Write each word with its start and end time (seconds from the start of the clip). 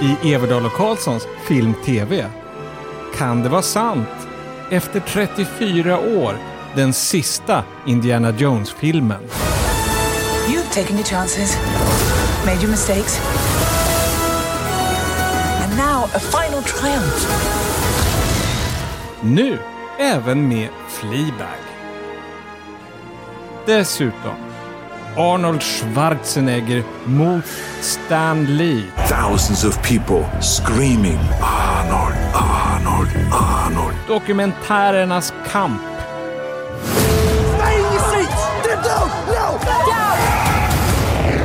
i 0.00 0.32
Everdal 0.32 0.66
och 0.66 0.72
Karlssons 0.72 1.26
Film-TV. 1.44 2.26
Kan 3.16 3.42
det 3.42 3.48
vara 3.48 3.62
sant? 3.62 4.08
Efter 4.70 5.00
34 5.00 5.98
år, 5.98 6.36
den 6.74 6.92
sista 6.92 7.64
Indiana 7.86 8.30
Jones-filmen. 8.30 9.20
You've 10.48 10.74
taken 10.74 10.96
your 10.96 11.06
chances, 11.06 11.56
made 12.46 12.60
your 12.60 12.70
mistakes. 12.70 13.20
And 15.64 15.76
now 15.76 16.04
a 16.14 16.18
final 16.18 16.62
triumph. 16.62 17.26
Nu 19.20 19.58
även 19.98 20.48
med 20.48 20.68
Fleabag. 20.88 21.58
Dessutom 23.66 24.36
Arnold 25.16 25.62
Schwarzenegger 25.62 26.84
mot 27.06 27.44
Stan 27.80 28.56
Lee. 28.56 28.84
Thousands 29.08 29.64
of 29.64 29.82
people 29.82 30.26
screaming, 30.42 31.18
Arnold, 31.40 32.16
Arnold, 32.34 33.08
Arnold. 33.32 33.94
Dokumentärernas 34.08 35.32
kamp. 35.52 35.80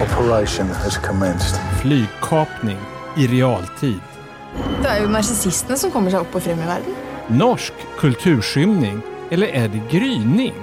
Operation 0.01 0.67
has 0.69 0.97
commenced. 0.97 1.59
Flygkapning 1.81 2.79
i 3.17 3.27
realtid. 3.27 3.99
Det 4.81 4.89
er 4.89 5.01
jo 5.01 5.09
narsissistene 5.09 5.77
som 5.77 5.91
kommer 5.91 6.11
seg 6.11 6.25
opp 6.25 6.35
og 6.35 6.43
frem 6.43 6.59
i 6.59 6.67
verden. 6.67 6.99
Norsk 7.27 7.73
kulturskymning 7.99 9.01
eller 9.31 9.47
är 9.47 9.67
det 9.67 9.81
gryning? 9.91 10.53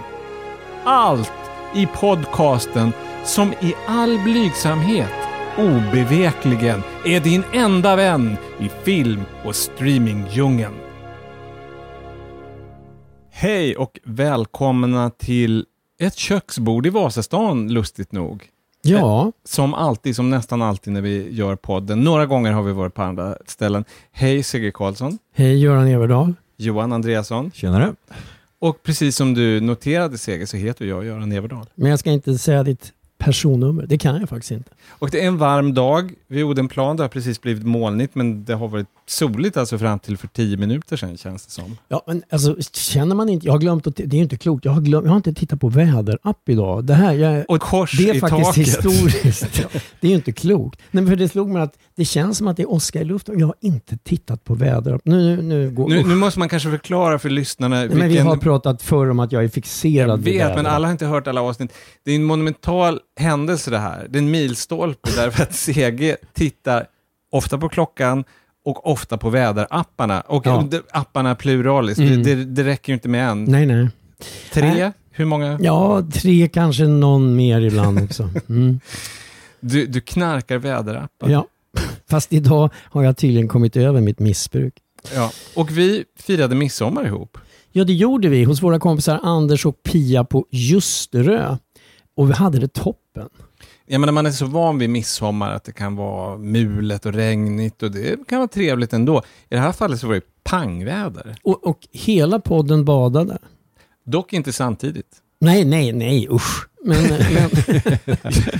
Allt 0.84 1.37
i 1.74 1.86
podcasten 1.86 2.92
som 3.24 3.52
i 3.52 3.74
all 3.86 4.18
blygsamhet 4.18 5.12
obevekligen 5.58 6.82
är 7.04 7.20
din 7.20 7.42
enda 7.52 7.96
vän 7.96 8.36
i 8.60 8.68
film 8.84 9.22
och 9.44 9.56
streamingdjungeln. 9.56 10.74
Hej 13.30 13.76
och 13.76 13.98
välkomna 14.04 15.10
till 15.10 15.66
ett 16.00 16.16
köksbord 16.16 16.86
i 16.86 16.90
Vasastan, 16.90 17.72
lustigt 17.72 18.12
nog. 18.12 18.44
Ja, 18.82 19.32
Som 19.44 19.74
alltid, 19.74 20.16
som 20.16 20.30
nästan 20.30 20.62
alltid 20.62 20.92
när 20.92 21.00
vi 21.00 21.34
gör 21.34 21.56
podden. 21.56 22.00
Några 22.00 22.26
gånger 22.26 22.52
har 22.52 22.62
vi 22.62 22.72
varit 22.72 22.94
på 22.94 23.02
andra 23.02 23.36
ställen. 23.46 23.84
Hej 24.12 24.42
Sigge 24.42 24.70
Karlsson, 24.70 25.18
hej 25.34 25.58
Göran 25.62 25.88
Everdahl. 25.88 26.34
Johan 26.56 26.92
Andreasson. 26.92 27.50
Tjenare. 27.54 27.92
Och 28.60 28.82
precis 28.82 29.16
som 29.16 29.34
du 29.34 29.60
noterade 29.60 30.18
Seger 30.18 30.46
så 30.46 30.56
heter 30.56 30.84
jag 30.84 31.04
Göran 31.04 31.32
Everdahl. 31.32 31.66
Men 31.74 31.90
jag 31.90 31.98
ska 31.98 32.10
inte 32.10 32.38
säga 32.38 32.62
ditt 32.62 32.92
personnummer, 33.18 33.86
det 33.86 33.98
kan 33.98 34.20
jag 34.20 34.28
faktiskt 34.28 34.50
inte. 34.50 34.70
Och 34.88 35.10
det 35.10 35.22
är 35.22 35.26
en 35.26 35.38
varm 35.38 35.74
dag 35.74 36.14
vid 36.28 36.44
Odenplan. 36.44 36.96
Det 36.96 37.02
har 37.02 37.08
precis 37.08 37.40
blivit 37.40 37.64
molnigt 37.66 38.14
men 38.14 38.44
det 38.44 38.54
har 38.54 38.68
varit 38.68 38.86
soligt 39.06 39.56
alltså 39.56 39.78
fram 39.78 39.98
till 39.98 40.16
för 40.16 40.28
tio 40.28 40.56
minuter 40.56 40.96
sedan 40.96 41.16
känns 41.16 41.46
det 41.46 41.52
som. 41.52 41.76
Ja, 41.88 42.02
men 42.06 42.22
alltså 42.30 42.56
känner 42.72 43.14
man 43.14 43.28
inte, 43.28 43.46
jag 43.46 43.52
har 43.52 43.58
glömt 43.60 43.86
att, 43.86 43.96
det 43.96 44.04
är 44.04 44.14
ju 44.14 44.22
inte 44.22 44.36
klokt, 44.36 44.64
jag 44.64 44.72
har, 44.72 44.80
glömt, 44.80 45.04
jag 45.04 45.10
har 45.10 45.16
inte 45.16 45.34
tittat 45.34 45.60
på 45.60 45.68
väderapp 45.68 46.48
idag. 46.48 46.84
Det 46.84 46.94
här, 46.94 47.12
jag, 47.14 47.44
Och 47.48 47.60
kors 47.60 47.98
det 47.98 48.10
är 48.10 48.14
i 48.14 48.20
faktiskt 48.20 48.44
taket. 48.44 48.66
historiskt. 48.66 49.60
Det 50.00 50.06
är 50.06 50.10
ju 50.10 50.16
inte 50.16 50.32
klokt. 50.32 50.80
Nej, 50.90 51.02
men 51.04 51.12
för 51.12 51.16
det 51.16 51.28
slog 51.28 51.48
mig 51.48 51.62
att 51.62 51.74
det 51.96 52.04
känns 52.04 52.38
som 52.38 52.48
att 52.48 52.56
det 52.56 52.62
är 52.62 52.70
åska 52.70 53.00
i 53.00 53.04
luften 53.04 53.38
jag 53.38 53.46
har 53.46 53.54
inte 53.60 53.96
tittat 53.96 54.44
på 54.44 54.54
väderapp. 54.54 55.00
Nu, 55.04 55.36
nu, 55.36 55.42
nu 55.42 55.70
går... 55.70 55.88
Nu, 55.88 56.02
nu 56.02 56.14
måste 56.14 56.38
man 56.38 56.48
kanske 56.48 56.70
förklara 56.70 57.18
för 57.18 57.30
lyssnarna 57.30 57.76
Nej, 57.76 57.88
men 57.88 57.98
vi 57.98 58.08
vilken... 58.08 58.26
har 58.26 58.36
pratat 58.36 58.82
förr 58.82 59.10
om 59.10 59.20
att 59.20 59.32
jag 59.32 59.44
är 59.44 59.48
fixerad 59.48 60.10
Jag 60.10 60.16
vid 60.16 60.24
vet, 60.34 60.46
men 60.46 60.48
väderapp. 60.56 60.74
alla 60.74 60.86
har 60.86 60.92
inte 60.92 61.06
hört 61.06 61.26
alla 61.26 61.42
avsnitt. 61.42 61.72
Det 62.04 62.10
är 62.10 62.16
en 62.16 62.24
monumental 62.24 63.00
händelse 63.20 63.70
det 63.70 63.78
här. 63.78 64.06
Det 64.10 64.18
är 64.18 64.22
en 64.22 64.30
milstolpe 64.30 65.10
därför 65.16 65.42
att 65.42 65.54
CG 65.56 66.16
tittar 66.32 66.86
ofta 67.32 67.58
på 67.58 67.68
klockan 67.68 68.24
och 68.64 68.86
ofta 68.90 69.18
på 69.18 69.30
väderapparna. 69.30 70.20
Och 70.20 70.46
Ja. 70.46 70.68
apparna 70.90 71.34
pluraliskt, 71.34 72.00
Mm. 72.00 72.22
det, 72.22 72.34
det, 72.44 72.64
räcker 72.64 72.92
ju 72.92 72.94
inte 72.94 73.08
med 73.08 73.28
en. 73.28 73.44
Nej, 73.44 73.66
nej. 73.66 73.88
Tre? 74.52 74.74
Nej. 74.74 74.92
Hur 75.10 75.24
många? 75.24 75.58
Ja, 75.62 76.02
tre 76.12 76.48
kanske 76.48 76.86
någon 76.86 77.36
mer 77.36 77.60
ibland 77.60 78.02
också. 78.04 78.30
Mm. 78.48 78.80
Du, 79.60 79.86
du 79.86 80.00
knarkar 80.00 80.58
väderappar. 80.58 81.28
Ja. 81.28 81.46
Fast 82.10 82.32
idag 82.32 82.70
har 82.74 83.02
jag 83.02 83.16
tydligen 83.16 83.48
kommit 83.48 83.76
över 83.76 84.00
mitt 84.00 84.18
missbruk. 84.18 84.74
Ja. 85.14 85.30
Och 85.56 85.70
vi 85.78 86.04
firade 86.18 86.54
midsommar 86.54 87.06
ihop. 87.06 87.38
Ja, 87.72 87.84
det 87.84 87.92
gjorde 87.92 88.28
vi 88.28 88.44
hos 88.44 88.62
våra 88.62 88.78
kompisar 88.78 89.20
Anders 89.22 89.66
och 89.66 89.82
Pia 89.82 90.24
på 90.24 90.46
Ljusterö. 90.50 91.56
Och 92.16 92.28
vi 92.30 92.32
hade 92.34 92.58
det 92.58 92.72
toppen. 92.72 93.28
Jag 93.90 94.00
menar, 94.00 94.12
man 94.12 94.26
är 94.26 94.30
så 94.30 94.46
van 94.46 94.78
vid 94.78 94.90
midsommar 94.90 95.50
att 95.50 95.64
det 95.64 95.72
kan 95.72 95.96
vara 95.96 96.38
mulet 96.38 97.06
och 97.06 97.12
regnigt 97.12 97.82
och 97.82 97.90
det 97.90 98.28
kan 98.28 98.38
vara 98.38 98.48
trevligt 98.48 98.92
ändå. 98.92 99.22
I 99.48 99.54
det 99.54 99.60
här 99.60 99.72
fallet 99.72 100.00
så 100.00 100.06
var 100.06 100.14
det 100.14 100.42
pangväder. 100.44 101.36
Och, 101.42 101.66
och 101.66 101.88
hela 101.92 102.40
podden 102.40 102.84
badade. 102.84 103.38
Dock 104.04 104.32
inte 104.32 104.52
samtidigt. 104.52 105.16
Nej, 105.40 105.64
nej, 105.64 105.92
nej, 105.92 106.28
usch. 106.30 106.68
Men, 106.84 107.02
men, 107.02 107.50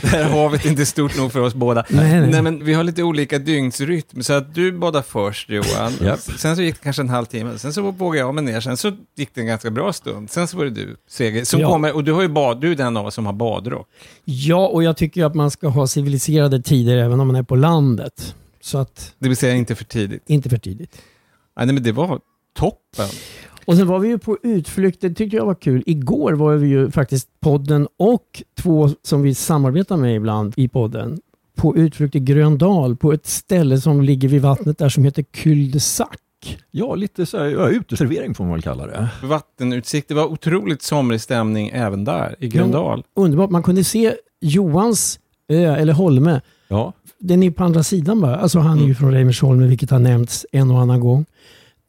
Det 0.01 0.07
här 0.09 0.25
havet 0.25 0.65
är 0.65 0.69
inte 0.71 0.87
stort 0.87 1.17
nog 1.17 1.33
för 1.33 1.41
oss 1.41 1.55
båda. 1.55 1.85
Nej, 1.89 2.21
nej. 2.31 2.43
men 2.43 2.65
vi 2.65 2.75
har 2.75 2.85
lite 2.85 3.03
olika 3.03 3.39
dygnsrytm, 3.39 4.23
så 4.23 4.33
att 4.33 4.55
du 4.55 4.73
badade 4.73 5.05
först 5.09 5.51
Johan, 5.51 5.93
Japp. 6.03 6.21
sen 6.21 6.57
så 6.57 6.63
gick 6.63 6.75
det 6.75 6.81
kanske 6.83 7.03
en 7.03 7.09
halvtimme, 7.09 7.59
sen 7.59 7.73
så 7.73 7.91
vågade 7.91 8.19
jag 8.27 8.35
mig 8.35 8.45
ner, 8.45 8.61
sen 8.61 8.77
så 8.77 8.93
gick 9.17 9.35
det 9.35 9.41
en 9.41 9.47
ganska 9.47 9.71
bra 9.71 9.93
stund, 9.93 10.31
sen 10.31 10.49
så 10.49 10.57
var 10.57 10.65
det 10.65 10.71
du, 10.71 10.97
Seger, 11.09 11.45
som 11.45 11.61
Ja. 11.61 11.69
kommer, 11.69 11.95
och 11.95 12.05
du 12.05 12.13
har 12.13 12.23
ju 12.23 12.29
bad, 12.29 12.61
du 12.61 12.71
är 12.73 12.77
den 12.77 12.97
av 12.97 13.07
oss 13.07 13.15
som 13.15 13.27
har 13.27 13.33
badrock. 13.33 13.89
ja, 14.25 14.67
och 14.69 14.83
jag 14.83 14.97
tycker 14.97 15.25
att 15.25 15.35
man 15.35 15.51
ska 15.51 15.69
ha 15.69 15.87
civiliserade 15.87 16.63
tider 16.63 16.97
även 16.97 17.21
om 17.21 17.27
man 17.27 17.37
är 17.37 17.43
på 17.43 17.57
landet. 17.57 18.35
Så 18.61 18.79
att, 18.79 19.13
Det 19.19 19.29
vill 19.29 19.37
säga 19.37 19.55
inte 19.55 19.75
för 19.75 19.85
tidigt. 19.85 20.23
inte 20.27 20.49
för 20.51 20.59
tidigt. 20.59 20.97
Nej, 21.57 21.67
men 21.67 21.83
det 21.83 21.93
var 21.93 22.21
toppen. 22.59 23.09
Och 23.69 23.77
sen 23.77 23.87
var 23.87 23.99
vi 23.99 24.09
ju 24.09 24.19
på 24.19 24.39
utflykt, 24.43 25.01
det 25.01 25.15
tyckte 25.15 25.37
jag 25.37 25.47
var 25.47 25.55
kul. 25.55 25.83
Igår 25.87 26.33
var 26.33 26.55
vi 26.55 26.69
ju 26.69 26.91
faktiskt 26.91 27.29
podden 27.41 27.89
och 27.99 28.43
två 28.61 28.91
som 29.03 29.23
vi 29.23 29.35
samarbetar 29.35 29.97
med 29.97 30.17
ibland 30.17 30.53
i 30.57 30.69
podden 30.69 31.19
på 31.57 31.77
utflykt 31.77 32.15
i 32.17 32.21
Gröndal 32.21 32.97
på 32.97 33.13
ett 33.13 33.27
ställe 33.27 33.81
som 33.81 34.03
ligger 34.03 34.29
vid 34.29 34.43
vattnet 34.43 34.79
där 34.79 34.89
som 34.89 35.05
heter 35.05 35.23
Cul 35.23 35.71
de 35.71 35.81
Sac. 35.81 36.09
Ja, 36.71 36.95
lite 36.95 37.27
så 37.27 37.39
här, 37.39 37.45
ja, 37.45 37.69
uteservering 37.69 38.35
får 38.35 38.45
man 38.45 38.53
väl 38.53 38.63
kalla 38.63 38.87
det. 38.87 39.09
Vattenutsikt, 39.23 40.09
det 40.09 40.15
var 40.15 40.27
otroligt 40.27 40.83
somrig 40.83 41.21
stämning 41.21 41.69
även 41.75 42.05
där, 42.05 42.37
i 42.39 42.49
Gröndal. 42.49 43.03
Underbart, 43.17 43.51
man 43.51 43.63
kunde 43.63 43.85
se 43.85 44.15
Johans 44.41 45.19
ö, 45.49 45.77
eller 45.77 45.93
Holme, 45.93 46.41
Ja, 46.69 46.93
den 47.19 47.43
är 47.43 47.51
på 47.51 47.65
andra 47.65 47.83
sidan 47.83 48.21
bara. 48.21 48.37
Alltså 48.37 48.59
han 48.59 48.73
är 48.79 48.81
ju 48.81 48.85
Mm. 48.85 48.95
från 48.95 49.13
Reimersholme 49.13 49.67
vilket 49.67 49.91
har 49.91 49.99
nämnts 49.99 50.47
en 50.53 50.71
och 50.71 50.81
annan 50.81 51.01
gång. 51.01 51.25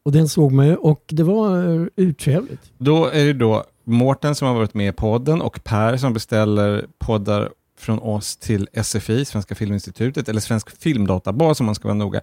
Och 0.05 0.11
den 0.11 0.27
såg 0.29 0.51
man 0.51 0.67
ju 0.67 0.75
och 0.75 1.03
det 1.07 1.23
var 1.23 1.57
eh, 1.75 1.85
urtrevligt. 1.95 2.71
Då 2.77 3.05
är 3.05 3.25
det 3.25 3.33
då 3.33 3.63
Mårten 3.83 4.35
som 4.35 4.47
har 4.47 4.55
varit 4.55 4.73
med 4.73 4.89
i 4.89 4.91
podden 4.91 5.41
och 5.41 5.63
Per 5.63 5.97
som 5.97 6.13
beställer 6.13 6.85
poddar 6.99 7.49
från 7.79 7.99
oss 7.99 8.37
till 8.37 8.67
SFI, 8.83 9.25
Svenska 9.25 9.55
Filminstitutet, 9.55 10.29
eller 10.29 10.39
Svensk 10.41 10.81
Filmdatabas 10.81 11.59
om 11.59 11.65
man 11.65 11.75
ska 11.75 11.87
vara 11.87 11.97
noga. 11.97 12.21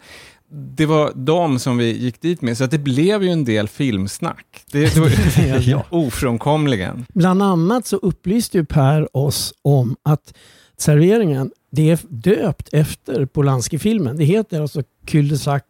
Det 0.51 0.87
var 0.87 1.13
de 1.15 1.59
som 1.59 1.79
vi 1.79 1.99
gick 1.99 2.21
dit 2.21 2.43
med, 2.43 2.59
så 2.59 2.65
att 2.65 2.71
det 2.71 2.79
blev 2.79 3.23
ju 3.23 3.29
en 3.29 3.45
del 3.45 3.69
filmsnack. 3.69 4.65
Det, 4.73 4.95
det 4.95 5.01
var 5.01 5.11
Ja. 5.71 5.85
ofrånkomligen. 5.91 7.07
Bland 7.15 7.43
annat 7.43 7.87
så 7.87 7.97
upplyste 7.97 8.59
ju 8.59 8.65
Per 8.65 9.17
oss 9.17 9.55
om 9.63 9.97
att 10.03 10.35
serveringen, 10.79 11.51
det 11.71 11.91
är 11.91 11.99
döpt 12.09 12.69
efter 12.73 13.27
Polanski-filmen. 13.27 14.17
Det 14.17 14.25
heter 14.25 14.61
alltså 14.61 14.83
Cul 15.07 15.29
de 15.29 15.39
Sac 15.39 15.63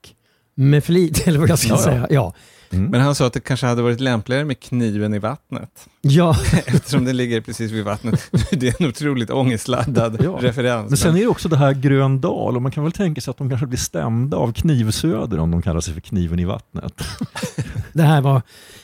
med 0.56 0.84
flit, 0.84 1.22
eller 1.28 1.38
vad 1.38 1.48
jag 1.48 1.58
ska 1.58 1.68
Ja, 1.68 1.78
säga. 1.78 2.06
Ja. 2.10 2.34
Mm. 2.70 2.90
Men 2.90 3.00
han 3.00 3.14
sa 3.14 3.26
att 3.26 3.32
det 3.32 3.40
kanske 3.40 3.66
hade 3.66 3.82
varit 3.82 4.00
lämpligare 4.00 4.44
med 4.44 4.60
kniven 4.60 5.14
i 5.14 5.18
vattnet, 5.18 5.88
Ja. 6.02 6.36
eftersom 6.66 7.04
den 7.04 7.16
ligger 7.16 7.40
precis 7.40 7.72
vid 7.72 7.84
vattnet. 7.84 8.28
Det 8.50 8.68
är 8.68 8.82
en 8.82 8.88
otroligt 8.88 9.30
ångestladdad 9.30 10.20
Ja. 10.24 10.38
referens. 10.40 10.90
Men 10.90 10.96
sen 10.96 11.16
är 11.16 11.20
det 11.20 11.26
också 11.26 11.48
det 11.48 11.56
här 11.56 11.72
Gröndal 11.72 12.56
och 12.56 12.62
man 12.62 12.72
kan 12.72 12.82
väl 12.84 12.92
tänka 12.92 13.20
sig 13.20 13.30
att 13.30 13.36
de 13.38 13.48
kanske 13.48 13.66
blir 13.66 13.78
stämda 13.78 14.36
av 14.36 14.52
Knivsöder 14.52 15.38
om 15.38 15.50
de 15.50 15.62
kallar 15.62 15.80
sig 15.80 15.94
för 15.94 16.00
kniven 16.00 16.38
i 16.38 16.44
vattnet. 16.44 17.02
Det 17.92 18.02
här 18.02 18.20
var, 18.20 18.42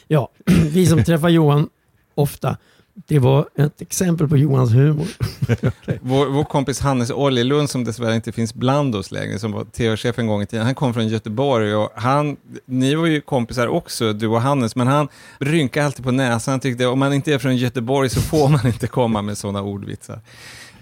ja, 0.08 0.28
vi 0.46 0.86
som 0.86 1.04
träffar 1.04 1.28
Johan 1.28 1.68
ofta, 2.14 2.56
det 2.94 3.18
var 3.18 3.48
ett 3.56 3.82
exempel 3.82 4.28
på 4.28 4.36
Johans 4.36 4.72
humor. 4.72 5.06
Vår, 6.00 6.26
vår 6.26 6.44
kompis 6.44 6.80
Hannes 6.80 7.10
Oljelund, 7.10 7.70
som 7.70 7.84
dessvärre 7.84 8.14
inte 8.14 8.32
finns 8.32 8.54
bland 8.54 8.94
oss 8.94 9.10
längre, 9.10 9.38
som 9.38 9.52
var 9.52 9.64
tv-chef 9.64 10.18
en 10.18 10.26
gång 10.26 10.42
i 10.42 10.46
tiden, 10.46 10.66
han 10.66 10.74
kom 10.74 10.94
från 10.94 11.08
Göteborg 11.08 11.74
och 11.74 11.90
han, 11.94 12.36
ni 12.64 12.94
var 12.94 13.06
ju 13.06 13.20
kompisar 13.20 13.66
också, 13.66 14.12
du 14.12 14.26
och 14.26 14.40
Hannes, 14.40 14.76
men 14.76 14.86
han 14.86 15.08
rynkade 15.38 15.86
alltid 15.86 16.04
på 16.04 16.10
näsan, 16.10 16.52
han 16.52 16.60
tyckte 16.60 16.86
om 16.86 16.98
man 16.98 17.12
inte 17.12 17.34
är 17.34 17.38
från 17.38 17.56
Göteborg 17.56 18.08
så 18.10 18.20
får 18.20 18.48
man 18.48 18.66
inte 18.66 18.86
komma 18.86 19.22
med 19.22 19.38
sådana 19.38 19.62
ordvitsar. 19.62 20.20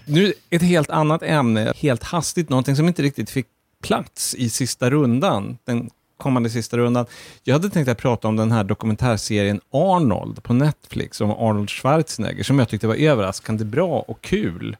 Nu 0.05 0.33
ett 0.49 0.61
helt 0.61 0.89
annat 0.89 1.23
ämne, 1.23 1.73
helt 1.75 2.03
hastigt, 2.03 2.49
någonting 2.49 2.75
som 2.75 2.87
inte 2.87 3.03
riktigt 3.03 3.29
fick 3.29 3.47
plats 3.83 4.35
i 4.35 4.49
sista 4.49 4.89
rundan, 4.89 5.57
den 5.65 5.89
kommande 6.21 6.49
sista 6.49 6.77
rundan. 6.77 7.05
Jag 7.43 7.53
hade 7.53 7.69
tänkt 7.69 7.87
att 7.87 7.97
prata 7.97 8.27
om 8.27 8.35
den 8.35 8.51
här 8.51 8.63
dokumentärserien 8.63 9.61
Arnold 9.71 10.43
på 10.43 10.53
Netflix, 10.53 11.21
om 11.21 11.31
Arnold 11.31 11.69
Schwarzenegger, 11.69 12.43
som 12.43 12.59
jag 12.59 12.69
tyckte 12.69 12.87
var 12.87 12.95
överraskande 12.95 13.65
bra 13.65 13.99
och 13.99 14.21
kul. 14.21 14.77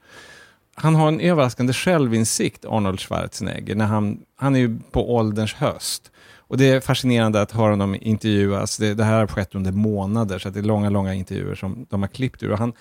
han 0.75 0.95
har 0.95 1.07
en 1.07 1.19
överraskande 1.19 1.73
självinsikt, 1.73 2.65
Arnold 2.65 2.99
Schwarzenegger, 2.99 3.75
när 3.75 3.85
han, 3.85 4.19
han 4.35 4.55
är 4.55 4.59
ju 4.59 4.79
på 4.91 5.15
ålderns 5.15 5.53
höst. 5.53 6.11
Och 6.51 6.57
det 6.57 6.69
är 6.69 6.79
fascinerande 6.79 7.41
att 7.41 7.51
höra 7.51 7.69
honom 7.69 7.95
intervjuas. 8.01 8.77
Det, 8.77 8.93
det 8.93 9.03
här 9.03 9.19
har 9.19 9.27
skett 9.27 9.55
under 9.55 9.71
månader, 9.71 10.39
så 10.39 10.49
det 10.49 10.59
är 10.59 10.63
långa, 10.63 10.89
långa 10.89 11.13
intervjuer 11.13 11.55
som 11.55 11.85
de 11.89 12.01
har 12.01 12.09
klippt 12.09 12.43
ur. 12.43 12.51
Och 12.51 12.57
han, 12.57 12.73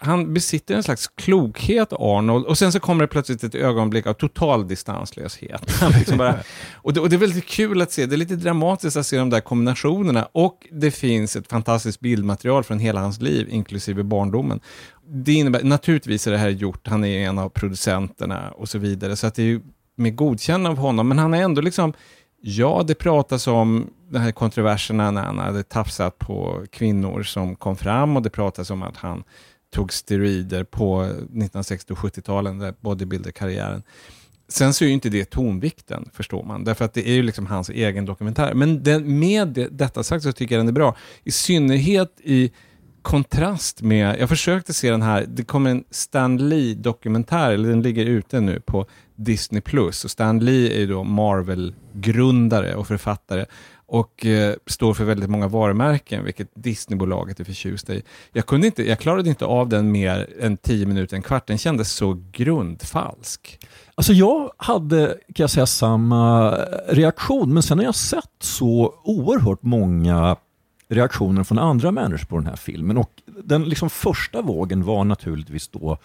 han 0.00 0.34
besitter 0.34 0.74
en 0.74 0.82
slags 0.82 1.08
klokhet, 1.08 1.92
Arnold, 1.92 2.46
och 2.46 2.58
sen 2.58 2.72
så 2.72 2.80
kommer 2.80 3.04
det 3.04 3.08
plötsligt 3.08 3.44
ett 3.44 3.54
ögonblick 3.54 4.06
av 4.06 4.12
total 4.12 4.68
distanslöshet. 4.68 5.82
Liksom 5.98 6.18
bara, 6.18 6.34
och, 6.74 6.92
det, 6.92 7.00
och 7.00 7.10
det 7.10 7.16
är 7.16 7.18
väldigt 7.18 7.46
kul 7.46 7.82
att 7.82 7.92
se, 7.92 8.06
det 8.06 8.14
är 8.14 8.18
lite 8.18 8.36
dramatiskt 8.36 8.96
att 8.96 9.06
se 9.06 9.18
de 9.18 9.30
där 9.30 9.40
kombinationerna, 9.40 10.28
och 10.32 10.66
det 10.72 10.90
finns 10.90 11.36
ett 11.36 11.48
fantastiskt 11.48 12.00
bildmaterial 12.00 12.64
från 12.64 12.78
hela 12.78 13.00
hans 13.00 13.20
liv, 13.20 13.48
inklusive 13.50 14.02
barndomen. 14.02 14.60
Det 15.08 15.32
innebär, 15.32 15.62
naturligtvis 15.62 16.26
är 16.26 16.30
det 16.30 16.38
här 16.38 16.48
gjort, 16.48 16.88
han 16.88 17.04
är 17.04 17.28
en 17.28 17.38
av 17.38 17.48
producenterna 17.48 18.50
och 18.50 18.68
så 18.68 18.78
vidare, 18.78 19.16
så 19.16 19.26
att 19.26 19.34
det 19.34 19.42
är 19.42 19.60
med 19.96 20.16
godkännande 20.16 20.70
av 20.70 20.76
honom, 20.76 21.08
men 21.08 21.18
han 21.18 21.34
är 21.34 21.42
ändå 21.42 21.60
liksom 21.60 21.92
Ja, 22.48 22.84
det 22.86 22.94
pratas 22.94 23.46
om 23.46 23.90
de 24.10 24.18
här 24.18 24.32
kontroverserna 24.32 25.10
när 25.10 25.22
han 25.22 25.38
hade 25.38 25.62
tafsat 25.62 26.18
på 26.18 26.64
kvinnor 26.70 27.22
som 27.22 27.56
kom 27.56 27.76
fram 27.76 28.16
och 28.16 28.22
det 28.22 28.30
pratas 28.30 28.70
om 28.70 28.82
att 28.82 28.96
han 28.96 29.24
tog 29.70 29.92
steroider 29.92 30.64
på 30.64 31.02
1960 31.02 31.92
och 31.92 31.98
70-talen, 31.98 32.74
bodybuilder-karriären. 32.80 33.82
Sen 34.48 34.74
så 34.74 34.84
är 34.84 34.88
ju 34.88 34.94
inte 34.94 35.08
det 35.08 35.24
tonvikten, 35.24 36.08
förstår 36.12 36.42
man, 36.42 36.64
därför 36.64 36.84
att 36.84 36.94
det 36.94 37.08
är 37.08 37.14
ju 37.14 37.22
liksom 37.22 37.46
hans 37.46 37.70
egen 37.70 38.04
dokumentär. 38.04 38.54
Men 38.54 38.82
den, 38.82 39.18
med 39.18 39.48
det, 39.48 39.68
detta 39.68 40.02
sagt 40.02 40.22
så 40.22 40.32
tycker 40.32 40.54
jag 40.54 40.60
den 40.60 40.68
är 40.68 40.72
bra, 40.72 40.96
i 41.24 41.30
synnerhet 41.30 42.20
i 42.24 42.52
kontrast 43.02 43.82
med, 43.82 44.16
jag 44.20 44.28
försökte 44.28 44.74
se 44.74 44.90
den 44.90 45.02
här, 45.02 45.26
det 45.28 45.44
kommer 45.44 45.70
en 45.70 45.84
Stan 45.90 46.48
Lee-dokumentär, 46.48 47.52
eller 47.52 47.68
den 47.68 47.82
ligger 47.82 48.06
ute 48.06 48.40
nu 48.40 48.60
på 48.60 48.86
Disney+. 49.16 49.60
Plus 49.60 50.04
och 50.04 50.10
Stan 50.10 50.38
Lee 50.38 50.76
är 50.76 50.78
ju 50.78 50.86
då 50.86 51.04
Marvel-grundare 51.04 52.74
och 52.74 52.86
författare 52.86 53.46
och 53.88 54.26
eh, 54.26 54.54
står 54.66 54.94
för 54.94 55.04
väldigt 55.04 55.30
många 55.30 55.48
varumärken, 55.48 56.24
vilket 56.24 56.48
Disneybolaget 56.54 57.40
är 57.40 57.44
förtjust 57.44 57.90
i. 57.90 58.02
Jag, 58.32 58.46
kunde 58.46 58.66
inte, 58.66 58.88
jag 58.88 58.98
klarade 58.98 59.28
inte 59.28 59.44
av 59.44 59.68
den 59.68 59.92
mer 59.92 60.28
än 60.40 60.56
tio 60.56 60.86
minuter, 60.86 61.16
en 61.16 61.22
kvart. 61.22 61.46
Den 61.46 61.58
kändes 61.58 61.92
så 61.92 62.22
grundfalsk. 62.32 63.58
Alltså 63.94 64.12
jag 64.12 64.50
hade, 64.56 65.06
kan 65.06 65.44
jag 65.44 65.50
säga, 65.50 65.66
samma 65.66 66.50
reaktion, 66.88 67.54
men 67.54 67.62
sen 67.62 67.78
har 67.78 67.84
jag 67.84 67.94
sett 67.94 68.32
så 68.40 68.94
oerhört 69.04 69.62
många 69.62 70.36
reaktioner 70.88 71.44
från 71.44 71.58
andra 71.58 71.90
människor 71.90 72.26
på 72.26 72.36
den 72.36 72.46
här 72.46 72.56
filmen. 72.56 72.96
Och 72.96 73.10
den 73.44 73.64
liksom 73.64 73.90
första 73.90 74.42
vågen 74.42 74.84
var 74.84 75.04
naturligtvis 75.04 75.68
då 75.68 75.98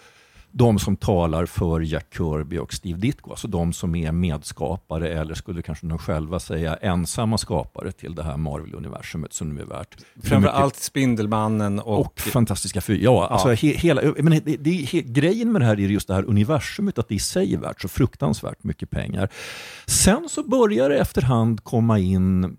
de 0.52 0.78
som 0.78 0.96
talar 0.96 1.46
för 1.46 1.80
Jack 1.80 2.06
Kirby 2.16 2.58
och 2.58 2.72
Steve 2.74 2.98
Ditko, 2.98 3.30
alltså 3.30 3.48
de 3.48 3.72
som 3.72 3.94
är 3.94 4.12
medskapare 4.12 5.08
eller 5.08 5.34
skulle 5.34 5.62
kanske 5.62 5.86
de 5.86 5.98
själva 5.98 6.40
säga 6.40 6.76
ensamma 6.76 7.38
skapare 7.38 7.92
till 7.92 8.14
det 8.14 8.22
här 8.22 8.36
Marvel-universumet 8.36 9.32
som 9.32 9.54
nu 9.54 9.60
är 9.60 9.66
värt. 9.66 9.96
Framförallt 10.22 10.76
Spindelmannen 10.76 11.80
och... 11.80 12.00
och 12.00 12.20
Fantastiska 12.20 12.80
Fyra. 12.80 12.98
Ja, 13.02 13.26
Alltså 13.26 13.48
he, 13.48 13.72
hela, 13.72 14.02
men 14.18 14.40
det, 14.44 14.56
det, 14.56 14.70
he, 14.70 15.00
grejen 15.00 15.52
med 15.52 15.60
det 15.60 15.66
här 15.66 15.80
är 15.80 15.88
just 15.88 16.08
det 16.08 16.14
här 16.14 16.24
universumet, 16.24 16.98
att 16.98 17.08
det 17.08 17.14
i 17.14 17.18
sig 17.18 17.54
är 17.54 17.58
värt 17.58 17.80
så 17.80 17.88
fruktansvärt 17.88 18.64
mycket 18.64 18.90
pengar. 18.90 19.28
Sen 19.86 20.28
så 20.28 20.42
börjar 20.42 20.90
det 20.90 20.98
efterhand 20.98 21.64
komma 21.64 21.98
in 21.98 22.56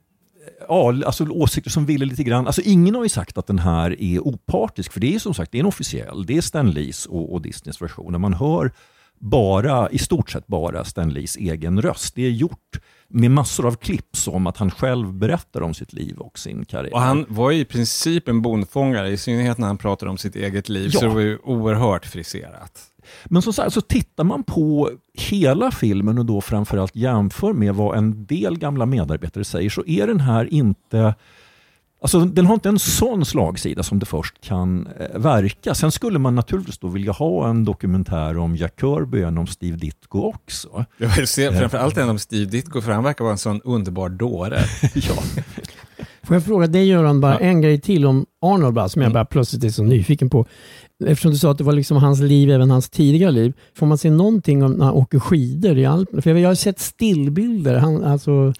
ja, 0.68 0.94
alltså 1.06 1.26
åsikter 1.30 1.72
som 1.72 1.86
ville 1.86 2.06
lite 2.06 2.24
grann. 2.24 2.48
Alltså 2.48 2.62
ingen 2.62 2.96
har 2.96 3.04
ju 3.04 3.10
sagt 3.10 3.38
att 3.38 3.48
den 3.48 3.60
här 3.60 4.02
är 4.02 4.20
opartisk, 4.20 4.94
för 4.94 5.00
det 5.00 5.16
är 5.16 5.20
som 5.20 5.34
sagt 5.34 5.52
det 5.52 5.58
är 5.58 5.60
en 5.60 5.66
officiell, 5.66 6.26
det 6.26 6.38
är 6.38 6.42
Stan 6.42 6.72
Lees 6.72 7.06
och, 7.06 7.34
och 7.34 7.42
Disneys 7.42 7.82
version. 7.82 8.22
Man 8.22 8.34
hör 8.34 8.72
bara, 9.20 9.90
i 9.90 9.98
stort 9.98 10.30
sett 10.30 10.48
bara 10.48 10.84
Stan 10.84 11.10
Lees 11.10 11.38
egen 11.38 11.82
röst. 11.82 12.16
Det 12.16 12.26
är 12.26 12.30
gjort 12.30 12.80
med 13.08 13.32
massor 13.32 13.68
av 13.68 13.76
klipp 13.76 14.16
som 14.18 14.48
att 14.48 14.58
han 14.58 14.72
själv 14.72 15.14
berättar 15.14 15.62
om 15.62 15.74
sitt 15.74 15.94
liv 15.94 16.18
och 16.18 16.40
sin 16.40 16.66
karriär. 16.66 16.94
Och 16.94 17.02
han 17.02 17.26
var 17.30 17.52
i 17.52 17.66
princip 17.66 18.28
en 18.28 18.42
bondfångare, 18.42 19.10
i 19.10 19.18
synnerhet 19.18 19.58
när 19.58 19.68
han 19.68 19.78
pratar 19.78 20.08
om 20.08 20.18
sitt 20.18 20.36
eget 20.36 20.70
liv, 20.70 20.90
Ja. 20.94 21.00
så 21.00 21.06
det 21.06 21.14
var 21.14 21.22
ju 21.22 21.38
oerhört 21.38 22.06
friserat. 22.06 22.82
Men 23.26 23.42
som 23.42 23.54
sagt, 23.54 23.74
så 23.74 23.82
tittar 23.82 24.24
man 24.24 24.44
på 24.44 24.92
hela 25.14 25.72
filmen 25.72 26.18
och 26.18 26.26
då 26.26 26.42
framförallt 26.42 26.96
jämför 26.96 27.54
med 27.54 27.76
vad 27.76 27.98
en 27.98 28.26
del 28.26 28.60
gamla 28.60 28.86
medarbetare 28.86 29.44
säger 29.44 29.70
så 29.70 29.86
är 29.86 30.08
den 30.08 30.20
här 30.20 30.54
inte 30.54 31.16
Alltså, 32.04 32.20
den 32.20 32.46
har 32.46 32.54
inte 32.54 32.70
en 32.70 32.80
sån 32.80 33.26
slagsida 33.26 33.84
som 33.84 34.00
det 34.00 34.06
först 34.06 34.42
kan 34.42 34.88
eh, 35.00 35.20
verka. 35.20 35.76
Sen 35.76 35.92
skulle 35.92 36.20
man 36.20 36.36
naturligtvis 36.36 36.78
då 36.78 36.88
vilja 36.88 37.12
ha 37.12 37.50
en 37.50 37.66
dokumentär 37.66 38.38
om 38.38 38.56
Jack 38.56 38.74
Kirby 38.80 39.24
och 39.24 39.28
en 39.28 39.38
om 39.38 39.48
Steve 39.48 39.78
Ditko 39.78 40.22
också. 40.22 40.86
Jag 40.98 41.10
vill 41.10 41.28
se 41.28 41.52
framförallt 41.52 41.98
en 41.98 42.10
om 42.10 42.20
Steve 42.20 42.46
Ditko, 42.46 42.82
för 42.82 42.92
han 42.92 43.04
verkar 43.04 43.24
vara 43.24 43.32
en 43.32 43.38
sån 43.38 43.62
underbar 43.62 44.10
dåre. 44.10 44.64
ja. 44.94 45.16
Får 46.28 46.36
jag 46.36 46.44
fråga 46.44 46.68
dig 46.68 46.88
Göran, 46.88 47.22
bara 47.22 47.38
en 47.40 47.62
grej 47.62 47.82
till 47.82 48.06
om 48.06 48.26
Arnold 48.42 48.74
bara, 48.74 48.90
som 48.90 49.02
jag 49.02 49.14
bara 49.14 49.26
plötsligt 49.26 49.64
är 49.64 49.70
så 49.70 49.84
nyfiken 49.84 50.30
på. 50.30 50.46
Eftersom 51.06 51.32
du 51.32 51.38
sa 51.38 51.52
att 51.52 51.58
det 51.58 51.64
var 51.64 51.74
liksom 51.74 51.98
hans 51.98 52.22
liv, 52.22 52.52
även 52.52 52.72
hans 52.72 52.90
tidiga 52.90 53.30
liv. 53.30 53.54
Får 53.76 53.86
man 53.86 53.98
se 53.98 54.10
någonting 54.10 54.64
om 54.64 54.72
när 54.72 54.86
han 54.86 54.94
åker 54.94 55.20
skidor 55.20 55.78
i 55.78 55.86
Alperna? 55.86 56.22
För 56.22 56.36
jag 56.36 56.50
har 56.50 56.56
sett 56.56 56.80
stillbilder, 56.80 57.78
han, 57.78 58.04
alltså, 58.04 58.54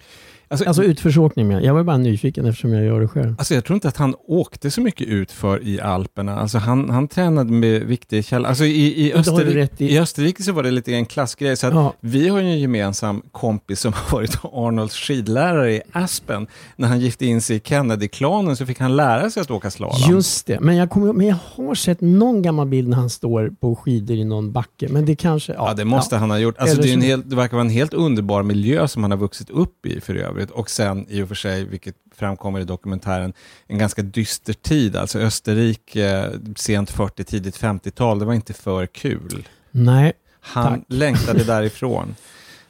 Alltså, 0.48 0.66
alltså 0.66 0.84
utförsåkning 0.84 1.48
med. 1.48 1.64
Jag 1.64 1.74
var 1.74 1.82
bara 1.82 1.96
nyfiken 1.96 2.46
eftersom 2.46 2.72
jag 2.72 2.84
gör 2.84 3.00
det 3.00 3.08
själv. 3.08 3.34
Alltså 3.38 3.54
jag 3.54 3.64
tror 3.64 3.74
inte 3.74 3.88
att 3.88 3.96
han 3.96 4.14
åkte 4.26 4.70
så 4.70 4.80
mycket 4.80 5.06
ut 5.06 5.32
för 5.32 5.62
i 5.62 5.80
Alperna. 5.80 6.38
Alltså 6.38 6.58
han, 6.58 6.90
han 6.90 7.08
tränade 7.08 7.52
med 7.52 7.82
viktiga 7.82 8.22
källor. 8.22 8.48
Alltså 8.48 8.64
i, 8.64 9.06
i, 9.06 9.12
Österrike, 9.14 9.84
i. 9.84 9.94
i 9.94 9.98
Österrike 9.98 10.42
så 10.42 10.52
var 10.52 10.62
det 10.62 10.70
lite 10.70 10.94
en 10.94 11.06
klassgrej. 11.06 11.56
Så 11.56 11.66
att 11.66 11.74
Ja. 11.74 11.94
Vi 12.00 12.28
har 12.28 12.40
ju 12.40 12.46
en 12.46 12.60
gemensam 12.60 13.22
kompis 13.32 13.80
som 13.80 13.92
har 13.92 14.16
varit 14.18 14.38
Arnolds 14.52 14.94
skidlärare 14.96 15.72
i 15.72 15.82
Aspen. 15.92 16.46
När 16.76 16.88
han 16.88 17.00
gifte 17.00 17.26
in 17.26 17.40
sig 17.40 17.56
i 17.56 17.60
Kennedy-klanen 17.64 18.56
så 18.56 18.66
fick 18.66 18.80
han 18.80 18.96
lära 18.96 19.30
sig 19.30 19.40
att 19.40 19.50
åka 19.50 19.70
slalom. 19.70 19.96
Just 20.10 20.46
det, 20.46 20.60
men 20.60 20.76
jag, 20.76 20.90
kommer, 20.90 21.12
men 21.12 21.26
jag 21.26 21.36
har 21.54 21.74
sett 21.74 22.00
någon 22.00 22.42
gammal 22.42 22.66
bild 22.66 22.88
när 22.88 22.96
han 22.96 23.10
står 23.10 23.52
på 23.60 23.76
skidor 23.76 24.16
i 24.16 24.24
någon 24.24 24.52
backe. 24.52 24.88
Men 24.90 25.06
det 25.06 25.16
kanske... 25.16 25.52
Ja, 25.52 25.64
Ja, 25.68 25.74
det 25.74 25.84
måste 25.84 26.16
han 26.16 26.30
ha 26.30 26.38
gjort. 26.38 26.58
Alltså, 26.58 26.76
Eller 26.76 26.82
det, 26.82 26.90
är 26.90 26.94
en 26.94 27.02
helt, 27.02 27.30
det 27.30 27.36
verkar 27.36 27.56
vara 27.56 27.64
en 27.64 27.70
helt 27.70 27.94
underbar 27.94 28.42
miljö 28.42 28.88
som 28.88 29.02
han 29.02 29.10
har 29.10 29.18
vuxit 29.18 29.50
upp 29.50 29.86
i 29.86 30.00
för 30.00 30.14
övrigt. 30.14 30.43
Och 30.50 30.70
sen 30.70 31.06
i 31.08 31.22
och 31.22 31.28
för 31.28 31.34
sig, 31.34 31.64
vilket 31.64 31.94
framkommer 32.14 32.60
i 32.60 32.64
dokumentären, 32.64 33.32
en 33.66 33.78
ganska 33.78 34.02
dyster 34.02 34.52
tid. 34.52 34.96
Alltså 34.96 35.18
Österrike, 35.18 36.30
sent 36.56 36.90
40, 36.90 37.24
tidigt 37.24 37.60
50-tal, 37.60 38.18
det 38.18 38.24
var 38.24 38.34
inte 38.34 38.52
för 38.52 38.86
kul. 38.86 39.48
Nej, 39.70 40.12
Han 40.40 40.78
Tack. 40.78 40.84
längtade 40.88 41.44
därifrån. 41.44 42.14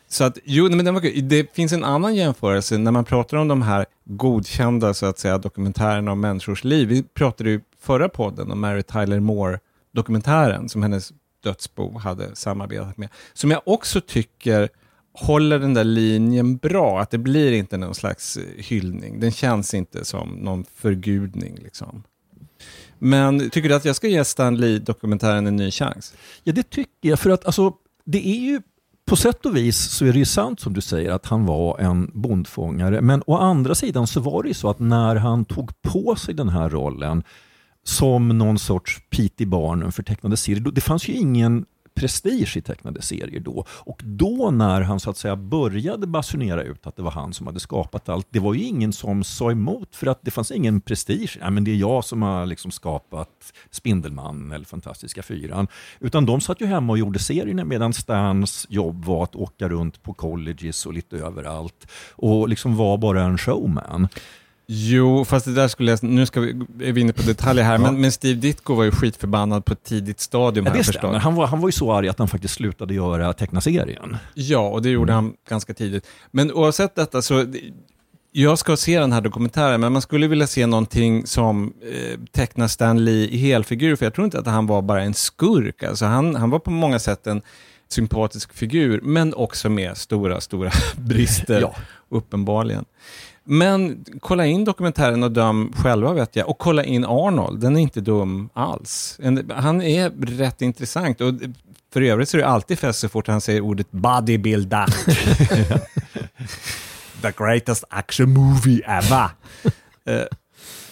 Så 0.09 0.25
att, 0.25 0.39
jo, 0.45 0.69
men 0.71 0.85
den 0.85 0.95
var 0.95 1.01
kul. 1.01 1.29
Det 1.29 1.55
finns 1.55 1.73
en 1.73 1.85
annan 1.85 2.15
jämförelse 2.15 2.79
när 2.79 2.91
man 2.93 3.05
pratar 3.05 3.37
om 3.37 3.49
de 3.49 3.63
här 3.63 3.87
godkända 4.05 4.95
så 4.95 5.07
att 5.07 5.19
säga, 5.19 5.39
dokumentärerna 5.39 6.13
om 6.13 6.21
människors 6.21 6.65
liv. 6.65 6.89
Vi 6.89 7.03
pratade 7.03 7.51
ju 7.51 7.61
förra 7.81 8.09
podden 8.09 8.51
om 8.51 8.61
Mary 8.61 8.83
Tyler 8.83 9.21
Moore-dokumentären 9.21 10.69
som 10.69 10.83
hennes 10.83 11.13
dödsbo 11.45 11.99
hade 11.99 12.37
samarbetat 12.37 12.97
med. 12.97 13.09
Som 13.33 13.51
jag 13.51 13.63
också 13.65 14.01
tycker 14.01 14.69
håller 15.15 15.59
den 15.59 15.75
där 15.75 15.85
linjen 15.85 16.57
bra, 16.57 17.01
att 17.01 17.11
det 17.11 17.19
blir 17.19 17.53
inte 17.53 17.77
någon 17.77 17.95
slags 17.95 18.37
eh, 18.37 18.43
hyllning. 18.57 19.21
Den 19.21 19.33
känns 19.33 19.75
inte 19.75 20.05
som 20.05 20.29
någon 20.29 20.65
förgudning. 20.75 21.59
Liksom. 21.63 22.03
Men 22.99 23.51
tycker 23.51 23.69
du 23.69 23.75
att 23.75 23.85
jag 23.85 23.97
ska 23.97 24.09
ge 24.09 24.25
Stan 24.25 24.57
Lee-dokumentären 24.57 25.47
en 25.47 25.57
ny 25.57 25.71
chans? 25.71 26.15
Ja, 26.43 26.53
det 26.53 26.71
tycker 26.71 27.09
jag. 27.09 27.19
För 27.19 27.31
att 27.31 27.47
alltså, 27.47 27.73
det 28.05 28.29
är 28.29 28.41
ju 28.41 28.63
på 29.07 29.17
sätt 29.17 29.47
och 29.47 29.57
vis 29.57 29.77
så 29.77 30.07
är 30.07 30.13
det 30.13 30.19
ju 30.19 30.25
sant 30.25 30.61
som 30.61 30.73
du 30.73 30.81
säger 30.81 31.11
att 31.11 31.27
han 31.27 31.47
var 31.47 31.79
en 31.79 32.11
bondfångare. 32.15 33.01
Men 33.01 33.23
å 33.27 33.37
andra 33.37 33.75
sidan 33.75 34.07
så 34.07 34.21
var 34.21 34.43
det 34.43 34.49
ju 34.49 34.55
så 34.55 34.71
att 34.71 34.79
när 34.79 35.17
han 35.17 35.45
tog 35.45 35.83
på 35.83 36.17
sig 36.17 36.35
den 36.35 36.49
här 36.49 36.71
rollen 36.71 37.23
som 37.85 38.39
någon 38.39 38.59
sorts 38.59 39.01
Pete 39.11 39.43
i 39.43 39.47
barnen 39.47 39.93
för 39.93 40.03
tecknade 40.03 40.37
serier, 40.37 40.73
det 40.73 40.81
fanns 40.81 41.09
ju 41.09 41.13
ingen 41.13 41.65
prestige 41.95 42.57
i 42.57 42.61
tecknade 42.61 43.03
serier 43.03 43.41
då. 43.41 43.65
Och 43.69 44.01
då 44.05 44.51
när 44.51 44.81
han 44.81 45.01
så 45.01 45.11
att 45.11 45.17
säga 45.17 45.37
började 45.37 46.07
basunera 46.07 46.63
ut 46.63 46.87
att 46.87 46.97
det 46.97 47.03
var 47.03 47.11
han 47.11 47.33
som 47.33 47.47
hade 47.47 47.61
skapat 47.61 48.09
allt, 48.09 48.27
det 48.31 48.39
var 48.39 48.55
ju 48.55 48.63
ingen 48.63 48.93
som 48.93 49.25
sa 49.25 49.51
emot 49.51 49.97
för 49.97 50.07
att 50.07 50.19
det 50.23 50.31
fanns 50.31 50.51
ingen 50.51 50.81
prestige. 50.81 51.39
Nej, 51.41 51.51
men 51.51 51.65
det 51.65 51.71
är 51.71 51.77
jag 51.77 52.05
som 52.05 52.23
har 52.23 52.47
liksom 52.47 52.71
skapat 52.71 53.53
Spindelmannen 53.71 54.53
eller 54.53 54.65
Fantastiska 54.65 55.23
Fyran. 55.23 55.67
Utan 56.01 56.27
de 56.27 56.41
satt 56.41 56.61
ju 56.61 56.67
hemma 56.67 56.93
och 56.93 56.99
gjorde 56.99 57.19
serierna 57.19 57.65
medan 57.65 57.93
Stans 57.93 58.67
jobb 58.69 59.05
var 59.05 59.25
att 59.25 59.37
åka 59.37 59.69
runt 59.69 60.03
på 60.03 60.15
colleges 60.15 60.87
och 60.87 60.93
lite 60.95 61.17
överallt 61.17 61.87
och 62.11 62.49
liksom 62.49 62.77
var 62.77 62.99
bara 62.99 63.23
en 63.23 63.39
showman. 63.39 64.09
Jo, 64.67 65.25
fast 65.25 65.47
det 65.47 65.55
där 65.55 65.69
skulle 65.69 65.91
jag... 65.91 66.03
Nu 66.03 66.27
ska 66.27 66.41
vi, 66.41 66.51
är 66.83 66.93
vi 66.93 67.01
inne 67.01 67.13
på 67.13 67.23
detaljer 67.23 67.65
här, 67.65 67.79
men, 67.79 68.01
men 68.01 68.13
Steve 68.13 68.41
Ditko 68.41 68.75
var 68.75 68.85
ju 68.85 68.91
skitförbannad 68.91 69.65
på 69.65 69.73
ett 69.73 69.83
tidigt 69.85 70.21
stadium. 70.21 70.67
Ja, 70.67 70.73
det 70.73 70.85
stämmer. 70.85 71.19
Han 71.19 71.35
var, 71.35 71.47
han 71.47 71.61
var 71.61 71.69
ju 71.69 71.73
så 71.73 71.93
arg 71.93 72.09
att 72.09 72.19
han 72.19 72.29
faktiskt 72.29 72.55
slutade 72.55 72.95
göra 72.95 73.33
teckna 73.33 73.61
serien. 73.61 74.17
Ja, 74.35 74.69
och 74.69 74.83
det 74.83 74.91
gjorde 74.91 75.13
Mm. 75.13 75.25
han 75.25 75.35
ganska 75.49 75.75
tidigt. 75.75 76.07
Men 76.31 76.53
oavsett 76.53 76.95
detta 76.95 77.23
så... 77.23 77.47
Jag 78.37 78.59
ska 78.59 78.77
se 78.77 78.99
den 79.01 79.13
här 79.13 79.21
dokumentären, 79.21 79.81
men 79.81 79.93
man 79.93 80.03
skulle 80.03 80.27
vilja 80.27 80.47
se 80.47 80.67
någonting 80.67 81.27
som 81.27 81.73
eh, 81.83 82.19
tecknar 82.33 82.69
Stan 82.69 83.05
Lee 83.05 83.29
i 83.29 83.37
helfigur, 83.37 83.97
för 83.97 84.07
jag 84.07 84.15
tror 84.15 84.25
inte 84.25 84.39
att 84.39 84.47
han 84.47 84.67
var 84.67 84.83
bara 84.83 85.03
en 85.03 85.15
skurk. 85.15 85.83
Alltså 85.83 86.05
han, 86.05 86.35
han 86.37 86.51
var 86.51 86.59
på 86.59 86.71
många 86.71 86.99
sätt 86.99 87.27
en 87.27 87.43
sympatisk 87.89 88.55
figur, 88.55 89.01
men 89.03 89.35
också 89.35 89.69
med 89.69 89.97
stora, 89.97 90.41
stora 90.41 90.71
brister, 90.97 91.61
Ja. 91.61 91.75
uppenbarligen. 92.09 92.85
Men 93.45 94.05
kolla 94.21 94.47
in 94.47 94.65
dokumentären 94.65 95.23
och 95.23 95.33
döm 95.33 95.73
själva 95.77 96.13
vet 96.13 96.37
jag. 96.37 96.49
Och 96.49 96.59
kolla 96.59 96.85
in 96.85 97.05
Arnold, 97.05 97.61
den 97.61 97.77
är 97.77 97.81
inte 97.81 98.01
dum 98.01 98.49
alls. 98.53 99.21
Han 99.55 99.83
är 99.83 100.11
rätt 100.11 100.63
intressant. 100.63 101.21
Och 101.21 101.35
för 101.93 102.03
övrigt 102.03 102.29
så 102.29 102.37
är 102.37 102.41
det 102.41 102.49
alltid 102.49 102.79
fest 102.79 102.99
så 103.01 103.09
fort 103.09 103.29
han 103.29 103.41
säger 103.41 103.61
ordet 103.61 103.91
bodybuilder. 103.91 104.87
The 107.23 107.33
greatest 107.37 107.85
action 107.89 108.33
movie 108.33 108.83
ever. 108.87 109.29
Eh, 110.07 110.25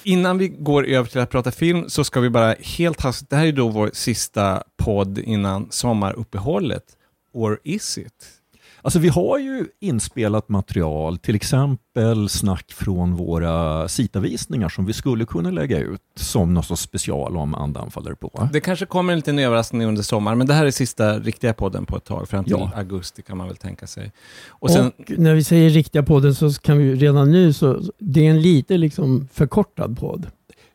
innan 0.03 0.39
vi 0.39 0.49
går 0.49 0.87
över 0.87 1.09
till 1.09 1.21
att 1.21 1.31
prata 1.31 1.51
film 1.51 1.89
så 1.89 2.05
ska 2.05 2.21
vi 2.21 2.31
bara 2.31 2.55
helt 2.61 3.01
hastigt, 3.01 3.31
det 3.31 3.37
här 3.37 3.47
är 3.47 3.53
då 3.53 3.69
vår 3.69 3.91
sista 3.93 4.63
podd 4.77 5.19
innan 5.19 5.67
sommaruppehållet. 5.71 6.85
Or 7.33 7.61
is 7.65 7.99
it? 7.99 8.42
Alltså 8.85 8.99
vi 8.99 9.09
har 9.09 9.39
ju 9.39 9.67
inspelat 9.81 10.49
material, 10.49 11.19
till 11.19 11.35
exempel 11.35 12.29
snack 12.29 12.73
från 12.73 13.15
våra 13.17 13.89
sitavisningar 13.89 14.69
som 14.69 14.87
vi 14.87 14.93
skulle 14.93 15.25
kunna 15.25 15.51
lägga 15.51 15.79
ut 15.79 16.01
som 16.17 16.55
någon 16.55 16.63
sorts 16.65 16.83
special 16.83 17.37
om 17.37 17.55
andan 17.55 17.91
faller 17.91 18.15
på. 18.15 18.49
Det 18.53 18.61
kanske 18.61 18.87
kommer 18.87 19.13
en 19.13 19.19
liten 19.19 19.39
överraskning 19.39 19.85
under 19.89 20.03
sommaren, 20.03 20.39
men 20.39 20.47
det 20.47 20.55
här 20.55 20.67
är 20.67 20.71
sista 20.71 21.19
riktiga 21.19 21.55
podden 21.55 21.87
på 21.87 21.97
ett 21.97 22.05
tag, 22.05 22.29
fram 22.29 22.45
till 22.45 22.53
Ja. 22.59 22.71
augusti 22.77 23.23
kan 23.23 23.37
man 23.39 23.47
väl 23.47 23.57
tänka 23.57 23.87
sig. 23.87 24.13
Och 24.49 24.71
sen, 24.71 24.87
Och 24.87 25.11
när 25.19 25.35
vi 25.35 25.45
säger 25.45 25.71
riktiga 25.71 26.03
podden 26.03 26.35
så 26.35 26.53
kan 26.53 26.79
vi 26.79 26.95
redan 26.95 27.33
nu 27.33 27.53
så 27.53 27.83
det 27.99 28.27
är 28.27 28.31
en 28.31 28.43
lite 28.43 28.77
liksom 28.77 29.29
förkortad 29.33 29.99
podd. 29.99 30.27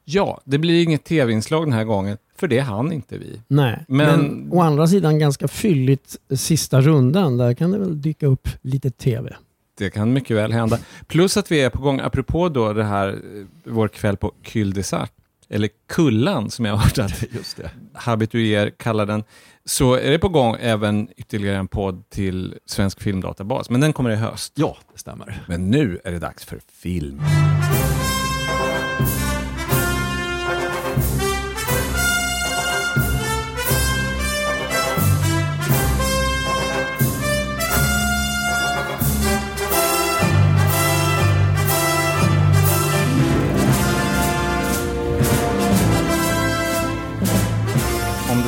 Ja, 0.10 0.42
det 0.46 0.58
blir 0.58 0.84
inget 0.84 1.04
tv-inslag 1.04 1.66
den 1.66 1.74
här 1.74 1.84
gången, 1.84 2.18
för 2.36 2.48
det 2.48 2.60
hann 2.60 2.92
inte 2.92 3.18
vi. 3.18 3.42
Nej, 3.48 3.86
Men- 3.88 4.22
men, 4.22 4.50
å 4.52 4.62
andra 4.62 4.88
sidan 4.88 5.20
ganska 5.20 5.48
fylligt 5.48 6.16
sista 6.36 6.82
rundan. 6.82 7.38
Där 7.38 7.54
kan 7.54 7.72
det 7.72 7.78
väl 7.80 8.02
dyka 8.02 8.28
upp 8.28 8.50
lite 8.62 8.92
tv. 8.92 9.36
Det 9.78 9.90
kan 9.90 10.14
mycket 10.14 10.38
väl 10.38 10.52
hända. 10.52 10.80
Plus 11.08 11.38
att 11.38 11.52
vi 11.52 11.62
är 11.62 11.70
på 11.70 11.82
gång, 11.82 12.00
apropå 12.00 12.50
då 12.50 12.74
det 12.74 12.84
här, 12.84 13.08
eh, 13.08 13.46
vår 13.66 13.88
kväll 13.88 14.18
på 14.18 14.32
Cul 14.44 14.74
de 14.74 14.84
Sac, 14.84 15.10
eller 15.50 15.70
Kullan 15.90 16.50
som 16.50 16.66
jag 16.66 16.74
har 16.76 16.84
hört 16.84 16.98
att 16.98 17.24
Just 17.34 17.58
det. 17.58 17.72
habituer 17.94 18.70
kallar 18.70 19.06
den, 19.06 19.24
så 19.66 19.94
är 19.94 20.12
det 20.12 20.20
på 20.20 20.30
gång 20.30 20.56
även 20.60 21.08
ytterligare 21.18 21.58
en 21.58 21.68
podd 21.68 22.10
till 22.10 22.56
Svensk 22.66 23.02
Filmdatabas, 23.02 23.70
men 23.70 23.82
den 23.82 23.94
kommer 23.94 24.10
i 24.10 24.16
höst. 24.16 24.54
Ja, 24.56 24.78
det 24.94 25.00
stämmer. 25.00 25.44
Men 25.48 25.70
nu 25.72 26.00
är 26.04 26.12
det 26.12 26.20
dags 26.20 26.46
för 26.46 26.60
film. 26.72 27.22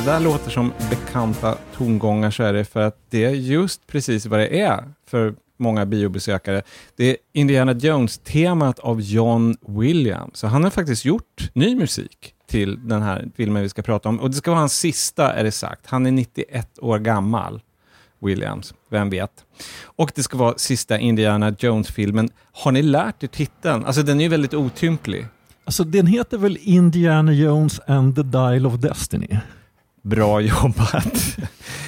Där 0.10 0.20
låter 0.20 0.52
som 0.52 0.74
bekanta 0.90 1.58
tongångar 1.76 2.32
så 2.32 2.44
är 2.44 2.54
det 2.54 2.66
för 2.66 2.80
att 2.80 2.98
det 3.10 3.26
är 3.26 3.30
just 3.30 3.88
precis 3.88 4.26
vad 4.26 4.40
det 4.40 4.62
är 4.62 4.84
för 5.08 5.34
många 5.58 5.86
biobesökare. 5.86 6.62
Det 6.96 7.10
är 7.10 7.18
Indiana 7.34 7.74
Jones-temat 7.74 8.80
av 8.80 9.02
John 9.02 9.58
Williams. 9.68 10.38
Så 10.38 10.48
han 10.48 10.64
har 10.64 10.70
faktiskt 10.70 11.06
gjort 11.06 11.50
ny 11.54 11.76
musik 11.76 12.34
till 12.48 12.88
den 12.88 13.02
här 13.02 13.30
filmen 13.38 13.64
vi 13.64 13.70
ska 13.70 13.82
prata 13.82 14.10
om. 14.10 14.20
Och 14.20 14.30
det 14.30 14.36
ska 14.36 14.52
vara 14.52 14.60
hans 14.60 14.80
sista, 14.80 15.34
är 15.34 15.44
det 15.44 15.52
sagt. 15.52 15.86
Han 15.86 16.06
är 16.06 16.12
91 16.12 16.80
år 16.80 17.00
gammal, 17.00 17.62
Williams. 18.22 18.74
Vem 18.92 19.10
vet? 19.10 19.32
Och 19.84 20.12
det 20.16 20.24
ska 20.24 20.38
vara 20.38 20.58
sista 20.58 21.00
Indiana 21.00 21.56
Jones-filmen. 21.60 22.30
Har 22.52 22.72
ni 22.72 22.82
lärt 22.82 23.24
er 23.24 23.28
titeln? 23.28 23.86
Alltså 23.86 24.04
den 24.04 24.20
är 24.20 24.24
ju 24.24 24.30
väldigt 24.30 24.54
otymplig. 24.54 25.28
Alltså 25.64 25.84
den 25.84 26.08
heter 26.08 26.38
väl 26.38 26.58
Indiana 26.62 27.34
Jones 27.34 27.82
and 27.88 28.16
the 28.16 28.24
Dial 28.24 28.66
of 28.66 28.74
Destiny? 28.74 29.40
Bra 30.10 30.42
jobbat. 30.42 31.38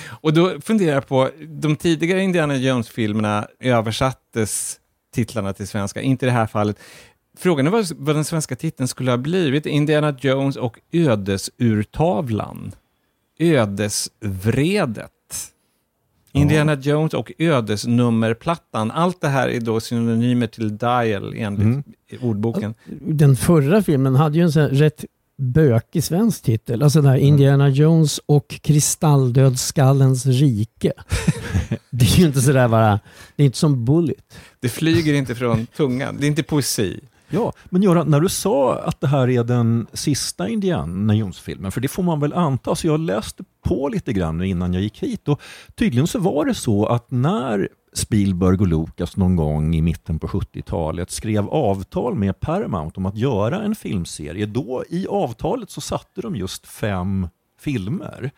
Och 0.10 0.34
då 0.34 0.62
funderar 0.62 0.94
jag 0.94 1.08
på, 1.08 1.30
de 1.48 1.76
tidigare 1.76 2.22
Indiana 2.22 2.56
Jones-filmerna 2.56 3.48
översattes 3.60 4.80
titlarna 5.14 5.54
till 5.54 5.68
svenska, 5.68 6.02
inte 6.02 6.26
i 6.26 6.28
det 6.30 6.34
här 6.34 6.48
fallet. 6.48 6.80
Frågan 7.38 7.68
är 7.68 7.72
vad, 7.72 7.92
vad 7.98 8.16
den 8.16 8.26
svenska 8.26 8.56
titeln 8.56 8.88
skulle 8.88 9.12
ha 9.12 9.18
blivit. 9.18 9.66
Indiana 9.66 10.16
Jones 10.20 10.56
och 10.56 10.80
ödesurtavlan. 10.92 12.72
Ödesvredet. 13.40 15.12
Indiana 16.32 16.74
Jones 16.76 17.14
och 17.14 17.32
ödesnummerplattan. 17.38 18.92
Allt 18.92 19.22
det 19.22 19.28
här 19.28 19.50
är 19.50 19.60
då 19.60 19.80
synonymer 19.80 20.48
till 20.48 20.78
dial 20.78 21.34
enligt 21.38 21.62
Mm. 21.62 21.84
ordboken. 22.22 22.74
Den 23.02 23.36
förra 23.36 23.84
filmen 23.84 24.16
hade 24.16 24.38
ju 24.38 24.44
en 24.44 24.52
sån 24.52 24.68
rätt 24.68 25.06
bökig 25.38 26.04
svensk 26.04 26.44
titel. 26.44 26.84
Alltså 26.84 27.02
där 27.02 27.16
Indiana 27.16 27.70
Jones 27.70 28.20
och 28.26 28.48
Kristalldödskallens 28.48 30.26
rike. 30.26 30.94
det 31.90 32.06
är 32.06 32.20
ju 32.20 32.26
inte 32.26 32.42
sådär 32.42 32.68
bara, 32.68 33.00
det 33.36 33.44
är 33.44 33.46
inte 33.46 33.58
som 33.58 33.86
Bullet. 33.86 34.38
Det 34.60 34.70
flyger 34.70 35.14
inte 35.14 35.36
från 35.36 35.66
tungan. 35.78 36.18
Det 36.20 36.26
är 36.26 36.28
inte 36.28 36.44
poesi. 36.44 37.00
Ja, 37.34 37.54
men 37.70 37.82
Göran, 37.84 38.10
när 38.10 38.20
du 38.20 38.30
sa 38.30 38.78
att 38.78 39.02
det 39.02 39.08
här 39.08 39.30
är 39.30 39.44
den 39.44 39.88
sista 39.94 40.50
Indiana 40.50 41.16
Jones-filmen, 41.16 41.72
för 41.72 41.82
det 41.82 41.88
får 41.88 42.04
man 42.04 42.20
väl 42.20 42.34
anta, 42.34 42.76
så 42.76 42.88
jag 42.88 43.00
läste 43.00 43.44
på 43.66 43.90
lite 43.90 44.14
grann 44.14 44.44
innan 44.44 44.74
jag 44.74 44.84
gick 44.84 45.04
hit 45.04 45.28
och 45.28 45.42
tydligen 45.76 46.08
så 46.08 46.20
var 46.20 46.46
det 46.46 46.54
så 46.54 46.86
att 46.86 47.12
när 47.12 47.70
Spielberg 47.94 48.58
och 48.60 48.68
Lucas 48.68 49.18
någon 49.18 49.36
gång 49.36 49.76
i 49.76 49.82
mitten 49.82 50.20
på 50.20 50.28
70-talet 50.28 51.12
skrev 51.12 51.50
avtal 51.50 52.16
med 52.16 52.40
Paramount 52.40 52.98
om 52.98 53.06
att 53.06 53.18
göra 53.18 53.62
en 53.62 53.76
filmserie, 53.76 54.46
då 54.46 54.84
i 54.90 55.08
avtalet 55.08 55.70
så 55.70 55.82
satte 55.82 56.22
de 56.22 56.36
just 56.36 56.68
fem 56.68 57.28
filmer. 57.60 58.32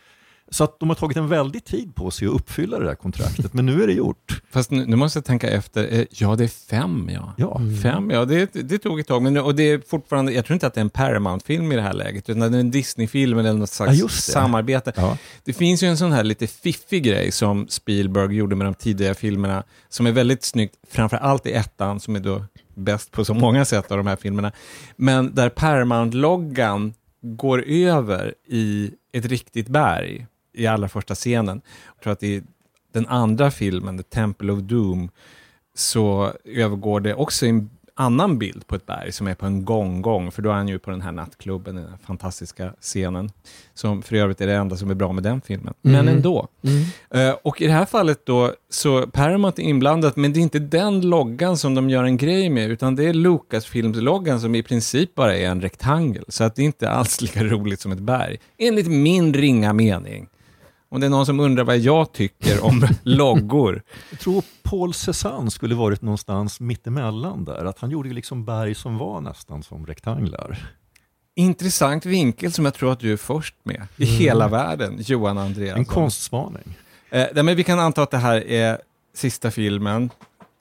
Så 0.54 0.64
att 0.64 0.80
de 0.80 0.90
har 0.90 0.96
tagit 0.96 1.18
en 1.18 1.28
väldig 1.28 1.66
tid 1.66 1.96
på 1.96 2.12
sig 2.12 2.28
att 2.28 2.34
uppfylla 2.34 2.80
det 2.80 2.86
där 2.86 2.96
kontraktet, 2.96 3.54
men 3.54 3.66
nu 3.66 3.84
är 3.84 3.88
det 3.88 3.94
gjort. 3.94 4.42
Fast 4.52 4.72
nu, 4.72 4.86
nu 4.86 4.96
måste 4.96 5.18
jag 5.18 5.26
tänka 5.26 5.50
efter. 5.50 5.94
Eh, 5.94 6.06
Ja, 6.10 6.36
det 6.36 6.44
är 6.44 6.48
fem, 6.70 7.10
ja. 7.14 7.34
Ja, 7.38 7.62
Fem, 7.84 8.10
ja. 8.12 8.26
Det, 8.26 8.54
det 8.54 8.78
tog 8.78 9.00
ett 9.00 9.08
tag. 9.08 9.22
Men, 9.22 9.38
och 9.38 9.56
det 9.56 9.64
är 9.64 9.82
fortfarande, 9.90 10.32
jag 10.34 10.46
tror 10.46 10.54
inte 10.54 10.68
att 10.68 10.74
det 10.74 10.80
är 10.80 10.84
en 10.84 10.90
Paramount-film 10.90 11.72
i 11.72 11.76
det 11.76 11.82
här 11.82 11.94
läget, 11.94 12.30
utan 12.30 12.52
det 12.52 12.58
är 12.58 12.60
en 12.60 12.72
Disney-film 12.72 13.40
eller 13.40 13.54
något 13.54 13.70
slags 13.70 14.00
Ja, 14.00 14.08
samarbete. 14.10 14.94
ja. 14.96 15.18
Det 15.44 15.54
finns 15.54 15.84
ju 15.84 15.88
en 15.88 15.98
sån 15.98 16.12
här 16.12 16.24
lite 16.24 16.48
fiffig 16.48 17.04
grej 17.04 17.32
som 17.32 17.68
Spielberg 17.70 18.36
gjorde 18.36 18.56
med 18.56 18.68
de 18.68 18.74
tidiga 18.74 19.14
filmerna, 19.14 19.64
som 19.90 20.08
är 20.08 20.12
väldigt 20.12 20.44
snyggt, 20.44 20.76
framför 20.92 21.18
allt 21.18 21.46
i 21.46 21.52
ettan, 21.52 22.00
som 22.00 22.16
är 22.16 22.20
då 22.20 22.46
bäst 22.76 23.12
på 23.12 23.26
så 23.26 23.34
många 23.34 23.66
sätt 23.66 23.92
av 23.92 23.98
de 23.98 24.08
här 24.08 24.16
filmerna. 24.16 24.52
Men 24.96 25.36
där 25.36 25.50
Paramount-loggan 25.50 26.94
går 27.22 27.64
över 27.68 28.34
i 28.48 28.92
ett 29.14 29.26
riktigt 29.26 29.68
berg 29.68 30.28
i 30.54 30.68
allra 30.68 30.90
första 30.90 31.16
scenen. 31.16 31.62
Jag 31.96 32.04
tror 32.04 32.14
att 32.14 32.24
i 32.24 32.44
den 32.94 33.08
andra 33.08 33.52
filmen, 33.52 33.98
The 33.98 34.04
Temple 34.04 34.52
of 34.52 34.60
Doom, 34.60 35.10
så 35.76 36.32
övergår 36.46 37.00
det 37.00 37.14
också 37.16 37.46
i 37.46 37.50
en 37.50 37.70
annan 37.96 38.38
bild 38.40 38.68
på 38.68 38.76
ett 38.76 38.86
berg 38.86 39.12
som 39.12 39.28
är 39.28 39.36
på 39.36 39.46
en 39.46 39.66
gånggång, 39.66 40.32
för 40.32 40.42
då 40.42 40.50
är 40.50 40.54
han 40.54 40.68
ju 40.68 40.80
på 40.80 40.92
den 40.92 41.02
här 41.02 41.12
nattklubben, 41.12 41.76
den 41.76 41.88
här 41.90 41.98
fantastiska 42.06 42.74
scenen, 42.82 43.32
som 43.74 44.02
för 44.02 44.16
övrigt 44.16 44.42
är 44.42 44.48
det 44.48 44.54
enda 44.56 44.76
som 44.78 44.90
är 44.90 44.96
bra 44.96 45.12
med 45.12 45.24
den 45.24 45.42
filmen. 45.42 45.74
Men 45.82 45.96
Mm. 45.96 46.16
ändå. 46.16 46.48
Eh, 47.10 47.32
och 47.44 47.62
i 47.62 47.68
det 47.68 47.74
här 47.74 47.86
fallet 47.86 48.26
då, 48.26 48.54
så 48.70 49.08
Paramount 49.08 49.62
är 49.62 49.66
inblandat, 49.66 50.16
men 50.16 50.34
det 50.34 50.40
är 50.40 50.42
inte 50.42 50.60
den 50.60 51.02
loggan 51.10 51.58
som 51.58 51.76
de 51.76 51.90
gör 51.90 52.04
en 52.04 52.18
grej 52.18 52.50
med, 52.50 52.72
utan 52.72 52.96
det 52.96 53.04
är 53.04 53.14
Lucasfilms-loggan 53.14 54.40
som 54.40 54.56
i 54.56 54.64
princip 54.64 55.16
bara 55.16 55.38
är 55.38 55.48
en 55.48 55.62
rektangel, 55.62 56.24
så 56.28 56.44
att 56.44 56.56
det 56.56 56.62
är 56.62 56.66
inte 56.66 56.90
alls 56.90 57.22
lika 57.22 57.44
roligt 57.44 57.80
som 57.80 57.92
ett 57.92 58.00
berg. 58.00 58.38
Enligt 58.58 58.88
min 58.88 59.34
ringa 59.34 59.74
mening. 59.74 60.28
Om 60.94 61.00
det 61.00 61.06
är 61.06 61.10
någon 61.10 61.26
som 61.26 61.40
undrar 61.40 61.64
vad 61.64 61.78
jag 61.78 62.12
tycker 62.12 62.64
om 62.66 62.88
loggor, 63.04 63.82
Jag 64.10 64.20
tror 64.20 64.44
Paul 64.64 64.94
Cézanne 64.94 65.52
skulle 65.52 65.76
varit 65.76 66.02
någonstans 66.02 66.60
mittemellan 66.60 67.46
där. 67.46 67.66
Att 67.66 67.80
han 67.80 67.90
gjorde 67.92 68.10
liksom 68.10 68.46
berg 68.46 68.76
som 68.76 68.98
var 68.98 69.22
nästan 69.22 69.64
som 69.64 69.86
rektanglar. 69.86 70.58
intressant 71.36 72.06
vinkel 72.06 72.52
som 72.52 72.66
jag 72.66 72.74
tror 72.74 72.92
att 72.92 73.00
du 73.00 73.14
är 73.14 73.18
först 73.18 73.56
med 73.64 73.88
i 73.98 74.06
hela 74.06 74.48
världen, 74.48 74.96
Johan 75.00 75.38
Andreasson. 75.38 75.80
En 75.80 75.86
konstspaning. 75.86 76.78
Eh, 77.10 77.44
men 77.44 77.56
vi 77.56 77.64
kan 77.64 77.80
anta 77.80 78.04
att 78.04 78.12
det 78.12 78.18
här 78.18 78.48
är 78.48 78.78
sista 79.16 79.52
filmen. 79.52 80.10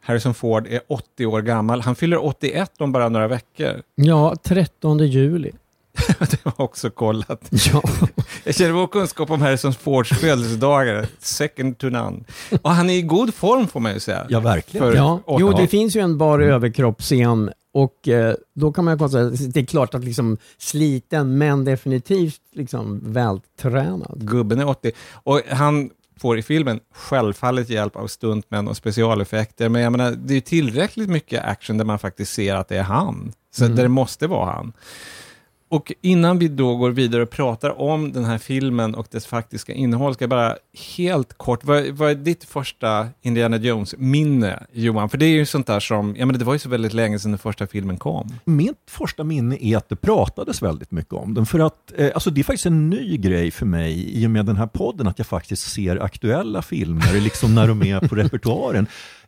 Harrison 0.02 0.34
Ford 0.34 0.66
är 0.66 0.80
80 0.88 1.26
år 1.26 1.42
gammal. 1.42 1.80
Han 1.80 1.94
fyller 1.94 2.24
81 2.24 2.72
om 2.78 2.92
bara 2.92 3.08
några 3.08 3.28
veckor. 3.28 3.82
Ja, 3.94 4.36
13 4.42 4.98
juli. 4.98 5.52
det 6.18 6.44
var 6.44 6.60
också 6.60 6.90
kollat. 6.90 7.48
Ja. 7.50 7.82
Jag 8.44 8.54
känner 8.54 8.72
vår 8.72 8.86
kunskap 8.86 9.30
om 9.30 9.42
Harrison 9.42 9.74
Fords 9.74 10.10
födelsedagar, 10.10 11.06
second 11.18 11.78
to 11.78 11.86
none. 11.88 12.24
Och 12.62 12.70
han 12.70 12.90
är 12.90 12.94
i 12.94 13.02
god 13.02 13.34
form 13.34 13.66
får 13.68 13.80
man 13.80 13.94
ju 13.94 14.00
säga. 14.00 14.26
Ja, 14.28 14.40
verkligen. 14.40 14.86
För 14.86 14.96
Ja, 14.96 15.20
jo, 15.28 15.52
det 15.52 15.66
finns 15.66 15.96
ju 15.96 16.00
en 16.00 16.18
bar 16.18 16.38
överkroppsscen 16.40 17.50
och 17.74 18.08
eh, 18.08 18.34
då 18.54 18.72
kan 18.72 18.84
man 18.84 18.94
ju 18.94 18.98
konstatera 18.98 19.26
att 19.28 19.54
det 19.54 19.60
är 19.60 19.64
klart 19.64 19.94
att 19.94 20.04
liksom 20.04 20.36
sliten 20.58 21.38
men 21.38 21.64
definitivt 21.64 22.40
liksom 22.52 23.00
vältränad. 23.12 24.18
Gubben 24.20 24.60
är 24.60 24.68
80. 24.68 24.92
Och 25.12 25.40
han 25.50 25.90
får 26.20 26.38
i 26.38 26.42
filmen 26.42 26.80
självfallet 26.94 27.68
hjälp 27.70 27.96
av 27.96 28.06
stuntmän 28.06 28.68
och 28.68 28.76
specialeffekter, 28.76 29.68
men 29.68 29.82
jag 29.82 29.92
menar, 29.92 30.10
det 30.10 30.34
är 30.36 30.40
tillräckligt 30.40 31.08
mycket 31.08 31.44
action 31.44 31.78
där 31.78 31.84
man 31.84 31.98
faktiskt 31.98 32.32
ser 32.32 32.54
att 32.54 32.68
det 32.68 32.76
är 32.76 32.82
han. 32.82 33.32
Så 33.54 33.64
Mm. 33.64 33.76
där 33.76 33.82
det 33.82 33.88
måste 33.88 34.26
vara 34.26 34.52
han. 34.52 34.72
Och 35.72 35.92
innan 36.00 36.38
vi 36.38 36.48
då 36.48 36.76
går 36.76 36.90
vidare 36.90 37.22
och 37.22 37.30
pratar 37.30 37.80
om 37.80 38.12
den 38.12 38.24
här 38.24 38.38
filmen 38.38 38.94
och 38.94 39.06
dess 39.10 39.26
faktiska 39.26 39.72
innehåll, 39.72 40.14
ska 40.14 40.22
jag 40.22 40.30
bara 40.30 40.56
helt 40.96 41.38
kort, 41.38 41.64
vad, 41.64 41.86
vad 41.86 42.10
är 42.10 42.14
ditt 42.14 42.44
första 42.44 43.08
Indiana 43.22 43.56
Jones-minne, 43.56 44.62
Johan? 44.72 45.08
För 45.08 45.18
det 45.18 45.24
är 45.24 45.28
ju 45.30 45.46
sånt 45.46 45.66
där 45.66 45.80
som, 45.80 46.16
ja 46.18 46.26
men 46.26 46.38
det 46.38 46.44
var 46.44 46.52
ju 46.52 46.58
så 46.58 46.68
väldigt 46.68 46.92
länge 46.92 47.18
sedan 47.18 47.30
den 47.30 47.38
första 47.38 47.66
filmen 47.66 47.96
kom. 47.96 48.28
Mitt 48.44 48.78
första 48.86 49.24
minne 49.24 49.56
är 49.60 49.76
att 49.76 49.88
det 49.88 49.96
pratades 49.96 50.62
väldigt 50.62 50.90
mycket 50.90 51.12
om 51.12 51.34
den. 51.34 51.46
För 51.46 51.58
att, 51.58 51.92
eh, 51.96 52.10
alltså 52.14 52.30
det 52.30 52.40
är 52.40 52.44
faktiskt 52.44 52.66
en 52.66 52.90
ny 52.90 53.16
grej 53.16 53.50
för 53.50 53.66
mig 53.66 54.22
i 54.22 54.26
och 54.26 54.30
med 54.30 54.46
den 54.46 54.56
här 54.56 54.66
podden, 54.66 55.06
att 55.06 55.18
jag 55.18 55.26
faktiskt 55.26 55.72
ser 55.72 55.96
aktuella 55.96 56.62
filmer 56.62 57.20
liksom 57.20 57.54
när 57.54 57.68
de 57.68 57.82
är 57.82 58.00
på 58.08 58.14
repertoaren. 58.14 58.86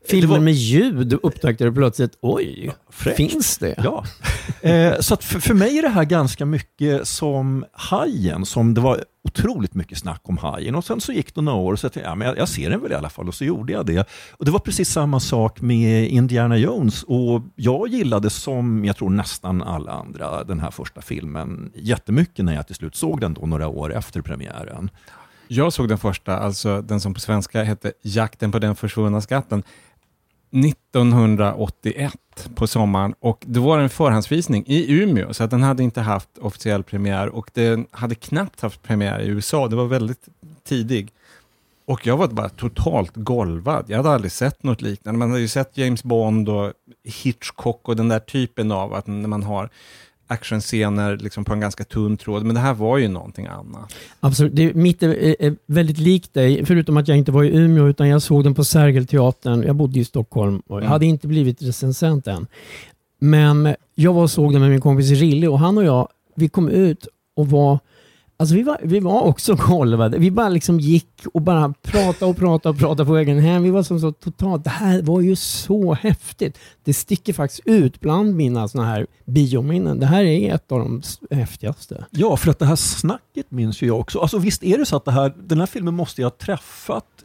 Filmer 0.09 0.35
var- 0.35 0.41
med 0.41 0.53
ljud 0.55 1.19
upptäckte 1.23 1.65
du 1.65 1.73
plötsligt, 1.73 2.19
oj, 2.21 2.73
Fräckt. 2.91 3.17
finns 3.17 3.59
det? 3.59 3.75
Ja. 3.85 4.05
Eh, 4.61 5.01
så 5.01 5.15
att 5.15 5.25
för, 5.25 5.41
för 5.41 5.55
mig 5.55 5.79
är 5.79 5.83
det 5.83 5.89
här 5.89 6.05
ganska 6.05 6.47
mycket 6.47 7.09
som 7.09 7.65
Hajen, 7.73 8.47
som 8.47 8.75
det 8.75 8.81
var 8.81 9.05
otroligt 9.25 9.75
mycket 9.75 9.99
snack 9.99 10.21
om 10.25 10.39
Hajen. 10.39 10.75
Och 10.75 10.85
sen 10.85 11.01
så 11.01 11.13
gick 11.13 11.35
det 11.35 11.41
några 11.41 11.59
år 11.59 11.73
och 11.73 11.79
så 11.79 11.89
tänkte 11.89 12.01
jag, 12.01 12.11
ja, 12.11 12.15
men 12.15 12.29
jag, 12.29 12.39
jag 12.39 12.49
ser 12.49 12.71
den 12.71 12.83
väl 12.83 12.93
i 12.93 12.95
alla 12.95 13.09
fall 13.09 13.29
och 13.29 13.35
så 13.35 13.45
gjorde 13.45 13.73
jag 13.73 13.87
det. 13.87 14.09
Och 14.33 14.45
det 14.45 14.51
var 14.51 14.59
precis 14.59 14.89
samma 14.91 15.21
sak 15.21 15.61
med 15.61 16.09
Indiana 16.09 16.57
Jones 16.57 17.03
och 17.03 17.43
jag 17.57 17.89
gillade 17.89 18.31
som, 18.31 18.85
jag 18.85 18.97
tror 18.97 19.11
nästan 19.11 19.63
alla 19.63 19.93
andra, 19.93 20.45
den 20.45 20.61
här 20.61 20.71
första 20.71 21.03
filmen 21.03 21.73
jättemycket 21.75 22.45
när 22.45 22.55
jag 22.55 22.67
till 22.67 22.77
slut 22.77 22.95
såg 22.97 23.21
den 23.21 23.35
då 23.35 23.47
några 23.47 23.69
år 23.69 23.95
efter 23.95 24.21
premiären. 24.21 24.91
Jag 25.49 25.73
såg 25.73 25.89
den 25.89 25.99
första, 25.99 26.39
alltså 26.39 26.83
den 26.83 27.01
som 27.01 27.15
på 27.15 27.21
svenska 27.21 27.63
hette 27.63 27.93
Jakten 28.03 28.53
på 28.53 28.59
den 28.59 28.77
försvunna 28.77 29.21
skatten, 29.21 29.63
1981 30.55 32.15
på 32.55 32.67
sommaren 32.67 33.15
och 33.21 33.45
det 33.47 33.61
var 33.61 33.79
en 33.79 33.91
förhandsvisning 33.91 34.65
i 34.67 34.93
Umeå 34.93 35.35
så 35.35 35.45
att 35.45 35.51
den 35.51 35.63
hade 35.63 35.83
inte 35.83 36.01
haft 36.01 36.39
officiell 36.39 36.83
premiär 36.83 37.29
och 37.29 37.51
den 37.53 37.87
hade 37.91 38.15
knappt 38.15 38.61
haft 38.61 38.83
premiär 38.83 39.21
i 39.21 39.27
USA. 39.27 39.69
Det 39.69 39.77
var 39.77 39.87
väldigt 39.87 40.29
tidig. 40.65 41.13
Och 41.87 42.07
jag 42.07 42.17
var 42.17 42.29
bara 42.29 42.49
totalt 42.49 43.13
golvad. 43.15 43.85
Jag 43.89 43.97
hade 43.97 44.11
aldrig 44.11 44.33
sett 44.33 44.63
något 44.63 44.83
liknande. 44.83 45.19
Man 45.19 45.31
hade 45.31 45.41
ju 45.41 45.49
sett 45.49 45.77
James 45.79 46.05
Bond 46.05 46.49
och 46.49 46.73
Hitchcock 47.05 47.89
och 47.89 47.97
den 47.97 48.09
där 48.09 48.19
typen 48.19 48.73
av 48.73 48.95
att 48.95 49.07
när 49.07 49.29
man 49.29 49.43
har 49.43 49.71
actionscener 50.27 51.17
liksom 51.17 51.45
på 51.45 51.53
en 51.53 51.61
ganska 51.61 51.85
tunn 51.85 52.17
tråd. 52.17 52.45
Men 52.45 52.55
det 52.55 52.61
här 52.61 52.75
var 52.75 52.99
ju 52.99 53.09
någonting 53.09 53.47
annat. 53.47 53.95
Absolut. 54.21 54.57
Det, 54.57 54.75
mitt 54.75 55.03
är, 55.03 55.09
är, 55.09 55.37
är 55.39 55.57
väldigt 55.67 55.99
likt 55.99 56.35
dig, 56.35 56.67
förutom 56.67 56.97
att 56.97 57.09
jag 57.09 57.19
inte 57.19 57.33
var 57.33 57.45
i 57.45 57.57
Umeå 57.57 57.89
utan 57.89 58.09
jag 58.09 58.23
såg 58.23 58.45
den 58.45 58.55
på 58.55 58.65
Sergelteatern. 58.65 59.63
Jag 59.63 59.77
bodde 59.77 59.99
i 60.01 60.05
Stockholm 60.05 60.59
och 60.67 60.77
jag 60.77 60.83
Mm. 60.83 60.91
hade 60.93 61.07
inte 61.07 61.27
blivit 61.27 61.63
recensent 61.63 62.27
än. 62.27 62.47
Men 63.19 63.75
jag 63.95 64.13
var 64.13 64.23
och 64.23 64.31
såg 64.31 64.53
den 64.53 64.61
med 64.61 64.71
min 64.71 64.81
kompis 64.81 65.11
Rille 65.11 65.49
och 65.49 65.59
han 65.59 65.79
och 65.79 65.85
jag, 65.85 66.09
vi 66.35 66.49
kom 66.49 66.69
ut 66.69 67.07
och 67.37 67.49
var 67.49 67.79
Alltså 68.37 68.55
vi 68.55 68.63
var, 68.63 68.79
vi 68.83 69.01
var 69.01 69.21
också 69.21 69.55
golvade. 69.55 70.19
Vi 70.19 70.31
bara 70.31 70.49
liksom 70.49 70.81
gick 70.81 71.23
och 71.35 71.43
bara 71.43 71.75
pratade 71.83 72.31
och 72.31 72.37
pratade 72.37 72.73
och 72.73 72.79
pratade 72.79 73.07
på 73.07 73.13
vägen 73.13 73.39
hem. 73.39 73.63
Vi 73.63 73.71
var 73.71 73.83
som 73.83 74.01
så 74.01 74.13
totalt, 74.13 74.65
det 74.65 74.71
här 74.71 75.03
var 75.03 75.21
ju 75.21 75.37
så 75.37 75.95
häftigt. 75.95 76.59
Det 76.85 76.95
sticker 76.95 77.33
faktiskt 77.33 77.61
ut 77.65 78.01
bland 78.01 78.35
mina 78.35 78.69
såna 78.69 78.87
här 78.87 79.07
biominnen. 79.25 80.01
Det 80.01 80.07
här 80.07 80.25
är 80.25 80.55
ett 80.55 80.73
av 80.73 80.79
de 80.79 81.03
häftigaste. 81.31 82.05
Ja, 82.11 82.37
för 82.37 82.51
att 82.51 82.59
det 82.59 82.67
här 82.67 82.77
snacket 82.77 83.51
minns 83.51 83.83
ju 83.83 83.87
jag 83.87 84.01
också. 84.01 84.19
Alltså 84.19 84.39
visst 84.39 84.65
är 84.65 84.79
det 84.79 84.87
så 84.87 84.97
att 84.97 85.05
det 85.05 85.13
här, 85.13 85.35
den 85.37 85.59
här 85.59 85.67
filmen 85.67 85.95
måste 85.95 86.21
jag 86.21 86.27
ha 86.27 86.37
träffat 86.37 87.24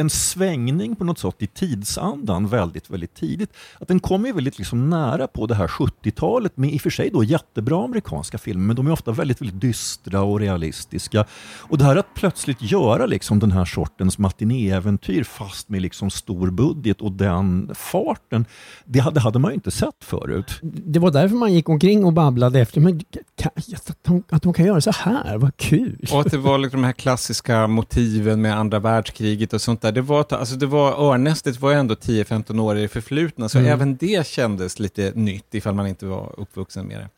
en 0.00 0.10
svängning 0.10 0.96
på 0.96 1.04
något 1.04 1.18
sätt 1.18 1.34
i 1.38 1.46
tidsandan 1.46 2.48
väldigt, 2.48 2.90
väldigt 2.90 3.14
tidigt. 3.14 3.52
Att 3.78 3.88
den 3.88 4.00
kommer 4.00 4.26
ju 4.28 4.32
väldigt 4.34 4.58
liksom 4.58 4.90
nära 4.90 5.26
på 5.26 5.46
det 5.46 5.54
här 5.54 5.66
70-talet 5.66 6.56
med 6.56 6.72
i 6.72 6.76
och 6.76 6.80
för 6.80 6.90
sig 6.90 7.10
då 7.10 7.24
jättebra 7.24 7.84
amerikanska 7.84 8.38
filmer, 8.38 8.66
men 8.66 8.76
de 8.76 8.86
är 8.86 8.92
ofta 8.92 9.12
väldigt, 9.12 9.40
väldigt 9.40 9.60
dystra 9.60 10.22
och 10.22 10.40
realistiska. 10.40 11.24
Och 11.58 11.78
det 11.78 11.84
här 11.84 11.96
att 11.96 12.14
plötsligt 12.14 12.62
göra 12.62 13.06
liksom 13.06 13.38
den 13.38 13.52
här 13.52 13.64
sortens 13.64 14.18
matinéäventyr 14.18 15.24
fast 15.24 15.68
med 15.68 15.82
liksom 15.82 16.10
stor 16.10 16.50
budget 16.50 17.00
och 17.00 17.12
den 17.12 17.70
farten, 17.74 18.44
det 18.84 18.98
hade, 18.98 19.20
hade 19.20 19.38
man 19.38 19.50
ju 19.50 19.54
inte 19.54 19.70
sett 19.70 20.04
förut. 20.04 20.58
Det 20.62 20.98
var 20.98 21.10
därför 21.10 21.36
man 21.36 21.52
gick 21.52 21.68
omkring 21.68 22.04
och 22.04 22.12
babblade 22.12 22.60
efter. 22.60 22.80
Men 22.80 23.00
kan, 23.36 23.50
att, 23.56 23.96
de, 24.02 24.22
att 24.30 24.42
de 24.42 24.52
kan 24.52 24.66
göra 24.66 24.80
så 24.80 24.90
här, 24.90 25.38
vad 25.38 25.56
kul! 25.56 26.06
Och 26.12 26.20
att 26.20 26.30
det 26.30 26.38
var 26.38 26.58
liksom 26.58 26.80
de 26.80 26.86
här 26.86 26.92
klassiska 26.92 27.66
motiven 27.66 28.42
med 28.42 28.58
andra 28.58 28.78
världskriget 28.78 29.52
och 29.52 29.60
sånt 29.60 29.82
där. 29.82 29.89
Det 29.92 30.00
var, 30.00 30.26
alltså 30.30 30.56
det 30.56 30.66
var, 30.66 31.12
örnästet 31.12 31.60
var 31.60 31.70
ju 31.70 31.76
ändå 31.76 31.94
10-15 31.94 32.60
år 32.60 32.78
i 32.78 32.82
det 32.82 32.88
förflutna, 32.88 33.48
så 33.48 33.58
Mm. 33.58 33.72
även 33.72 33.96
det 33.96 34.26
kändes 34.26 34.78
lite 34.78 35.12
nytt 35.14 35.54
ifall 35.54 35.74
man 35.74 35.86
inte 35.86 36.06
var 36.06 36.34
uppvuxen 36.36 36.86
med 36.86 36.98
det. 37.00 37.08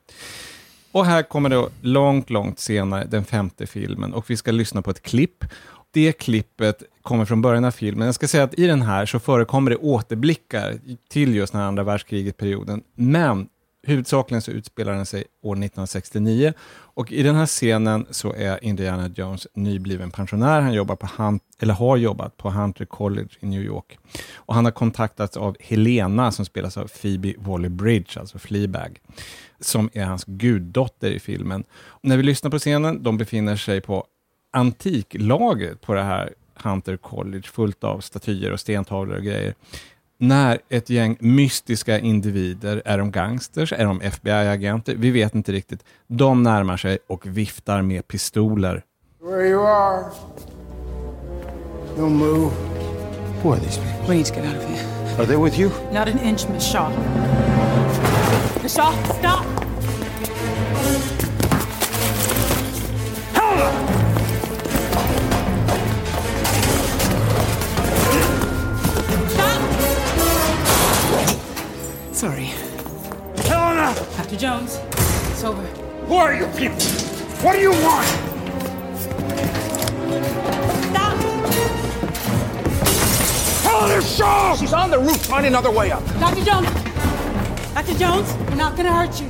Och 0.92 1.06
här 1.06 1.22
kommer 1.22 1.48
då 1.50 1.68
långt, 1.80 2.30
långt 2.30 2.58
senare 2.58 3.04
den 3.10 3.24
femte 3.24 3.66
filmen 3.66 4.14
och 4.14 4.30
vi 4.30 4.36
ska 4.36 4.50
lyssna 4.50 4.82
på 4.82 4.90
ett 4.90 5.02
klipp. 5.02 5.44
Det 5.90 6.12
klippet 6.12 6.82
kommer 7.02 7.24
från 7.24 7.42
början 7.42 7.64
av 7.64 7.70
filmen. 7.70 8.06
Jag 8.06 8.14
ska 8.14 8.28
säga 8.28 8.44
att 8.44 8.58
i 8.58 8.66
den 8.66 8.82
här 8.82 9.06
så 9.06 9.18
förekommer 9.20 9.70
det 9.70 9.76
återblickar 9.76 10.78
till 11.10 11.34
just 11.34 11.52
den 11.52 11.60
här 11.60 11.68
andra 11.68 11.82
världskriget-perioden, 11.82 12.82
men 12.94 13.48
huvudsakligen 13.82 14.42
så 14.42 14.50
utspelar 14.50 14.92
den 14.92 15.06
sig 15.06 15.24
år 15.42 15.52
1969 15.52 16.52
och 16.94 17.12
i 17.12 17.22
den 17.22 17.34
här 17.34 17.46
scenen 17.46 18.06
så 18.10 18.32
är 18.32 18.64
Indiana 18.64 19.10
Jones 19.14 19.46
nybliven 19.54 20.10
pensionär. 20.10 20.60
Han 20.60 20.72
jobbar 20.72 20.96
på 20.96 21.08
Hunt, 21.22 21.42
eller 21.58 21.74
har 21.74 21.96
jobbat 21.96 22.36
på 22.36 22.50
Hunter 22.50 22.84
College 22.84 23.28
i 23.40 23.46
New 23.46 23.62
York. 23.62 23.98
Och 24.34 24.54
han 24.54 24.64
har 24.64 24.72
kontaktats 24.72 25.36
av 25.36 25.56
Helena 25.60 26.32
som 26.32 26.44
spelas 26.44 26.76
av 26.76 26.86
Phoebe 26.86 27.34
Waller-Bridge, 27.38 28.20
alltså 28.20 28.38
Fleabag, 28.38 29.00
som 29.60 29.90
är 29.92 30.04
hans 30.04 30.24
guddotter 30.24 31.10
i 31.10 31.20
filmen. 31.20 31.64
När 32.00 32.16
vi 32.16 32.22
lyssnar 32.22 32.50
på 32.50 32.58
scenen, 32.58 33.02
de 33.02 33.18
befinner 33.18 33.56
sig 33.56 33.80
på 33.80 34.06
antiklagret 34.50 35.80
på 35.80 35.94
det 35.94 36.02
här 36.02 36.34
Hunter 36.54 36.96
College, 36.96 37.42
fullt 37.42 37.84
av 37.84 38.00
statyer 38.00 38.52
och 38.52 38.60
stentavlor 38.60 39.16
och 39.16 39.24
grejer 39.24 39.54
när 40.22 40.58
ett 40.68 40.90
gäng 40.90 41.16
mystiska 41.20 41.98
individer, 41.98 42.82
är 42.84 42.98
de 42.98 43.10
gangsters, 43.10 43.72
är 43.72 43.84
de 43.84 44.00
FBI-agenter, 44.00 44.94
vi 44.98 45.10
vet 45.10 45.34
inte 45.34 45.52
riktigt, 45.52 45.84
de 46.06 46.42
närmar 46.42 46.76
sig 46.76 46.98
och 47.06 47.26
viftar 47.26 47.82
med 47.82 48.08
pistoler. 48.08 48.82
Where 49.22 49.48
you 49.48 49.66
are. 49.66 50.04
Don't 51.96 52.10
move. 52.10 52.50
Who 53.42 53.52
are 53.52 53.60
these 53.60 53.80
people? 53.80 54.08
We 54.08 54.14
need 54.14 54.26
to 54.26 54.34
get 54.34 54.44
out 54.44 54.56
of 54.56 54.64
here. 54.64 54.86
Are 55.18 55.26
they 55.26 55.36
with 55.36 55.60
you? 55.60 55.70
Not 55.92 56.08
an 56.08 56.18
inch, 56.18 56.48
Miss 56.48 56.72
Shaw. 56.72 56.90
Miss 58.62 58.74
Shaw, 58.74 58.92
stop! 59.18 59.44
Stop! 63.32 63.91
Sorry. 72.22 72.52
Helena! 73.48 73.92
Dr. 74.16 74.36
Jones, 74.36 74.78
it's 75.32 75.42
over. 75.42 75.60
Who 76.06 76.14
are 76.14 76.32
you 76.32 76.46
people? 76.56 76.78
What 77.42 77.54
do 77.56 77.60
you 77.60 77.72
want? 77.72 78.06
Stop! 80.86 81.16
Helena 83.64 84.02
Shaw! 84.02 84.54
She's 84.54 84.72
on 84.72 84.90
the 84.90 85.00
roof. 85.00 85.26
Find 85.26 85.46
another 85.46 85.72
way 85.72 85.90
up. 85.90 86.04
Dr. 86.20 86.44
Jones! 86.44 86.68
Dr. 87.74 87.98
Jones, 87.98 88.32
we're 88.48 88.54
not 88.54 88.76
gonna 88.76 88.92
hurt 88.92 89.20
you. 89.20 89.28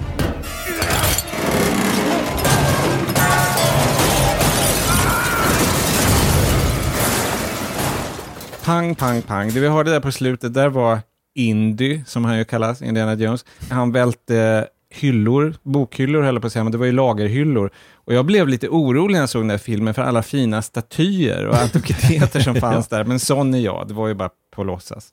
Pang, 8.64 8.94
pang, 8.94 9.22
pang. 9.22 9.48
Det 9.48 9.60
vi 9.60 9.68
hörde 9.68 9.90
där 9.90 10.00
på 10.00 10.12
slutet, 10.12 10.54
där 10.54 10.68
var 10.68 11.00
Indy, 11.34 12.00
som 12.06 12.24
han 12.24 12.38
ju 12.38 12.44
kallas, 12.44 12.82
Indiana 12.82 13.14
Jones. 13.14 13.44
Han 13.70 13.92
välte 13.92 14.68
hyllor, 14.90 15.54
bokhyllor 15.62 16.22
höll 16.22 16.34
jag 16.34 16.42
på 16.42 16.46
att 16.46 16.52
säga, 16.52 16.64
men 16.64 16.72
det 16.72 16.78
var 16.78 16.86
ju 16.86 16.92
lagerhyllor. 16.92 17.70
Och 17.94 18.14
jag 18.14 18.26
blev 18.26 18.48
lite 18.48 18.68
orolig 18.68 19.12
när 19.12 19.20
jag 19.20 19.28
såg 19.28 19.42
den 19.42 19.50
här 19.50 19.58
filmen 19.58 19.94
för 19.94 20.02
alla 20.02 20.22
fina 20.22 20.62
statyer 20.62 21.46
och 21.46 21.56
antikviteter 21.56 22.40
som 22.40 22.54
fanns 22.60 22.88
där. 22.88 23.04
Men 23.04 23.20
sån 23.20 23.54
är 23.54 23.58
jag, 23.58 23.88
det 23.88 23.94
var 23.94 24.08
ju 24.08 24.14
bara 24.14 24.30
på 24.50 24.64
låtsas. 24.64 25.12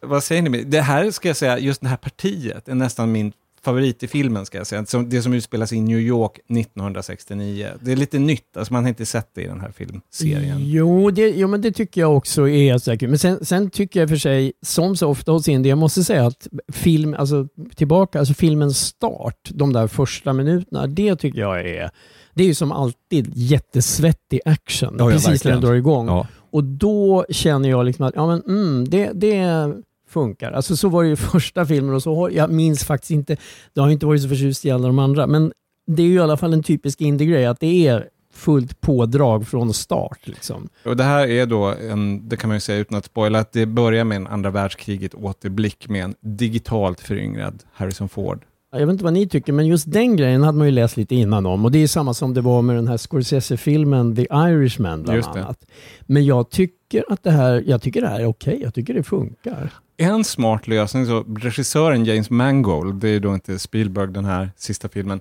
Vad 0.00 0.24
säger 0.24 0.42
ni? 0.42 0.62
Det 0.62 0.80
här 0.80 1.10
ska 1.10 1.28
jag 1.28 1.36
säga, 1.36 1.58
just 1.58 1.80
det 1.80 1.88
här 1.88 1.96
partiet 1.96 2.68
är 2.68 2.74
nästan 2.74 3.12
min 3.12 3.32
favorit 3.64 4.02
i 4.02 4.08
filmen, 4.08 4.46
ska 4.46 4.58
jag 4.58 4.66
säga. 4.66 4.84
Det 5.06 5.22
som 5.22 5.32
utspelas 5.32 5.72
i 5.72 5.80
New 5.80 5.98
York 5.98 6.38
1969. 6.48 7.68
Det 7.80 7.92
är 7.92 7.96
lite 7.96 8.18
nytt, 8.18 8.56
alltså 8.56 8.72
man 8.72 8.82
har 8.84 8.88
inte 8.88 9.06
sett 9.06 9.28
det 9.34 9.42
i 9.42 9.46
den 9.46 9.60
här 9.60 9.70
filmserien. 9.70 10.56
Jo, 10.60 11.10
det, 11.10 11.28
jo, 11.28 11.48
men 11.48 11.60
det 11.60 11.72
tycker 11.72 12.00
jag 12.00 12.16
också 12.16 12.48
är 12.48 12.78
säkert. 12.78 13.08
Men 13.08 13.18
sen, 13.18 13.44
sen 13.44 13.70
tycker 13.70 14.00
jag 14.00 14.08
för 14.08 14.16
sig, 14.16 14.52
som 14.62 14.96
så 14.96 15.08
ofta 15.08 15.32
hos 15.32 15.48
Indien, 15.48 15.70
jag 15.70 15.78
måste 15.78 16.04
säga 16.04 16.26
att 16.26 16.48
film, 16.72 17.14
alltså 17.18 17.48
tillbaka, 17.76 18.18
alltså 18.18 18.34
filmens 18.34 18.78
start, 18.78 19.48
de 19.48 19.72
där 19.72 19.86
första 19.86 20.32
minuterna, 20.32 20.86
det 20.86 21.16
tycker 21.16 21.40
jag 21.40 21.60
är 21.60 21.90
det 22.34 22.42
är 22.42 22.46
ju 22.46 22.54
som 22.54 22.72
alltid 22.72 23.32
jättesvettig 23.34 24.40
action 24.44 24.96
Ja, 24.98 25.10
precis 25.10 25.44
när 25.44 25.52
den 25.52 25.60
drar 25.60 25.74
igång. 25.74 26.06
Ja. 26.06 26.26
Och 26.50 26.64
då 26.64 27.26
känner 27.30 27.68
jag 27.68 27.86
liksom 27.86 28.04
att 28.04 28.14
ja, 28.16 28.26
men, 28.26 28.42
mm, 28.42 28.88
det, 28.88 29.10
det 29.14 29.72
funkar. 30.14 30.52
Alltså, 30.52 30.76
så 30.76 30.88
var 30.88 31.02
det 31.02 31.08
ju 31.08 31.16
första 31.32 31.66
filmen 31.66 31.94
och 31.94 32.02
så 32.02 32.14
har, 32.14 32.30
jag 32.30 32.50
minns 32.50 32.84
faktiskt 32.84 33.10
inte, 33.10 33.36
det 33.72 33.80
har 33.80 33.90
inte 33.90 34.06
varit 34.06 34.22
så 34.22 34.28
förtjust 34.28 34.64
i 34.64 34.70
alla 34.70 34.86
de 34.86 34.98
andra, 34.98 35.26
men 35.26 35.52
det 35.86 36.02
är 36.02 36.06
ju 36.06 36.14
i 36.14 36.20
alla 36.20 36.36
fall 36.36 36.52
en 36.52 36.62
typisk 36.62 37.00
indie-grej 37.00 37.46
att 37.46 37.60
det 37.60 37.86
är 37.86 38.08
fullt 38.34 38.80
pådrag 38.80 39.46
från 39.48 39.74
start. 39.74 40.18
Liksom. 40.24 40.68
Och 40.84 40.96
det 40.96 41.04
här 41.04 41.28
är 41.28 41.46
då, 41.46 41.74
en, 41.90 42.28
det 42.28 42.36
kan 42.36 42.48
man 42.48 42.56
ju 42.56 42.60
säga 42.60 42.78
utan 42.78 42.98
att 42.98 43.04
spoila, 43.04 43.38
att 43.38 43.52
det 43.52 43.66
börjar 43.66 44.04
med 44.04 44.16
en 44.16 44.26
andra 44.26 44.50
världskriget 44.50 45.14
återblick 45.14 45.88
med 45.88 46.04
en 46.04 46.14
digitalt 46.20 47.00
föryngrad 47.00 47.62
Harrison 47.72 48.08
Ford. 48.08 48.44
Jag 48.70 48.86
vet 48.86 48.92
inte 48.92 49.04
vad 49.04 49.12
ni 49.12 49.28
tycker, 49.28 49.52
men 49.52 49.66
just 49.66 49.92
den 49.92 50.16
grejen 50.16 50.42
hade 50.42 50.58
man 50.58 50.66
ju 50.66 50.70
läst 50.70 50.96
lite 50.96 51.14
innan 51.14 51.46
om. 51.46 51.64
Och 51.64 51.72
det 51.72 51.78
är 51.78 51.86
samma 51.86 52.14
som 52.14 52.34
det 52.34 52.40
var 52.40 52.62
med 52.62 52.76
den 52.76 52.88
här 52.88 52.96
Scorsese-filmen 52.96 54.16
The 54.16 54.22
Irishman 54.22 55.02
bland 55.02 55.24
annat. 55.24 55.64
Men 56.00 56.24
jag 56.24 56.50
tycker 56.50 57.04
att 57.08 57.22
det 57.22 57.30
här, 57.30 57.64
jag 57.66 57.82
tycker 57.82 58.00
det 58.00 58.08
här 58.08 58.20
är 58.20 58.26
okej. 58.26 58.58
Jag 58.62 58.74
tycker 58.74 58.94
det 58.94 59.02
funkar. 59.02 59.72
En 59.96 60.24
smart 60.24 60.66
lösning, 60.66 61.06
så 61.06 61.24
regissören 61.36 62.04
James 62.04 62.30
Mangold, 62.30 62.94
det 62.94 63.08
är 63.08 63.20
då 63.20 63.34
inte 63.34 63.58
Spielberg 63.58 64.12
den 64.12 64.24
här 64.24 64.50
sista 64.56 64.88
filmen, 64.88 65.20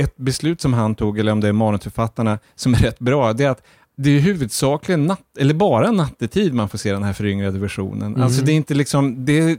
ett 0.00 0.16
beslut 0.16 0.60
som 0.60 0.74
han 0.74 0.94
tog, 0.94 1.18
eller 1.18 1.32
om 1.32 1.40
det 1.40 1.48
är 1.48 1.52
manusförfattarna, 1.52 2.38
som 2.54 2.74
är 2.74 2.78
rätt 2.78 2.98
bra, 2.98 3.32
det 3.32 3.44
är 3.44 3.50
att 3.50 3.62
det 3.96 4.10
är 4.10 4.20
huvudsakligen 4.20 5.06
natt, 5.06 5.38
eller 5.38 5.54
bara 5.54 5.90
nattetid 5.90 6.54
man 6.54 6.68
får 6.68 6.78
se 6.78 6.92
den 6.92 7.02
här 7.02 7.12
föryngrade 7.12 7.58
versionen. 7.58 8.22
Alltså 8.22 8.42
det 8.42 8.52
är 8.52 8.56
inte 8.56 8.74
liksom, 8.74 9.24
det 9.24 9.58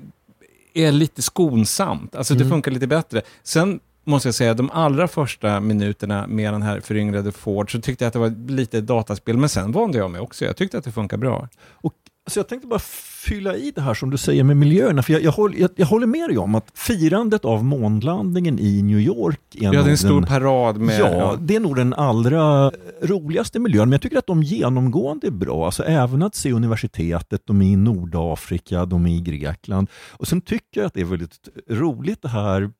är 0.73 0.91
lite 0.91 1.21
skonsamt, 1.21 2.15
alltså 2.15 2.33
det 2.33 2.45
funkar 2.45 2.71
lite 2.71 2.87
bättre. 2.87 3.21
Sen 3.43 3.79
måste 4.03 4.27
jag 4.27 4.35
säga, 4.35 4.53
de 4.53 4.71
allra 4.71 5.07
första 5.07 5.59
minuterna 5.59 6.27
med 6.27 6.53
den 6.53 6.61
här 6.61 6.79
föryngrade 6.79 7.31
Ford, 7.31 7.71
så 7.71 7.81
tyckte 7.81 8.03
jag 8.03 8.07
att 8.07 8.13
det 8.13 8.19
var 8.19 8.51
lite 8.51 8.81
dataspel, 8.81 9.37
men 9.37 9.49
sen 9.49 9.71
vande 9.71 9.97
jag 9.97 10.11
mig 10.11 10.21
också. 10.21 10.45
Jag 10.45 10.57
tyckte 10.57 10.77
att 10.77 10.83
det 10.83 10.91
funkar 10.91 11.17
bra. 11.17 11.47
Och, 11.71 11.93
alltså 12.27 12.39
jag 12.39 12.47
tänkte 12.47 12.67
bara 12.67 12.79
fylla 12.79 13.55
i 13.55 13.71
det 13.71 13.81
här 13.81 13.93
som 13.93 14.09
du 14.09 14.17
säger 14.17 14.43
med 14.43 14.57
miljöerna, 14.57 15.03
för 15.03 15.13
jag, 15.13 15.21
jag, 15.21 15.31
håller, 15.31 15.59
jag, 15.59 15.69
jag 15.75 15.85
håller 15.85 16.07
med 16.07 16.29
dig 16.29 16.37
om 16.37 16.55
att 16.55 16.71
firandet 16.73 17.45
av 17.45 17.63
månlandningen 17.65 18.59
i 18.59 18.81
New 18.81 18.99
York 18.99 19.39
är 19.55 19.59
Vi 19.59 19.65
hade 19.65 19.77
nog 19.77 19.87
en 19.87 19.97
stor 19.97 20.21
den, 20.21 20.23
parad 20.23 20.77
med... 20.77 20.99
Ja, 20.99 21.37
det 21.41 21.55
är 21.55 21.59
nog 21.59 21.75
den 21.75 21.93
allra 21.93 22.71
roligaste 23.01 23.59
miljön, 23.59 23.89
men 23.89 23.91
jag 23.91 24.01
tycker 24.01 24.17
att 24.17 24.27
de 24.27 24.43
genomgående 24.43 25.27
är 25.27 25.31
bra. 25.31 25.65
Alltså 25.65 25.83
även 25.83 26.23
att 26.23 26.35
se 26.35 26.51
universitetet, 26.51 27.41
de 27.45 27.61
är 27.61 27.65
i 27.65 27.75
Nordafrika, 27.75 28.85
de 28.85 29.05
är 29.05 29.15
i 29.15 29.21
Grekland. 29.21 29.89
Och 30.11 30.27
sen 30.27 30.41
tycker 30.41 30.81
jag 30.81 30.85
att 30.85 30.93
det 30.93 31.01
är 31.01 31.05
väldigt 31.05 31.49
roligt 31.69 32.21
det 32.21 32.29
här 32.29 32.71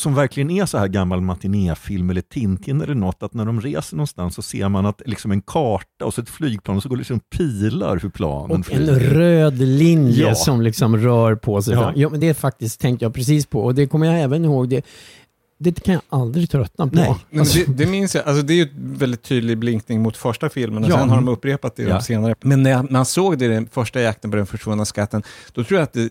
som 0.00 0.14
verkligen 0.14 0.50
är 0.50 0.66
så 0.66 0.78
här 0.78 0.88
gammal 0.88 1.20
matinéfilm 1.20 2.10
eller 2.10 2.20
Tintin 2.20 2.80
eller 2.80 2.94
något, 2.94 3.22
att 3.22 3.34
när 3.34 3.44
de 3.44 3.60
reser 3.60 3.96
någonstans 3.96 4.34
så 4.34 4.42
ser 4.42 4.68
man 4.68 4.86
att 4.86 5.02
liksom 5.06 5.30
en 5.32 5.42
karta 5.42 6.04
och 6.04 6.14
så 6.14 6.20
ett 6.20 6.28
flygplan 6.30 6.76
och 6.76 6.82
så 6.82 6.88
går 6.88 6.96
det 6.96 7.00
liksom 7.00 7.20
pilar 7.36 7.98
hur 8.02 8.08
planen 8.08 8.50
Och 8.50 8.56
en 8.56 8.64
flyger. 8.64 8.94
röd 8.94 9.58
linje 9.58 10.22
Ja. 10.28 10.34
som 10.34 10.60
liksom 10.62 10.96
rör 10.96 11.34
på 11.34 11.62
sig. 11.62 11.74
Ja. 11.74 11.92
Ja. 11.96 12.08
Men 12.08 12.20
det 12.20 12.34
faktiskt 12.34 12.80
tänkte 12.80 13.04
jag 13.04 13.14
precis 13.14 13.46
på 13.46 13.60
och 13.64 13.74
det 13.74 13.86
kommer 13.86 14.06
jag 14.06 14.20
även 14.20 14.44
ihåg. 14.44 14.68
Det, 14.68 14.84
det 15.58 15.80
kan 15.84 15.94
jag 15.94 16.02
aldrig 16.08 16.50
tröttna 16.50 16.86
på. 16.86 16.94
Nej. 16.96 17.14
Men 17.30 17.44
det, 17.44 17.64
det 17.76 17.86
minns 17.86 18.14
jag, 18.14 18.24
alltså 18.28 18.42
det 18.42 18.52
är 18.52 18.56
ju 18.56 18.62
en 18.62 18.94
väldigt 18.94 19.22
tydlig 19.22 19.58
blinkning 19.58 20.02
mot 20.02 20.16
första 20.16 20.48
filmen 20.48 20.84
och 20.84 20.90
Ja. 20.90 20.98
sen 20.98 21.08
har 21.08 21.16
de 21.16 21.28
upprepat 21.28 21.76
det 21.76 21.82
Ja. 21.82 22.00
senare. 22.00 22.34
Men 22.40 22.62
när 22.62 22.86
man 22.92 23.06
såg 23.06 23.38
det 23.38 23.44
i 23.44 23.48
den 23.48 23.68
första 23.72 24.00
jakten 24.00 24.30
på 24.30 24.36
den 24.36 24.46
försvunna 24.46 24.84
skatten, 24.84 25.22
då 25.54 25.64
tror 25.64 25.78
jag 25.80 25.84
att 25.84 25.92
det, 25.92 26.08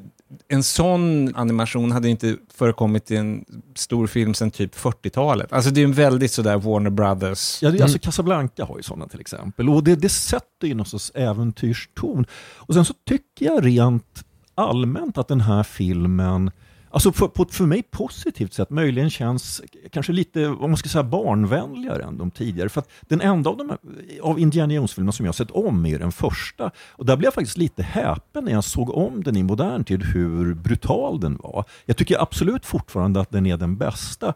en 0.48 0.63
sån 0.63 1.36
animation 1.36 1.92
hade 1.92 2.10
inte 2.10 2.38
förekommit 2.54 3.12
i 3.12 3.15
en 3.15 3.46
stor 3.76 4.08
film 4.08 4.34
sedan 4.34 4.52
typ 4.52 4.76
40-talet. 4.76 5.54
Alltså 5.54 5.72
det 5.72 5.82
är 5.82 5.86
en 5.86 5.94
väldigt 5.94 6.32
sådär 6.32 6.58
Warner 6.58 6.89
Brothers. 6.89 7.62
Ja, 7.62 7.72
det, 7.72 7.82
alltså 7.82 8.00
Casablanca 8.00 8.65
har 8.65 8.78
ju 8.78 8.84
sådana 8.84 9.08
till 9.08 9.22
exempel. 9.22 9.70
Och 9.70 9.84
det, 9.84 9.96
det 9.96 10.10
sätter 10.10 10.68
ju 10.68 10.74
någon 10.74 10.86
sorts 10.86 11.12
äventyrston. 11.15 12.26
Och 12.56 12.74
sen 12.74 12.86
så 12.86 12.94
tycker 13.06 13.46
jag 13.46 13.65
rent 13.65 14.24
allmänt 14.56 15.18
att 15.18 15.28
den 15.28 15.42
här 15.42 15.63
filmen 15.63 16.52
Alltså 16.91 17.12
för, 17.12 17.28
på 17.28 17.43
ett 17.43 17.54
för 17.54 17.65
mig 17.65 17.84
positivt 17.84 18.54
sätt 18.54 18.69
möjligen 18.69 19.10
känns 19.10 19.62
kanske 19.91 20.13
lite, 20.13 20.47
vad 20.47 20.69
man 20.69 20.78
ska 20.78 20.89
säga, 20.89 21.04
barnvänligare 21.04 22.04
än 22.04 22.17
de 22.17 22.32
tidigare. 22.32 22.69
För 22.69 22.82
att 22.82 22.89
den 23.02 23.21
enda 23.21 23.49
av, 23.49 23.58
de 23.58 23.69
här, 23.69 23.78
av 24.21 24.39
Indiana 24.39 24.73
Jones-filmerna 24.73 25.12
som 25.12 25.25
jag 25.25 25.28
har 25.28 25.34
sett 25.34 25.52
om 25.52 25.86
är 25.86 25.99
den 25.99 26.12
första. 26.12 26.71
Och 26.89 27.06
där 27.06 27.15
blev 27.17 27.28
jag 27.28 27.34
faktiskt 27.34 27.58
lite 27.58 27.84
häpen 27.84 28.45
när 28.45 28.52
jag 28.52 28.63
såg 28.63 28.89
om 28.89 29.23
den 29.23 29.38
i 29.38 29.43
modern 29.43 29.84
tid, 29.84 30.04
hur 30.04 30.54
brutal 30.54 31.19
den 31.19 31.38
var. 31.38 31.65
Jag 31.86 31.97
tycker 31.97 32.21
absolut 32.21 32.65
fortfarande 32.65 33.21
att 33.21 33.32
den 33.32 33.45
är 33.45 33.58
den 33.58 33.78
bästa. 33.78 34.34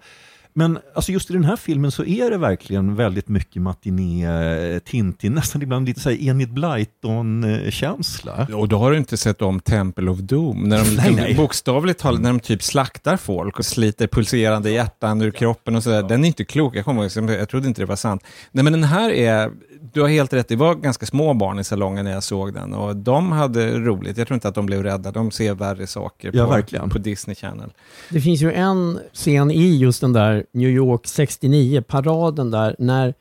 Men 0.55 0.79
alltså 0.95 1.11
just 1.11 1.29
i 1.29 1.33
den 1.33 1.43
här 1.43 1.55
filmen 1.55 1.91
så 1.91 2.05
är 2.05 2.29
det 2.29 2.37
verkligen 2.37 2.95
väldigt 2.95 3.27
mycket 3.27 3.61
matiné, 3.61 4.25
eh, 4.73 4.79
Tintin, 4.79 5.33
nästan 5.33 5.61
ibland 5.61 5.87
lite 5.87 5.99
så 5.99 6.09
här 6.09 6.21
Enid 6.23 6.53
Blyton-känsla. 6.53 8.47
Och 8.55 8.67
då 8.67 8.77
har 8.77 8.91
du 8.91 8.97
inte 8.97 9.17
sett 9.17 9.41
om 9.41 9.59
Temple 9.59 10.11
of 10.11 10.17
Doom, 10.19 10.69
när 10.69 10.77
de 10.77 10.95
Nej, 10.95 11.15
nej. 11.15 11.35
bokstavligt 11.35 11.99
talat, 11.99 12.21
när 12.21 12.29
de 12.29 12.39
typ 12.39 12.63
slaktar 12.63 13.17
folk 13.17 13.59
och 13.59 13.65
sliter 13.65 14.07
pulserande 14.07 14.71
hjärtan 14.71 15.21
ur 15.21 15.31
kroppen 15.31 15.75
och 15.75 15.83
sådär. 15.83 16.03
Den 16.03 16.23
är 16.23 16.27
inte 16.27 16.45
klok, 16.45 16.75
jag 16.75 16.85
kommer 16.85 17.17
ihåg, 17.17 17.29
jag 17.29 17.49
trodde 17.49 17.67
inte 17.67 17.81
det 17.81 17.85
var 17.85 17.95
sant. 17.95 18.23
Nej 18.51 18.63
men 18.63 18.73
den 18.73 18.83
här 18.83 19.09
är, 19.11 19.51
du 19.93 20.01
har 20.01 20.07
helt 20.07 20.33
rätt, 20.33 20.47
det 20.47 20.55
var 20.55 20.75
ganska 20.75 21.05
små 21.05 21.33
barn 21.33 21.59
i 21.59 21.63
salongen 21.63 22.05
när 22.05 22.11
jag 22.11 22.23
såg 22.23 22.53
den 22.53 22.73
och 22.73 22.95
de 22.95 23.31
hade 23.31 23.79
roligt. 23.79 24.17
Jag 24.17 24.27
tror 24.27 24.35
inte 24.35 24.47
att 24.47 24.55
de 24.55 24.65
blev 24.65 24.83
rädda, 24.83 25.11
de 25.11 25.31
ser 25.31 25.53
värre 25.53 25.87
saker 25.87 26.31
Ja, 26.33 26.45
på, 26.45 26.51
verkligen. 26.51 26.89
på 26.89 26.97
Disney 26.97 27.35
Channel. 27.35 27.69
Det 28.09 28.21
finns 28.21 28.41
ju 28.41 28.51
en 28.51 28.99
scen 29.13 29.51
i 29.51 29.77
just 29.77 30.01
den 30.01 30.13
där 30.13 30.42
New 30.51 30.69
York 30.69 31.07
69, 31.07 31.81
paraden 31.81 32.51
där, 32.51 32.75
när 32.79 33.13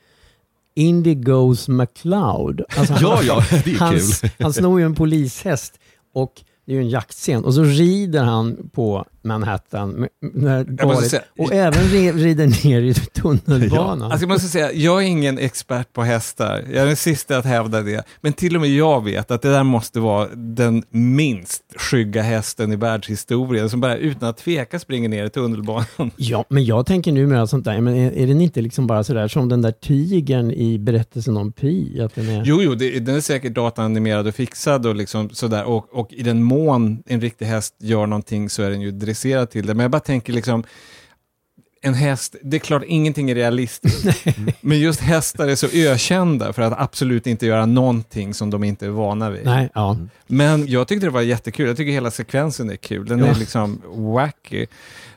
Indy 0.74 1.14
Goes 1.14 1.68
McCloud. 1.68 2.62
Alltså 2.76 2.94
Ja, 3.00 3.20
ja, 3.22 3.42
det 3.64 3.70
är 3.70 3.78
han, 3.78 3.92
kul. 3.92 4.30
han 4.38 4.52
snor 4.52 4.80
ju 4.80 4.87
en 4.87 4.94
polishäst 4.94 5.78
och 6.14 6.42
det 6.66 6.72
är 6.72 6.76
ju 6.76 6.82
en 6.82 6.88
jaktscen 6.90 7.44
och 7.44 7.54
så 7.54 7.62
rider 7.62 8.22
han 8.24 8.70
på 8.72 9.04
Manhattan 9.24 9.90
med, 9.90 10.08
med 10.20 10.78
galet, 10.78 11.11
säga- 11.11 11.22
och 11.38 11.52
även 11.52 11.82
ri- 11.82 12.12
rider 12.12 12.64
ner 12.66 12.80
i 12.82 12.94
tunnelbanan. 13.44 14.02
Alltså 14.12 14.22
jag 14.22 14.28
måste 14.28 14.48
säga, 14.48 14.72
jag 14.72 15.02
är 15.02 15.06
ingen 15.06 15.38
expert 15.38 15.92
på 15.92 16.02
hästar. 16.02 16.64
Jag 16.72 16.82
är 16.82 16.87
den 16.87 16.96
sista 16.96 17.37
att 17.38 17.44
hävda 17.44 17.80
det. 17.82 18.04
Men 18.20 18.32
till 18.32 18.54
och 18.54 18.61
med 18.61 18.70
jag 18.70 19.04
vet 19.04 19.30
att 19.30 19.42
det 19.42 19.50
där 19.50 19.62
måste 19.64 20.00
vara 20.00 20.28
den 20.35 20.82
minst 20.90 21.62
skygga 21.76 22.22
hästen 22.22 22.72
i 22.72 22.76
världshistorien 22.76 23.70
som 23.70 23.80
bara 23.80 23.96
utan 23.96 24.28
att 24.28 24.37
tveka 24.37 24.78
springer 24.78 25.08
ner 25.08 25.24
i 25.24 25.30
tunnelbanan. 25.30 25.85
Ja, 26.16 26.44
men 26.48 26.64
jag 26.64 26.87
tänker 26.87 27.12
numera 27.12 27.46
sånt 27.46 27.64
där, 27.64 27.80
men 27.80 27.94
är, 27.94 28.12
är 28.12 28.26
den 28.26 28.40
inte 28.40 28.61
liksom 28.61 28.87
bara 28.87 29.04
sådär 29.04 29.28
som 29.28 29.48
den 29.48 29.62
där 29.62 29.72
tigern 29.72 30.50
i 30.50 30.78
berättelsen 30.78 31.37
om 31.37 31.52
Pi? 31.52 32.00
Att 32.00 32.14
den 32.14 32.28
är... 32.28 32.42
Jo, 32.46 32.62
jo, 32.62 32.74
det, 32.74 32.98
den 33.00 33.14
är 33.16 33.20
säkert 33.20 33.54
dataanimerad 33.54 34.26
och 34.26 34.35
fixad 34.35 34.87
och 34.87 34.94
liksom 34.96 35.30
sådär. 35.30 35.64
Och, 35.64 35.87
och 35.98 36.12
i 36.12 36.22
den 36.22 36.42
mån 36.42 37.02
en 37.06 37.20
riktig 37.20 37.46
häst 37.46 37.74
gör 37.78 38.06
någonting 38.06 38.50
så 38.50 38.62
är 38.62 38.70
den 38.70 38.80
ju 38.80 38.90
dresserad 39.12 39.51
till 39.51 39.66
det. 39.66 39.75
Men 39.75 39.85
jag 39.85 39.90
bara 39.90 40.01
tänker 40.01 40.33
liksom, 40.33 40.64
en 41.85 41.94
häst, 41.94 42.37
det 42.42 42.57
är 42.57 42.59
klart 42.59 42.83
ingenting 42.87 43.31
är 43.31 43.35
realistiskt. 43.35 44.27
men 44.61 44.81
just 44.81 45.01
hästar 45.01 45.48
är 45.48 45.55
så 45.55 45.66
ökända 45.72 46.53
för 46.53 46.62
att 46.62 46.72
absolut 46.81 47.27
inte 47.27 47.46
göra 47.46 47.66
någonting 47.66 48.35
som 48.35 48.51
de 48.51 48.64
inte 48.64 48.87
är 48.87 48.90
vana 48.90 49.31
vid. 49.31 49.44
Nej, 49.44 49.70
ja. 49.75 49.96
Men 50.27 50.66
jag 50.66 50.88
tyckte 50.88 51.07
det 51.07 51.11
var 51.11 51.20
jättekul. 51.22 51.66
Jag 51.66 51.77
tycker 51.77 51.92
hela 51.92 52.11
sekvensen 52.11 52.70
är 52.70 52.77
kul. 52.77 53.07
Den 53.07 53.18
Ja. 53.18 53.27
är 53.27 53.35
liksom 53.35 53.83
wacky. 54.14 54.66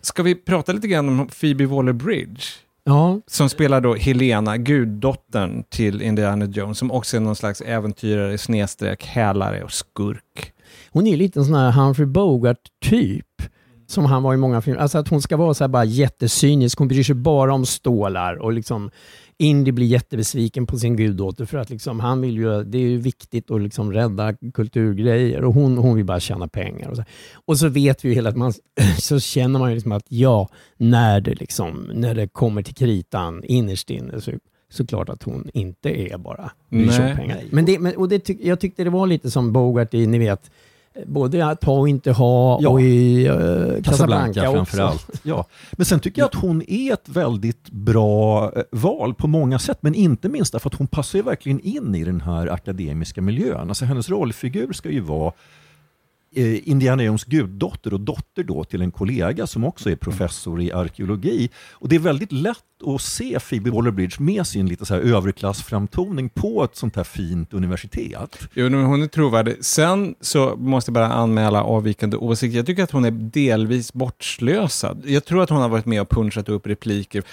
Ska 0.01 0.23
vi 0.23 0.35
prata 0.35 0.71
lite 0.73 0.87
grann 0.87 1.09
om 1.09 1.27
Phoebe 1.27 1.65
Waller-Bridge? 1.65 2.43
ja. 2.83 3.21
Som 3.27 3.49
spelar 3.49 3.81
då 3.81 3.95
Helena, 3.95 4.57
guddottern 4.57 5.63
till 5.69 6.01
Indiana 6.01 6.45
Jones, 6.45 6.77
som 6.77 6.91
också 6.91 7.17
är 7.17 7.21
någon 7.21 7.35
slags 7.35 7.61
äventyrare, 7.61 8.37
snedstreck, 8.37 9.05
hälare 9.05 9.63
och 9.63 9.71
skurk. 9.71 10.51
Hon 10.91 11.07
är 11.07 11.11
ju 11.11 11.17
lite 11.17 11.39
en 11.39 11.45
sån 11.45 11.55
här 11.55 11.71
Humphrey 11.71 12.05
Bogart-typ. 12.05 13.25
Som 13.87 14.05
han 14.05 14.23
var 14.23 14.33
i 14.33 14.37
många 14.37 14.61
filmer. 14.61 14.81
Alltså 14.81 14.97
att 14.97 15.07
hon 15.07 15.21
ska 15.21 15.37
vara 15.37 15.53
så 15.53 15.63
här 15.63 15.69
bara 15.69 15.85
jättecynisk. 15.85 16.79
Hon 16.79 16.87
bryr 16.87 17.03
sig 17.03 17.15
bara 17.15 17.53
om 17.53 17.65
stålar. 17.65 18.35
Och 18.35 18.53
liksom 18.53 18.91
Indy 19.37 19.71
blir 19.71 19.87
jättebesviken 19.87 20.65
på 20.65 20.77
sin 20.77 20.95
guddotter 20.95 21.45
för 21.45 21.57
att 21.57 21.69
liksom, 21.69 21.99
han 21.99 22.21
vill 22.21 22.37
ju, 22.37 22.63
det 22.63 22.77
är 22.77 22.81
ju 22.81 22.97
viktigt 22.97 23.51
att 23.51 23.61
liksom 23.61 23.93
rädda 23.93 24.33
kulturgrejer 24.53 25.43
och 25.43 25.53
hon, 25.53 25.77
hon 25.77 25.95
vill 25.95 26.05
bara 26.05 26.19
tjäna 26.19 26.47
pengar. 26.47 26.89
Och 26.89 26.95
så, 26.95 27.03
och 27.45 27.57
så 27.57 27.69
vet 27.69 28.05
vi 28.05 28.09
ju 28.09 28.15
hela 28.15 28.29
att 28.29 28.37
man, 28.37 28.53
så 28.99 29.19
känner 29.19 29.59
man 29.59 29.69
ju 29.69 29.75
liksom 29.75 29.91
att 29.91 30.05
ja, 30.07 30.49
när 30.77 31.21
det, 31.21 31.33
liksom, 31.33 31.89
när 31.93 32.15
det 32.15 32.27
kommer 32.27 32.61
till 32.63 32.75
kritan 32.75 33.43
innerst 33.43 33.89
inne 33.89 34.21
så 34.21 34.31
såklart 34.69 35.09
att 35.09 35.23
hon 35.23 35.49
inte 35.53 35.89
är 35.89 36.17
bara 36.17 36.51
bryr 36.69 36.89
sig 36.89 37.11
om 37.11 37.17
pengar. 37.17 37.43
Men 37.49 37.65
det, 37.65 37.79
men, 37.79 37.95
och 37.95 38.09
det 38.09 38.19
tyck, 38.19 38.39
jag 38.41 38.59
tyckte 38.59 38.83
det 38.83 38.89
var 38.89 39.07
lite 39.07 39.31
som 39.31 39.53
Bogart 39.53 39.93
i, 39.93 40.07
ni 40.07 40.19
vet, 40.19 40.51
Både 41.05 41.45
att 41.45 41.63
ha 41.63 41.73
och 41.73 41.89
inte 41.89 42.11
ha 42.11 42.59
Ja. 42.61 42.69
och 42.69 42.81
i 42.81 43.29
uh, 43.29 43.35
Casablanca 43.35 43.83
Casablanca 43.83 44.51
framförallt. 44.51 45.09
Ja. 45.23 45.45
Men 45.71 45.85
sen 45.85 45.99
tycker 45.99 46.21
jag 46.21 46.27
att 46.27 46.35
hon 46.35 46.61
är 46.67 46.93
ett 46.93 47.09
väldigt 47.09 47.69
bra 47.71 48.51
eh, 48.55 48.63
val 48.71 49.13
på 49.13 49.27
många 49.27 49.59
sätt, 49.59 49.77
men 49.81 49.95
inte 49.95 50.29
minst 50.29 50.51
därför 50.51 50.69
att 50.69 50.75
hon 50.75 50.87
passar 50.87 51.19
ju 51.19 51.23
verkligen 51.23 51.59
in 51.59 51.95
i 51.95 52.03
den 52.03 52.21
här 52.21 52.47
akademiska 52.47 53.21
miljön. 53.21 53.69
Alltså 53.69 53.85
hennes 53.85 54.09
rollfigur 54.09 54.73
ska 54.73 54.89
ju 54.89 54.99
vara 54.99 55.33
eh, 56.35 56.69
Indiana 56.69 57.03
Jones 57.03 57.23
guddotter 57.23 57.93
och 57.93 57.99
dotter 57.99 58.43
då 58.43 58.63
till 58.63 58.81
en 58.81 58.91
kollega 58.91 59.47
som 59.47 59.63
också 59.63 59.89
är 59.89 59.95
professor 59.95 60.61
i 60.61 60.71
arkeologi. 60.71 61.49
Och 61.71 61.89
det 61.89 61.95
är 61.95 61.99
väldigt 61.99 62.31
lätt 62.31 62.57
att 62.85 63.01
se 63.01 63.39
Phoebe 63.39 63.69
Waller-Bridge 63.69 64.21
med 64.21 64.47
sin 64.47 64.67
lite 64.67 64.85
så 64.85 64.93
här 64.93 65.01
överklassframtoning 65.01 66.29
på 66.29 66.63
ett 66.63 66.75
sånt 66.75 66.95
här 66.95 67.03
fint 67.03 67.53
universitet. 67.53 68.39
Jo, 68.53 68.69
men 68.69 68.85
hon 68.85 69.03
är 69.03 69.07
trovärdig. 69.07 69.55
Sen 69.61 70.15
så 70.21 70.55
måste 70.55 70.89
jag 70.89 70.93
bara 70.93 71.13
anmäla 71.13 71.63
avvikande 71.63 72.17
åsikter. 72.17 72.57
Jag 72.57 72.65
tycker 72.65 72.83
att 72.83 72.91
hon 72.91 73.05
är 73.05 73.11
delvis 73.11 73.93
bortslösad. 73.93 75.03
Jag 75.05 75.25
tror 75.25 75.43
att 75.43 75.49
hon 75.49 75.61
har 75.61 75.69
varit 75.69 75.85
med 75.85 76.01
och 76.01 76.09
punchat 76.09 76.49
upp 76.49 76.67
repliker. 76.67 77.23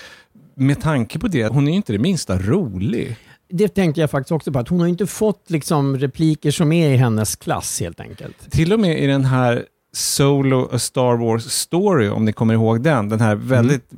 Med 0.54 0.80
tanke 0.80 1.18
på 1.18 1.28
det, 1.28 1.46
hon 1.46 1.66
är 1.66 1.70
ju 1.70 1.76
inte 1.76 1.92
det 1.92 1.98
minsta 1.98 2.38
rolig. 2.38 3.16
Det 3.54 3.68
tänkte 3.68 4.00
jag 4.00 4.10
faktiskt 4.10 4.32
också 4.32 4.52
på, 4.52 4.58
att 4.58 4.68
hon 4.68 4.80
har 4.80 4.86
inte 4.86 5.06
fått 5.06 5.50
liksom 5.50 5.98
repliker 5.98 6.50
som 6.50 6.72
är 6.72 6.90
i 6.90 6.96
hennes 6.96 7.36
klass 7.36 7.80
helt 7.80 8.00
enkelt. 8.00 8.50
Till 8.50 8.72
och 8.72 8.80
med 8.80 9.02
i 9.02 9.06
den 9.06 9.24
här 9.24 9.64
Solo 9.92 10.68
A 10.72 10.78
Star 10.78 11.16
Wars 11.16 11.44
Story, 11.44 12.08
om 12.08 12.24
ni 12.24 12.32
kommer 12.32 12.54
ihåg 12.54 12.82
den, 12.82 13.08
den 13.08 13.20
här 13.20 13.34
väldigt, 13.34 13.90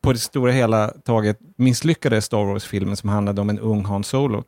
på 0.00 0.12
det 0.12 0.18
stora 0.18 0.52
hela 0.52 0.88
taget, 0.88 1.38
misslyckade 1.56 2.22
Star 2.22 2.44
Wars-filmen 2.44 2.96
som 2.96 3.08
handlade 3.08 3.40
om 3.40 3.50
en 3.50 3.58
ung 3.58 3.84
Han 3.84 4.04
Solo. 4.04 4.44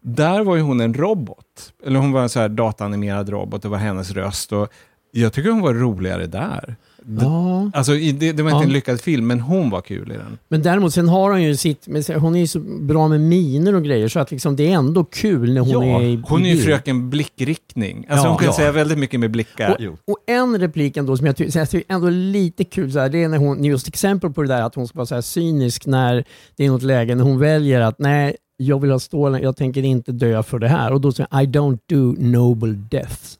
Där 0.00 0.44
var 0.44 0.56
ju 0.56 0.62
hon 0.62 0.80
en 0.80 0.94
robot, 0.94 1.72
eller 1.86 2.00
hon 2.00 2.12
var 2.12 2.22
en 2.22 2.28
så 2.28 2.40
här 2.40 2.48
dataanimerad 2.48 3.28
robot, 3.28 3.62
det 3.62 3.68
var 3.68 3.78
hennes 3.78 4.10
röst. 4.10 4.52
Och 4.52 4.68
jag 5.10 5.32
tycker 5.32 5.50
hon 5.50 5.60
var 5.60 5.74
roligare 5.74 6.26
där. 6.26 6.76
D- 7.08 7.18
Ja. 7.22 7.70
Alltså, 7.74 7.92
det, 7.92 8.32
det 8.32 8.42
var 8.42 8.50
inte 8.50 8.58
Ja. 8.62 8.62
en 8.62 8.72
lyckad 8.72 9.00
film, 9.00 9.26
men 9.26 9.40
hon 9.40 9.70
var 9.70 9.80
kul 9.80 10.12
i 10.12 10.14
den. 10.14 10.38
Men 10.48 10.62
däremot 10.62 10.94
sen 10.94 11.08
har 11.08 11.30
hon 11.30 11.42
ju 11.42 11.56
sitt, 11.56 11.86
men 11.88 12.02
hon 12.20 12.34
är 12.36 12.40
ju 12.40 12.46
så 12.46 12.60
bra 12.80 13.08
med 13.08 13.20
miner 13.20 13.74
och 13.74 13.84
grejer 13.84 14.08
så 14.08 14.20
att 14.20 14.30
liksom 14.30 14.56
det 14.56 14.68
är 14.68 14.72
ändå 14.72 15.04
kul 15.04 15.54
när 15.54 15.60
hon 15.60 15.70
Ja, 15.88 16.00
är 16.00 16.04
i 16.04 16.22
Hon 16.28 16.46
är 16.46 16.54
ju 16.54 16.60
fröken 16.62 17.10
blickriktning. 17.10 18.06
Alltså 18.08 18.26
Ja. 18.26 18.30
hon 18.30 18.38
kan 18.38 18.46
Ja. 18.46 18.52
säga 18.52 18.72
väldigt 18.72 18.98
mycket 18.98 19.20
med 19.20 19.30
blickar. 19.30 19.76
Jo. 19.78 19.96
Och 20.06 20.18
en 20.26 20.58
replik 20.60 20.96
ändå 20.96 21.16
som 21.16 21.26
jag 21.26 21.36
ty- 21.36 21.50
tycker 21.50 21.82
ändå 21.88 22.06
är 22.06 22.10
lite 22.10 22.64
kul, 22.64 22.92
så 22.92 22.98
här, 22.98 23.08
det 23.08 23.22
är 23.22 23.28
när 23.28 23.38
hon, 23.38 23.64
just 23.64 23.88
exempel 23.88 24.32
på 24.32 24.42
det 24.42 24.48
där 24.48 24.62
att 24.62 24.74
hon 24.74 24.88
ska 24.88 24.96
vara 24.98 25.06
så 25.06 25.14
här 25.14 25.22
cynisk 25.22 25.86
när 25.86 26.24
det 26.56 26.64
är 26.64 26.68
något 26.70 26.82
läge 26.82 27.14
när 27.14 27.24
hon 27.24 27.38
väljer 27.38 27.80
att 27.80 27.98
nej, 27.98 28.36
jag 28.60 28.80
vill 28.80 28.90
ha 28.90 28.98
stålen, 28.98 29.42
jag 29.42 29.56
tänker 29.56 29.82
inte 29.84 30.12
dö 30.12 30.42
för 30.42 30.58
det 30.58 30.68
här. 30.68 30.92
Och 30.92 31.00
då 31.00 31.12
säger 31.12 31.42
I 31.42 31.46
don't 31.46 31.78
do 31.86 32.14
noble 32.18 32.72
deaths. 32.90 33.38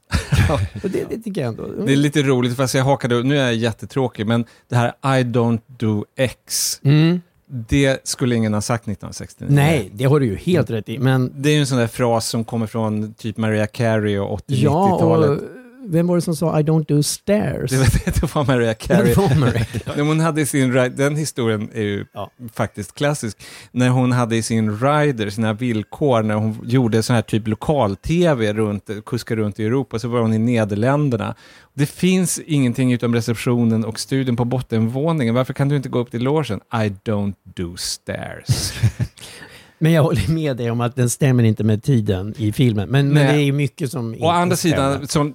och 0.84 0.90
det, 0.90 1.04
det 1.10 1.18
tycker 1.18 1.40
jag 1.40 1.48
ändå. 1.48 1.66
Det 1.86 1.92
är 1.92 1.96
lite 1.96 2.22
roligt, 2.22 2.56
fast 2.56 2.74
jag 2.74 2.84
hakade 2.84 3.22
nu 3.22 3.38
är 3.38 3.44
jag 3.44 3.54
jättetråkig, 3.54 4.26
men 4.26 4.44
det 4.68 4.76
här 4.76 4.88
I 4.88 5.22
don't 5.24 5.60
do 5.66 6.04
X, 6.16 6.80
Mm. 6.84 7.20
det 7.46 8.00
skulle 8.08 8.34
ingen 8.34 8.54
ha 8.54 8.60
sagt 8.60 8.82
1969. 8.82 9.48
Nej, 9.50 9.90
det 9.94 10.04
har 10.04 10.20
du 10.20 10.26
ju 10.26 10.36
helt 10.36 10.70
rätt 10.70 10.88
i. 10.88 10.98
Men 10.98 11.32
Det 11.42 11.48
är 11.48 11.54
ju 11.54 11.60
en 11.60 11.66
sån 11.66 11.78
där 11.78 11.86
fras 11.86 12.28
som 12.28 12.44
kommer 12.44 12.66
från 12.66 13.14
typ 13.14 13.36
Mariah 13.36 13.66
Carey 13.72 14.18
och 14.18 14.40
ja, 14.46 14.98
80-90-talet. 15.00 15.30
och 15.30 15.46
vem 15.86 16.06
var 16.06 16.16
det 16.16 16.22
som 16.22 16.36
sa 16.36 16.60
I 16.60 16.62
don't 16.62 16.84
do 16.88 17.02
stairs? 17.02 17.70
Det 17.70 17.76
var, 17.78 18.04
det 18.20 18.34
var 18.34 18.44
Mariah 18.44 18.74
Carey. 18.74 19.08
Det 19.08 19.16
var 19.16 19.34
Mariah. 19.40 19.66
Hon 20.08 20.20
hade 20.20 20.46
sin, 20.46 20.72
den 20.72 21.16
historien 21.16 21.70
är 21.74 21.82
ju 21.82 22.04
Ja. 22.14 22.30
faktiskt 22.54 22.94
klassisk. 22.94 23.38
När 23.72 23.88
hon 23.88 24.12
hade 24.12 24.36
i 24.36 24.42
sin 24.42 24.78
rider, 24.78 25.30
sina 25.30 25.52
villkor, 25.52 26.22
när 26.22 26.34
hon 26.34 26.58
gjorde 26.64 27.02
sån 27.02 27.16
här 27.16 27.22
typ 27.22 27.48
lokal-tv 27.48 28.52
runt, 28.52 28.90
kuskade 29.06 29.42
runt 29.42 29.60
i 29.60 29.64
Europa, 29.64 29.98
så 29.98 30.08
var 30.08 30.20
hon 30.20 30.34
i 30.34 30.38
Nederländerna. 30.38 31.34
Det 31.74 31.86
finns 31.86 32.38
ingenting 32.46 32.92
utom 32.92 33.14
receptionen 33.14 33.84
och 33.84 34.00
studion 34.00 34.36
på 34.36 34.44
bottenvåningen. 34.44 35.34
Varför 35.34 35.52
kan 35.54 35.68
du 35.68 35.76
inte 35.76 35.88
gå 35.88 35.98
upp 35.98 36.10
till 36.10 36.22
logen? 36.22 36.60
I 36.72 36.92
don't 37.10 37.34
do 37.56 37.76
stairs. 37.76 38.72
Men 39.78 39.92
jag 39.92 40.02
håller 40.02 40.32
med 40.32 40.56
dig 40.56 40.70
om 40.70 40.80
att 40.80 40.96
den 40.96 41.10
stämmer 41.10 41.42
inte 41.44 41.64
med 41.64 41.82
tiden 41.82 42.34
i 42.38 42.52
filmen. 42.52 42.88
Men, 42.88 43.08
men 43.08 43.26
det 43.26 43.32
är 43.32 43.44
ju 43.44 43.52
mycket 43.52 43.90
som 43.90 44.16
Å 44.20 44.28
andra 44.28 44.56
stämmer. 44.56 44.74
sidan, 44.76 45.08
som, 45.08 45.34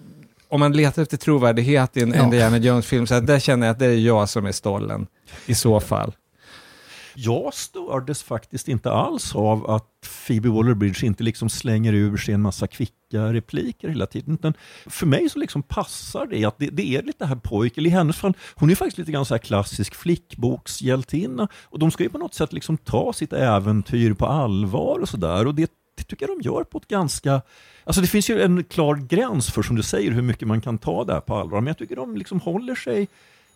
om 0.53 0.59
man 0.59 0.73
letar 0.73 1.01
efter 1.01 1.17
trovärdighet 1.17 1.97
i 1.97 2.01
en 2.01 2.13
Ja. 2.13 2.23
Indiana 2.23 2.57
Jones-film, 2.57 3.07
så 3.07 3.13
här, 3.13 3.21
där 3.21 3.39
känner 3.39 3.67
jag 3.67 3.73
att 3.73 3.79
det 3.79 3.85
är 3.85 3.97
jag 3.97 4.29
som 4.29 4.45
är 4.45 4.51
stollen. 4.51 5.07
I 5.45 5.55
så 5.55 5.79
fall. 5.79 6.15
Jag 7.15 7.53
stördes 7.53 8.23
faktiskt 8.23 8.67
inte 8.67 8.91
alls 8.91 9.35
av 9.35 9.69
att 9.69 9.85
Phoebe 10.27 10.49
Waller-Bridge 10.49 11.05
inte 11.05 11.23
liksom 11.23 11.49
slänger 11.49 11.93
ur 11.93 12.17
sig 12.17 12.33
en 12.33 12.41
massa 12.41 12.67
kvicka 12.67 13.33
repliker 13.33 13.89
hela 13.89 14.05
tiden. 14.05 14.33
Utan 14.33 14.53
för 14.85 15.05
mig 15.05 15.29
så 15.29 15.39
liksom 15.39 15.63
passar 15.63 16.25
det 16.27 16.45
att 16.45 16.57
det, 16.57 16.69
det 16.71 16.95
är 16.95 17.01
lite 17.01 17.25
här 17.25 17.35
pojk, 17.35 17.77
eller 17.77 17.89
i 17.89 17.93
hennes 17.93 18.17
fall, 18.17 18.33
hon 18.55 18.69
är 18.69 18.75
faktiskt 18.75 18.97
lite 18.97 19.11
grann 19.11 19.25
så 19.25 19.33
här 19.33 19.39
klassisk 19.39 19.95
flickbokshjältinna. 19.95 21.47
Och 21.63 21.79
de 21.79 21.91
ska 21.91 22.03
ju 22.03 22.09
på 22.09 22.17
något 22.17 22.33
sätt 22.33 22.53
liksom 22.53 22.77
ta 22.77 23.13
sitt 23.13 23.33
äventyr 23.33 24.13
på 24.13 24.25
allvar 24.25 24.99
och 24.99 25.09
sådär. 25.09 25.47
Och 25.47 25.55
det, 25.55 25.71
det 25.95 26.03
tycker 26.03 26.27
jag 26.27 26.37
de 26.37 26.41
gör 26.41 26.63
på 26.63 26.77
ett 26.77 26.87
ganska... 26.87 27.41
Alltså 27.83 28.01
det 28.01 28.07
finns 28.07 28.29
ju 28.29 28.41
en 28.41 28.63
klar 28.63 28.95
gräns 28.95 29.51
för, 29.51 29.63
som 29.63 29.75
du 29.75 29.83
säger, 29.83 30.11
hur 30.11 30.21
mycket 30.21 30.47
man 30.47 30.61
kan 30.61 30.77
ta 30.77 31.03
det 31.03 31.13
här 31.13 31.21
på 31.21 31.35
allvar. 31.35 31.61
Men 31.61 31.67
jag 31.67 31.77
tycker 31.77 31.95
de 31.95 32.17
liksom 32.17 32.39
håller 32.39 32.75
sig 32.75 33.07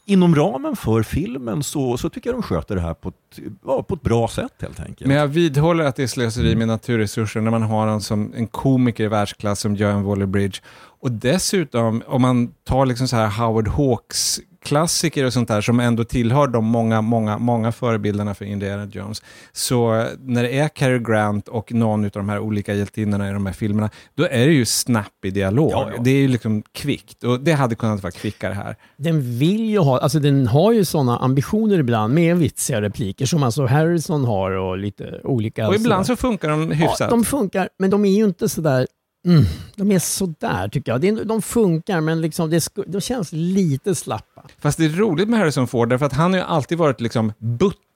inom 0.05 0.35
ramen 0.35 0.75
för 0.75 1.03
filmen 1.03 1.63
så, 1.63 1.97
så 1.97 2.09
tycker 2.09 2.29
jag 2.29 2.35
de 2.35 2.43
sköter 2.43 2.75
det 2.75 2.81
här 2.81 2.93
på 2.93 3.09
ett, 3.09 3.39
ja, 3.65 3.83
på 3.83 3.95
ett 3.95 4.01
bra 4.01 4.27
sätt 4.27 4.53
helt 4.59 4.79
enkelt. 4.79 5.07
Men 5.07 5.17
jag 5.17 5.27
vidhåller 5.27 5.83
att 5.83 5.95
det 5.95 6.03
är 6.03 6.07
slöseri 6.07 6.55
med 6.55 6.67
naturresurser 6.67 7.41
när 7.41 7.51
man 7.51 7.61
har 7.61 7.87
en, 7.87 8.01
som, 8.01 8.33
en 8.35 8.47
komiker 8.47 9.03
i 9.03 9.07
världsklass 9.07 9.59
som 9.59 9.75
Joan 9.75 10.05
Waller-Bridge. 10.05 10.61
Och 10.99 11.11
dessutom, 11.11 12.03
om 12.07 12.21
man 12.21 12.53
tar 12.63 12.85
liksom 12.85 13.07
så 13.07 13.15
här 13.15 13.27
Howard 13.27 13.67
Hawks 13.67 14.39
klassiker 14.67 15.25
och 15.25 15.33
sånt 15.33 15.47
där 15.47 15.61
som 15.61 15.79
ändå 15.79 16.03
tillhör 16.03 16.47
de 16.47 16.65
många, 16.65 17.01
många, 17.01 17.37
många 17.37 17.71
förebilderna 17.71 18.33
för 18.33 18.45
Indiana 18.45 18.85
Jones. 18.85 19.21
Så 19.51 20.05
när 20.19 20.43
det 20.43 20.59
är 20.59 20.67
Cary 20.69 20.99
Grant 20.99 21.47
och 21.47 21.73
någon 21.73 22.05
av 22.05 22.11
de 22.11 22.29
här 22.29 22.39
olika 22.39 22.73
hjältinnorna 22.73 23.29
i 23.29 23.33
de 23.33 23.45
här 23.45 23.53
filmerna, 23.53 23.89
då 24.15 24.23
är 24.23 24.47
det 24.47 24.53
ju 24.53 24.65
snappy 24.65 25.31
dialog. 25.31 25.71
Ja, 25.71 25.91
ja. 25.95 26.01
Det 26.03 26.09
är 26.09 26.17
ju 26.17 26.27
liksom 26.27 26.63
kvickt 26.71 27.23
och 27.23 27.39
det 27.39 27.51
hade 27.51 27.75
kunnat 27.75 28.03
vara 28.03 28.11
kvickare 28.11 28.53
här. 28.53 28.75
Den 28.97 29.37
vill 29.37 29.69
ju 29.69 29.79
ha, 29.79 29.99
alltså 29.99 30.19
den 30.19 30.47
har 30.47 30.71
ju 30.73 30.85
sådana 30.85 31.17
ambitioner 31.17 31.79
ibland 31.79 32.13
med 32.13 32.37
vitsiga 32.37 32.81
repliker 32.81 33.25
som 33.25 33.43
alltså 33.43 33.65
Harrison 33.65 34.25
har 34.25 34.51
och 34.51 34.77
lite 34.77 35.21
olika. 35.23 35.67
Och 35.67 35.75
ibland 35.75 36.05
sådär. 36.05 36.15
så 36.15 36.21
funkar 36.21 36.49
de 36.49 36.71
hyfsat. 36.71 36.99
Ja, 36.99 37.07
de 37.07 37.23
funkar, 37.25 37.69
men 37.79 37.89
de 37.89 38.05
är 38.05 38.17
ju 38.17 38.25
inte 38.25 38.49
sådär 38.49 38.87
Mm, 39.25 39.43
de 39.75 39.91
är 39.91 39.99
sådär 39.99 40.69
tycker 40.69 40.91
jag. 40.91 41.27
De 41.27 41.41
funkar 41.41 42.01
men 42.01 42.21
liksom 42.21 42.49
det, 42.49 42.69
de 42.87 43.01
känns 43.01 43.31
lite 43.31 43.95
slappa. 43.95 44.43
Fast 44.59 44.77
det 44.77 44.85
är 44.85 44.89
roligt 44.89 45.29
med 45.29 45.39
Harrison 45.39 45.67
Ford 45.67 45.89
därför 45.89 46.05
att 46.05 46.13
han 46.13 46.33
har 46.33 46.39
ju 46.39 46.45
alltid 46.45 46.77
varit 46.77 47.01
liksom 47.01 47.33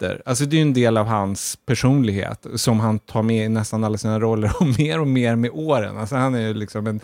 butter. 0.02 0.22
Alltså 0.26 0.46
det 0.46 0.56
är 0.56 0.58
ju 0.58 0.62
en 0.62 0.74
del 0.74 0.98
av 0.98 1.06
hans 1.06 1.58
personlighet 1.66 2.46
som 2.56 2.80
han 2.80 3.00
tar 3.00 3.24
med 3.24 3.46
i 3.46 3.50
nästan 3.50 3.84
alla 3.84 3.98
sina 3.98 4.20
roller 4.20 4.52
och 4.60 4.68
mer 4.80 5.00
och 5.00 5.08
mer 5.08 5.36
med 5.36 5.52
åren. 5.54 5.98
Alltså 5.98 6.16
han 6.16 6.36
är 6.36 6.48
ju 6.48 6.54
liksom 6.54 6.88
en, 6.88 7.00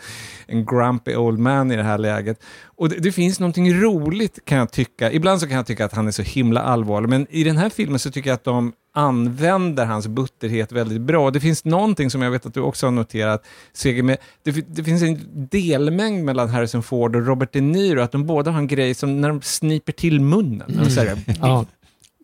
en 0.46 0.66
grumpy 0.66 1.16
old 1.16 1.38
man 1.38 1.72
i 1.72 1.76
det 1.76 1.82
här 1.82 1.98
läget. 1.98 2.40
Och 2.64 2.88
det, 2.88 2.96
det 2.96 3.12
finns 3.12 3.40
någonting 3.40 3.74
roligt 3.74 4.44
kan 4.44 4.58
jag 4.58 4.72
tycka. 4.72 5.12
Ibland 5.12 5.40
så 5.40 5.46
kan 5.46 5.56
jag 5.56 5.66
tycka 5.66 5.84
att 5.84 5.94
han 5.94 6.06
är 6.06 6.10
så 6.10 6.22
himla 6.22 6.60
allvarlig, 6.60 7.08
men 7.08 7.26
i 7.30 7.44
den 7.44 7.56
här 7.56 7.70
filmen 7.70 7.98
så 7.98 8.10
tycker 8.10 8.30
jag 8.30 8.34
att 8.34 8.44
de 8.44 8.72
använder 8.94 9.84
hans 9.84 10.06
butterhet 10.06 10.72
väldigt 10.72 11.00
bra. 11.00 11.30
Det 11.30 11.40
finns 11.40 11.64
någonting 11.64 12.10
som 12.10 12.22
jag 12.22 12.30
vet 12.30 12.46
att 12.46 12.54
du 12.54 12.60
också 12.60 12.86
har 12.86 12.90
noterat, 12.90 13.46
Seger, 13.72 14.02
med, 14.02 14.16
det, 14.42 14.52
det 14.52 14.84
finns 14.84 15.02
en 15.02 15.18
delmängd 15.50 16.24
mellan 16.24 16.48
Harrison 16.48 16.82
Ford 16.82 17.16
och 17.16 17.26
Robert 17.26 17.52
De 17.52 17.60
Niro, 17.60 18.00
att 18.00 18.12
de 18.12 18.26
båda 18.26 18.50
har 18.50 18.58
en 18.58 18.66
grej 18.66 18.94
som 18.94 19.20
när 19.20 19.28
de 19.28 19.42
sniper 19.42 19.92
till 19.92 20.20
munnen. 20.20 20.66
När 20.68 20.84
de 20.84 20.90
säger, 20.90 21.18
Ja, 21.40 21.66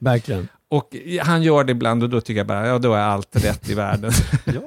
verkligen 0.01 0.49
och 0.77 0.97
han 1.23 1.43
gör 1.43 1.65
det 1.65 1.73
ibland 1.73 2.03
och 2.03 2.11
då 2.11 2.21
tycker 2.21 2.41
jag 2.41 2.47
bara, 2.47 2.67
ja 2.67 2.79
då 2.79 2.95
är 2.95 3.01
allt 3.01 3.45
rätt 3.45 3.71
i 3.71 3.75
världen. 3.75 4.13
Ja. 4.45 4.61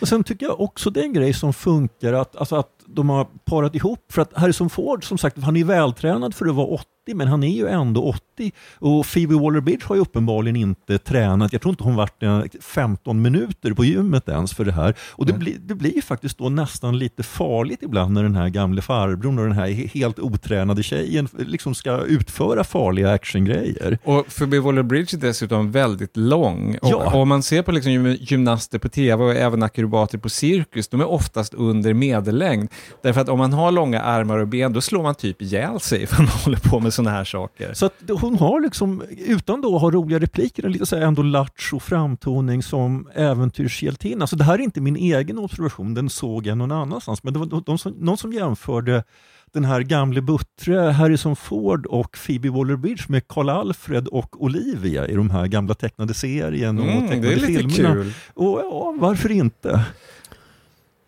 Och 0.00 0.08
sen 0.08 0.24
tycker 0.24 0.46
jag 0.46 0.60
också 0.60 0.90
det 0.90 1.00
är 1.00 1.04
en 1.04 1.12
grej 1.12 1.32
som 1.32 1.52
funkar 1.52 2.12
att, 2.12 2.36
alltså 2.36 2.56
att 2.56 2.70
de 2.86 3.08
har 3.08 3.26
parat 3.44 3.74
ihop. 3.74 4.12
För 4.12 4.22
att 4.22 4.36
Harrison 4.36 4.70
Ford, 4.70 5.08
som 5.08 5.18
sagt, 5.18 5.42
han 5.42 5.56
är 5.56 5.64
vältränad 5.64 6.34
för 6.34 6.46
att 6.46 6.54
vara 6.54 6.66
80, 6.66 6.84
men 7.14 7.28
han 7.28 7.42
är 7.44 7.56
ju 7.56 7.66
ändå 7.68 8.02
80. 8.02 8.52
Och 8.78 9.06
Phoebe 9.06 9.34
Waller-Bridge 9.34 9.82
har 9.84 9.94
ju 9.94 10.00
uppenbarligen 10.00 10.56
inte 10.56 10.98
tränat. 10.98 11.52
Jag 11.52 11.62
tror 11.62 11.72
inte 11.72 11.84
hon 11.84 11.94
varit 11.96 12.22
eh, 12.22 12.42
15 12.60 13.22
minuter 13.22 13.72
på 13.72 13.84
gymmet 13.84 14.28
ens 14.28 14.54
för 14.54 14.64
det 14.64 14.72
här. 14.72 14.94
Och 15.10 15.26
det, 15.26 15.32
blir, 15.32 15.54
det 15.66 15.74
blir 15.74 15.94
ju 15.94 16.02
faktiskt 16.02 16.38
då 16.38 16.48
nästan 16.48 16.98
lite 16.98 17.22
farligt 17.22 17.82
ibland 17.82 18.14
när 18.14 18.22
den 18.22 18.34
här 18.36 18.48
gamle 18.48 18.82
farbrorn 18.82 19.38
och 19.38 19.44
den 19.44 19.52
här 19.54 19.66
he- 19.68 19.88
helt 19.94 20.18
otränade 20.18 20.82
tjejen 20.82 21.28
liksom 21.38 21.74
ska 21.74 22.00
utföra 22.00 22.64
farliga 22.64 23.10
actiongrejer. 23.12 23.98
Och 24.04 24.26
Phoebe 24.38 24.58
Waller-Bridge 24.60 25.16
är 25.16 25.20
dessutom 25.20 25.72
väldigt 25.72 26.16
lång. 26.16 26.78
Och, 26.82 26.88
Ja. 26.90 27.14
om 27.14 27.28
man 27.28 27.42
ser 27.42 27.62
på 27.62 27.72
liksom 27.72 27.92
gym- 27.92 28.16
gymnaster 28.20 28.78
på 28.78 28.88
tv 28.88 29.24
och 29.24 29.34
även 29.34 29.62
akrobater 29.62 30.18
på 30.18 30.28
cirkus, 30.28 30.88
de 30.88 31.00
är 31.00 31.08
oftast 31.08 31.54
under 31.54 31.94
medellängd. 31.94 32.68
Därför 33.02 33.20
att 33.20 33.28
om 33.28 33.38
man 33.38 33.52
har 33.52 33.70
långa 33.72 34.00
armar 34.02 34.38
och 34.38 34.48
ben, 34.48 34.72
då 34.72 34.80
slår 34.80 35.02
man 35.02 35.14
typ 35.14 35.42
ihjäl 35.42 35.80
sig 35.80 36.06
för 36.06 36.16
man 36.22 36.28
håller 36.44 36.58
på 36.58 36.80
med 36.80 36.94
sådana 36.96 37.10
här 37.16 37.24
saker. 37.24 37.74
Så 37.74 37.86
att 37.86 37.94
hon 38.20 38.36
har 38.38 38.60
liksom, 38.60 39.02
utan 39.26 39.60
då 39.60 39.76
att 39.76 39.82
ha 39.82 39.90
roliga 39.90 40.18
repliker, 40.18 40.66
en 40.66 40.72
lite 40.72 40.86
så 40.86 40.96
här 40.96 41.02
ändå 41.02 41.22
lattjo 41.22 41.80
framtoning 41.80 42.62
som 42.62 43.08
äventyrshjältinna. 43.14 44.22
Alltså 44.22 44.36
det 44.36 44.44
här 44.44 44.54
är 44.54 44.58
inte 44.62 44.80
min 44.80 44.96
egen 44.96 45.38
observation, 45.38 45.94
den 45.94 46.10
såg 46.10 46.46
jag 46.46 46.58
någon 46.58 46.72
annanstans. 46.72 47.22
Men 47.22 47.32
det 47.32 47.38
var 47.38 47.62
de 47.66 47.78
som, 47.78 47.92
någon 47.92 48.16
som 48.18 48.32
jämförde 48.32 49.04
den 49.52 49.64
här 49.64 49.80
gamle 49.80 50.20
buttre 50.20 50.76
Harrison 50.78 51.36
Ford 51.36 51.86
och 51.86 52.16
Phoebe 52.26 52.48
Waller-Bridge 52.48 53.04
med 53.08 53.28
Karl 53.28 53.48
Alfred 53.48 54.08
och 54.08 54.42
Olivia 54.44 55.08
i 55.08 55.14
de 55.14 55.30
här 55.30 55.46
gamla 55.46 55.74
tecknade 55.74 56.14
serien 56.14 56.78
och 56.78 56.84
Mm, 56.84 57.00
tecknade 57.08 57.20
det 57.28 57.32
är 57.32 57.36
lite 57.36 57.68
filmerna. 57.68 57.94
kul. 57.94 58.12
Och 58.34 58.60
ja, 58.60 58.94
varför 58.98 59.30
inte? 59.30 59.84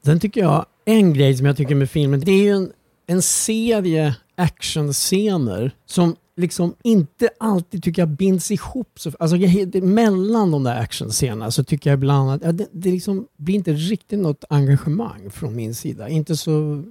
Sen 0.05 0.21
tycker 0.21 0.41
jag, 0.41 0.67
en 0.85 1.13
grej 1.15 1.37
som 1.37 1.47
jag 1.47 1.57
tycker 1.57 1.75
med 1.75 1.91
filmen, 1.91 2.21
det 2.21 2.33
är 2.33 2.43
ju 2.43 2.51
en, 2.53 2.71
en 3.07 3.23
serie 3.23 4.15
actionscener 4.39 5.71
som 5.87 6.17
liksom 6.37 6.75
inte 6.83 7.31
alltid 7.41 7.83
tycker 7.83 8.03
jag 8.03 8.09
binds 8.09 8.51
ihop. 8.51 8.93
Så, 8.97 9.13
alltså, 9.19 9.37
jag, 9.37 9.69
det, 9.69 9.83
mellan 9.83 10.51
de 10.51 10.65
där 10.65 10.81
actionscenerna 10.81 11.51
så 11.51 11.65
tycker 11.65 11.91
jag 11.91 11.97
ibland 11.97 12.31
att 12.31 12.43
ja, 12.43 12.53
det, 12.53 12.67
det 12.73 12.91
liksom 12.91 13.27
blir 13.37 13.55
inte 13.55 13.73
riktigt 13.73 14.19
något 14.19 14.45
engagemang 14.49 15.31
från 15.31 15.57
min 15.57 15.75
sida. 15.75 16.09
Inte 16.09 16.37
så... 16.37 16.85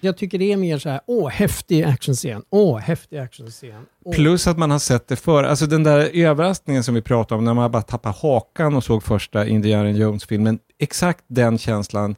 Jag 0.00 0.16
tycker 0.16 0.38
det 0.38 0.52
är 0.52 0.56
mer 0.56 0.78
så 0.78 0.88
här, 0.88 1.00
åh, 1.06 1.28
häftig 1.28 1.82
actionscen, 1.82 2.42
åh, 2.50 2.78
häftig 2.78 3.18
actionscen. 3.18 3.86
Åh. 4.04 4.14
Plus 4.14 4.46
att 4.46 4.58
man 4.58 4.70
har 4.70 4.78
sett 4.78 5.08
det 5.08 5.16
förr. 5.16 5.44
Alltså 5.44 5.66
den 5.66 5.84
där 5.84 6.10
överraskningen 6.14 6.84
som 6.84 6.94
vi 6.94 7.02
pratade 7.02 7.38
om 7.38 7.44
när 7.44 7.54
man 7.54 7.70
bara 7.70 7.82
tappade 7.82 8.14
hakan 8.22 8.76
och 8.76 8.84
såg 8.84 9.02
första 9.02 9.46
Indiana 9.46 9.90
Jones-filmen. 9.90 10.58
Exakt 10.78 11.24
den 11.26 11.58
känslan 11.58 12.16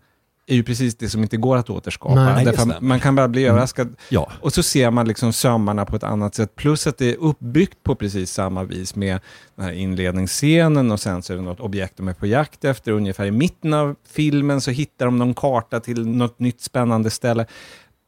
är 0.51 0.55
ju 0.55 0.63
precis 0.63 0.97
det 0.97 1.09
som 1.09 1.23
inte 1.23 1.37
går 1.37 1.57
att 1.57 1.71
återskapa. 1.71 2.15
Nej, 2.15 2.45
Därför 2.45 2.81
man 2.81 3.01
kan 3.01 3.15
bara 3.15 3.29
bli 3.29 3.45
överraskad. 3.45 3.97
Ja, 4.09 4.31
Och 4.41 4.53
så 4.53 4.63
ser 4.63 4.91
man 4.91 5.09
liksom 5.09 5.33
sömmarna 5.33 5.85
på 5.85 5.97
ett 5.97 6.03
annat 6.03 6.35
sätt. 6.35 6.57
Plus 6.57 6.87
att 6.87 6.99
det 6.99 7.11
är 7.11 7.17
uppbyggt 7.17 7.83
på 7.83 7.95
precis 7.95 8.33
samma 8.33 8.65
vis 8.65 8.95
med 8.95 9.21
den 9.57 9.65
här 9.65 9.73
inledningsscenen 9.73 10.91
och 10.91 11.01
sen 11.01 11.23
så 11.23 11.33
är 11.33 11.37
det 11.37 11.43
något 11.43 11.61
objekt 11.61 11.97
de 11.97 12.09
är 12.09 12.13
på 12.13 12.27
jakt 12.27 12.65
efter. 12.65 12.93
Ungefär 12.93 13.27
i 13.27 13.31
mitten 13.31 13.75
av 13.75 13.97
filmen 14.11 14.61
så 14.61 14.71
hittar 14.71 15.07
de 15.07 15.19
någon 15.19 15.35
karta 15.35 15.81
till 15.81 16.07
något 16.07 16.39
nytt 16.39 16.61
spännande 16.61 17.11
ställe. 17.11 17.47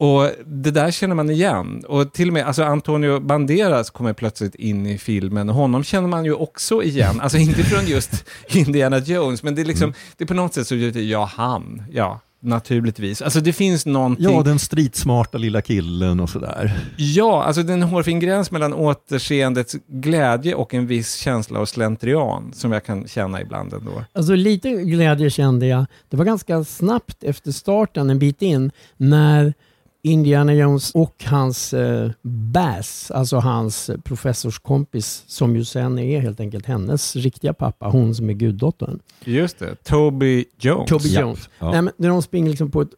Och 0.02 0.30
det 0.46 0.70
där 0.70 0.90
känner 0.90 1.14
man 1.14 1.30
igen. 1.30 1.84
Och 1.88 2.12
till 2.12 2.28
och 2.28 2.34
med 2.34 2.46
alltså 2.46 2.62
Antonio 2.62 3.20
Banderas 3.20 3.90
kommer 3.90 4.12
plötsligt 4.12 4.54
in 4.54 4.86
i 4.86 4.98
filmen. 4.98 5.48
Och 5.48 5.54
honom 5.54 5.84
känner 5.84 6.08
man 6.08 6.24
ju 6.24 6.34
också 6.34 6.82
igen. 6.82 7.20
Alltså 7.20 7.38
inte 7.38 7.62
från 7.62 7.86
just 7.86 8.24
Indiana 8.48 8.98
Jones, 8.98 9.42
men 9.42 9.54
det 9.54 9.62
är 9.62 9.64
liksom, 9.64 9.94
det 10.16 10.24
är 10.24 10.28
på 10.28 10.34
något 10.34 10.54
sätt 10.54 10.66
så, 10.66 10.74
ja 10.74 11.24
han, 11.24 11.82
ja, 11.90 12.20
naturligtvis. 12.42 13.22
Alltså 13.22 13.40
det 13.40 13.52
finns 13.52 13.86
någonting. 13.86 14.24
ja 14.24 14.42
den 14.42 14.58
stridsmarta 14.58 15.38
lilla 15.38 15.62
killen 15.62 16.20
och 16.20 16.30
sådär. 16.30 16.78
Ja, 16.96 17.42
alltså 17.42 17.62
det 17.62 17.72
är 17.72 17.74
en 17.74 17.82
hårfin 17.82 18.20
gräns 18.20 18.50
mellan 18.50 18.74
återseendets 18.74 19.76
glädje 19.86 20.54
och 20.54 20.74
en 20.74 20.86
viss 20.86 21.14
känsla 21.14 21.60
av 21.60 21.66
slentrian 21.66 22.52
som 22.54 22.72
jag 22.72 22.84
kan 22.84 23.08
känna 23.08 23.40
ibland 23.40 23.72
ändå. 23.72 24.04
Alltså 24.12 24.34
lite 24.34 24.70
glädje 24.70 25.30
kände 25.30 25.66
jag. 25.66 25.86
Det 26.10 26.16
var 26.16 26.24
ganska 26.24 26.64
snabbt 26.64 27.24
efter 27.24 27.52
starten, 27.52 28.10
en 28.10 28.18
bit 28.18 28.42
in, 28.42 28.70
när 28.96 29.54
Indiana 30.04 30.54
Jones 30.54 30.90
och 30.94 31.24
hans 31.24 31.74
eh, 31.74 32.10
Bass, 32.22 33.10
alltså 33.10 33.36
hans 33.36 33.90
professorskompis, 34.04 35.24
som 35.26 35.56
ju 35.56 35.64
sen 35.64 35.98
är 35.98 36.20
helt 36.20 36.40
enkelt 36.40 36.66
hennes 36.66 37.16
riktiga 37.16 37.52
pappa, 37.52 37.86
hon 37.86 38.14
som 38.14 38.30
är 38.30 38.34
guddottern. 38.34 38.98
Just 39.24 39.58
det, 39.58 39.84
Toby 39.84 40.44
Jones. 40.58 40.90
Toby. 40.90 41.08
Jones. 41.08 41.48
Ja. 41.58 41.70
Nej, 41.70 41.82
men 41.82 41.92
när 41.96 42.08
de 42.08 42.22
springer 42.22 42.50
liksom 42.50 42.70
på 42.70 42.82
ett 42.82 42.90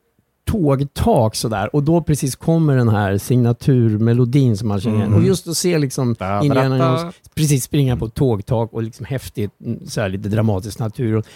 tågtak 0.46 1.34
sådär 1.34 1.76
och 1.76 1.82
då 1.82 2.02
precis 2.02 2.36
kommer 2.36 2.76
den 2.76 2.88
här 2.88 3.18
signaturmelodin 3.18 4.56
som 4.56 4.68
man 4.68 4.80
känner 4.80 4.96
igen. 4.96 5.08
Mm. 5.08 5.20
Och 5.20 5.26
just 5.26 5.48
att 5.48 5.56
se 5.56 5.78
liksom 5.78 6.14
Da, 6.18 6.42
Indiana. 6.42 6.78
Jones 6.78 7.14
precis 7.34 7.64
springa 7.64 7.96
på 7.96 8.06
ett 8.06 8.14
tågtak 8.14 8.72
och 8.72 8.82
liksom 8.82 9.06
häftigt, 9.06 9.50
mm, 9.64 9.86
så 9.86 10.00
här 10.00 10.08
lite 10.08 10.28
dramatisk 10.28 10.78
natur. 10.78 11.16
Och 11.16 11.26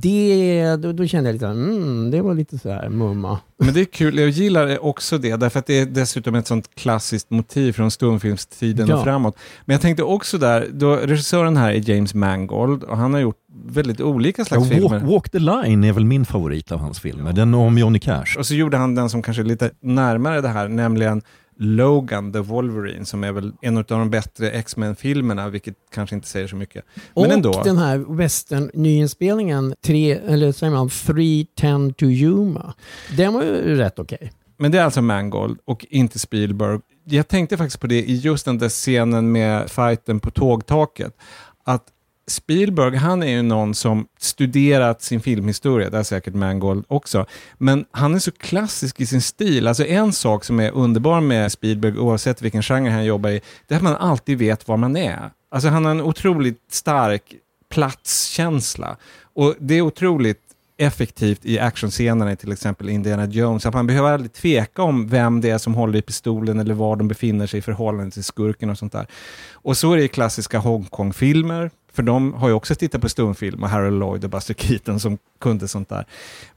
det, 0.00 0.76
då, 0.76 0.92
då 0.92 1.06
kände 1.06 1.28
jag 1.28 1.34
lite, 1.34 1.46
mm, 1.46 2.10
det 2.10 2.22
var 2.22 2.34
lite 2.34 2.58
så 2.58 2.70
här 2.70 2.88
mumma. 2.88 3.38
Men 3.58 3.74
det 3.74 3.80
är 3.80 3.84
kul, 3.84 4.18
jag 4.18 4.28
gillar 4.28 4.84
också 4.84 5.18
det, 5.18 5.36
därför 5.36 5.58
att 5.58 5.66
det 5.66 5.78
är 5.78 5.86
dessutom 5.86 6.34
ett 6.34 6.46
sånt 6.46 6.74
klassiskt 6.74 7.30
motiv 7.30 7.72
från 7.72 7.90
stumfilmstiden 7.90 8.88
Ja. 8.88 8.96
och 8.96 9.04
framåt. 9.04 9.36
Men 9.64 9.74
jag 9.74 9.80
tänkte 9.80 10.02
också 10.02 10.38
där, 10.38 10.68
då, 10.72 10.96
regissören 10.96 11.56
här 11.56 11.70
är 11.72 11.90
James 11.90 12.14
Mangold 12.14 12.82
och 12.82 12.96
han 12.96 13.14
har 13.14 13.20
gjort 13.20 13.36
väldigt 13.66 14.00
olika 14.00 14.44
slags 14.44 14.64
Ja, 14.70 14.74
filmer. 14.74 14.98
Walk, 14.98 15.02
Walk 15.10 15.30
the 15.30 15.38
line 15.38 15.84
är 15.84 15.92
väl 15.92 16.04
min 16.04 16.24
favorit 16.24 16.72
av 16.72 16.78
hans 16.78 17.00
filmer, 17.00 17.32
den 17.32 17.54
om 17.54 17.78
Johnny 17.78 17.98
Cash. 17.98 18.38
Och 18.38 18.46
så 18.46 18.54
gjorde 18.54 18.76
han 18.76 18.94
den 18.94 19.10
som 19.10 19.22
kanske 19.22 19.42
är 19.42 19.44
lite 19.44 19.70
närmare 19.82 20.40
det 20.40 20.48
här, 20.48 20.68
nämligen 20.68 21.22
Logan 21.62 22.32
the 22.32 22.38
Wolverine, 22.38 23.04
som 23.04 23.24
är 23.24 23.32
väl 23.32 23.52
en 23.60 23.76
av 23.76 23.84
de 23.84 24.10
bättre 24.10 24.50
X-Men-filmerna, 24.50 25.48
vilket 25.48 25.74
kanske 25.94 26.16
inte 26.16 26.28
säger 26.28 26.46
så 26.46 26.56
mycket. 26.56 26.84
Men 27.14 27.24
och 27.24 27.32
ändå. 27.32 27.62
den 27.64 27.78
här 27.78 27.98
western 27.98 28.70
nyinspelningen, 28.74 29.74
tre, 29.84 30.12
eller 30.12 30.52
säger 30.52 30.72
man 30.72 30.88
310 30.88 31.94
to 31.96 32.04
Yuma, 32.04 32.74
den 33.16 33.32
var 33.32 33.42
ju 33.42 33.76
rätt 33.76 33.98
okej. 33.98 34.32
Men 34.56 34.72
det 34.72 34.78
är 34.78 34.84
alltså 34.84 35.02
Mangold 35.02 35.58
och 35.64 35.86
inte 35.90 36.18
Spielberg. 36.18 36.80
Jag 37.04 37.28
tänkte 37.28 37.56
faktiskt 37.56 37.80
på 37.80 37.86
det 37.86 38.02
i 38.02 38.16
just 38.16 38.44
den 38.44 38.58
där 38.58 38.68
scenen 38.68 39.32
med 39.32 39.70
fighten 39.70 40.20
på 40.20 40.30
tågtaket. 40.30 41.16
Att 41.64 41.84
Spielberg, 42.26 42.96
han 42.96 43.22
är 43.22 43.26
ju 43.26 43.42
någon 43.42 43.74
som 43.74 44.06
studerat 44.18 45.02
sin 45.02 45.20
filmhistoria, 45.20 45.90
det 45.90 45.98
är 45.98 46.02
säkert 46.02 46.34
Mangold 46.34 46.84
också. 46.88 47.26
Men 47.58 47.84
han 47.90 48.14
är 48.14 48.18
så 48.18 48.32
klassisk 48.32 49.00
i 49.00 49.06
sin 49.06 49.22
stil. 49.22 49.66
Alltså 49.66 49.86
en 49.86 50.12
sak 50.12 50.44
som 50.44 50.60
är 50.60 50.70
underbar 50.70 51.20
med 51.20 51.52
Spielberg, 51.52 51.98
oavsett 51.98 52.42
vilken 52.42 52.62
genre 52.62 52.90
han 52.90 53.04
jobbar 53.04 53.30
i, 53.30 53.40
det 53.66 53.74
är 53.74 53.76
att 53.76 53.82
man 53.82 53.96
alltid 53.96 54.38
vet 54.38 54.68
var 54.68 54.76
man 54.76 54.96
är. 54.96 55.30
Alltså 55.50 55.68
han 55.68 55.84
har 55.84 55.90
en 55.90 56.00
otroligt 56.00 56.60
stark 56.70 57.34
platskänsla. 57.70 58.96
Och 59.34 59.54
det 59.58 59.74
är 59.74 59.82
otroligt 59.82 60.51
effektivt 60.82 61.46
i 61.46 61.58
actionscenerna 61.58 62.32
i 62.32 62.36
till 62.36 62.52
exempel 62.52 62.88
Indiana 62.88 63.26
Jones. 63.26 63.66
Att 63.66 63.74
man 63.74 63.86
behöver 63.86 64.12
aldrig 64.12 64.32
tveka 64.32 64.82
om 64.82 65.08
vem 65.08 65.40
det 65.40 65.50
är 65.50 65.58
som 65.58 65.74
håller 65.74 65.98
i 65.98 66.02
pistolen 66.02 66.60
eller 66.60 66.74
var 66.74 66.96
de 66.96 67.08
befinner 67.08 67.46
sig 67.46 67.58
i 67.58 67.62
förhållande 67.62 68.10
till 68.10 68.24
skurken 68.24 68.70
och 68.70 68.78
sånt 68.78 68.92
där. 68.92 69.06
Och 69.52 69.76
så 69.76 69.92
är 69.92 69.96
det 69.96 70.04
i 70.04 70.08
klassiska 70.08 70.58
Hongkong-filmer, 70.58 71.70
för 71.92 72.02
de 72.02 72.34
har 72.34 72.48
ju 72.48 72.54
också 72.54 72.74
tittat 72.74 73.00
på 73.00 73.08
stumfilm 73.08 73.62
och 73.62 73.68
Harold 73.68 73.98
Lloyd 73.98 74.24
och 74.24 74.30
Buster 74.30 74.54
Keaton 74.54 75.00
som 75.00 75.18
kunde 75.40 75.68
sånt 75.68 75.88
där. 75.88 76.06